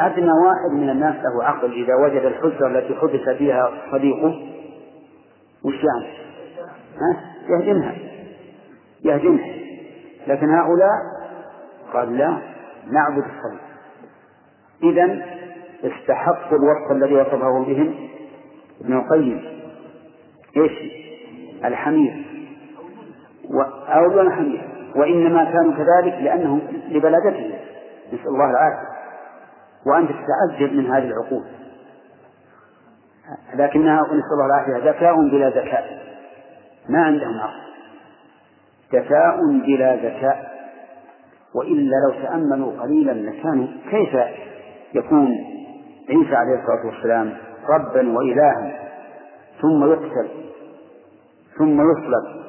[0.00, 4.42] أدنى واحد من الناس له عقل إذا وجد الحجرة التي حدث فيها صديقه
[5.64, 6.14] وش يعني؟
[7.00, 7.94] ها؟ يهدمها
[9.04, 9.54] يهدمها
[10.26, 10.90] لكن هؤلاء
[11.92, 12.38] قال لا
[12.90, 13.60] نعبد الصليب
[14.82, 15.26] إذا
[15.84, 17.94] استحقوا الوصف الذي وصفه بهم
[18.80, 19.44] ابن القيم
[20.56, 21.00] إيش؟
[21.64, 22.26] الحمير.
[23.88, 24.68] أو الحمير.
[24.96, 27.50] وإنما كانوا كذلك لأنهم لبلادتهم
[28.12, 28.88] نسأل الله العافية.
[29.86, 31.44] وأنت تتعجب من هذه العقول.
[33.54, 34.90] لكنها نسأل الله العافية.
[34.90, 36.00] ذكاء بلا ذكاء.
[36.88, 37.60] ما عندهم عقل
[38.92, 40.50] ذكاء بلا ذكاء.
[41.54, 44.14] وإلا لو تأملوا قليلا لكانوا كيف
[44.94, 45.28] يكون
[46.08, 47.36] عيسى عليه الصلاة والسلام
[47.68, 48.90] ربا وإلها
[49.62, 50.28] ثم يقتل
[51.60, 52.42] ثم يصلب.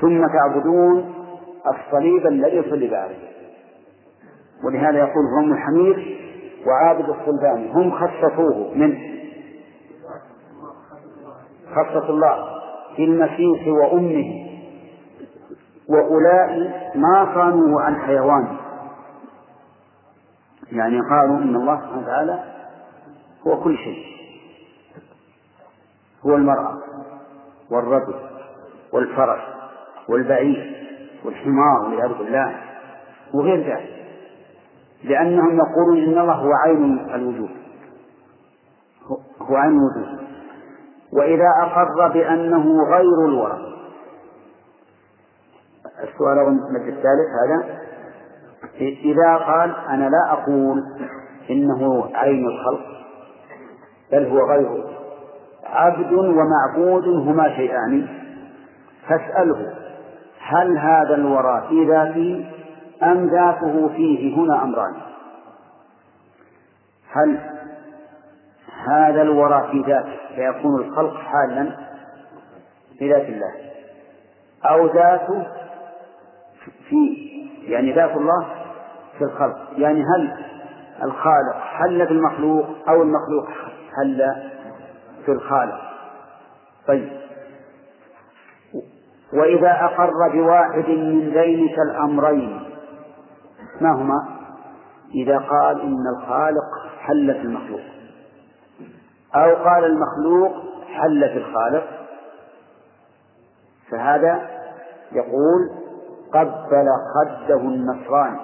[0.00, 1.14] ثم تعبدون
[1.66, 3.30] الصليب الذي صلب عليه.
[4.64, 6.20] ولهذا يقول هم الحمير
[6.66, 8.98] وعابد الصلبان هم خصصوه من؟
[11.74, 12.60] خصص الله.
[12.96, 14.46] في المسيح وأمه.
[15.88, 18.56] وأولئك ما صانوه عن حيوان.
[20.72, 22.44] يعني قالوا إن الله سبحانه وتعالى
[23.46, 24.04] هو كل شيء.
[26.26, 26.78] هو المرأة.
[27.70, 28.14] والرجل
[28.92, 29.40] والفرس
[30.08, 30.86] والبعير
[31.24, 32.54] والحمار والعياذ بالله
[33.34, 34.00] وغير ذلك
[35.04, 37.50] لأنهم يقولون إن الله هو عين الوجود
[39.40, 40.20] هو عين الوجود
[41.12, 43.58] وإذا أقر بأنه غير الورى.
[46.02, 47.78] السؤال المجد الثالث هذا
[48.80, 50.82] إذا قال أنا لا أقول
[51.50, 52.86] إنه عين الخلق
[54.12, 54.99] بل هو غيره.
[55.72, 58.08] عبد ومعبود هما شيئان.
[59.08, 59.72] فاسأله
[60.40, 62.50] هل هذا الورى في ذاته
[63.02, 64.94] أم ذاته فيه هنا أمران؟
[67.12, 67.38] هل
[68.88, 71.76] هذا الورى في ذاته فيكون الخلق حالا
[72.98, 73.52] في ذات الله؟
[74.64, 75.46] أو ذاته
[76.88, 77.30] في
[77.62, 78.46] يعني ذات الله
[79.18, 80.36] في الخلق؟ يعني هل
[81.02, 83.48] الخالق حل في المخلوق أو المخلوق
[83.96, 84.22] حل؟
[85.24, 85.80] في الخالق.
[86.86, 87.20] طيب.
[89.32, 92.62] وإذا أقر بواحد من ذلك الأمرين
[93.80, 94.28] ما هما؟
[95.14, 97.80] إذا قال إن الخالق حل في المخلوق.
[99.34, 100.52] أو قال المخلوق
[100.86, 101.84] حل في الخالق.
[103.90, 104.48] فهذا
[105.12, 105.70] يقول
[106.34, 108.40] قبل خده النصراني.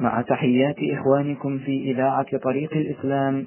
[0.00, 3.46] مع تحيات إخوانكم في إذاعة طريق الإسلام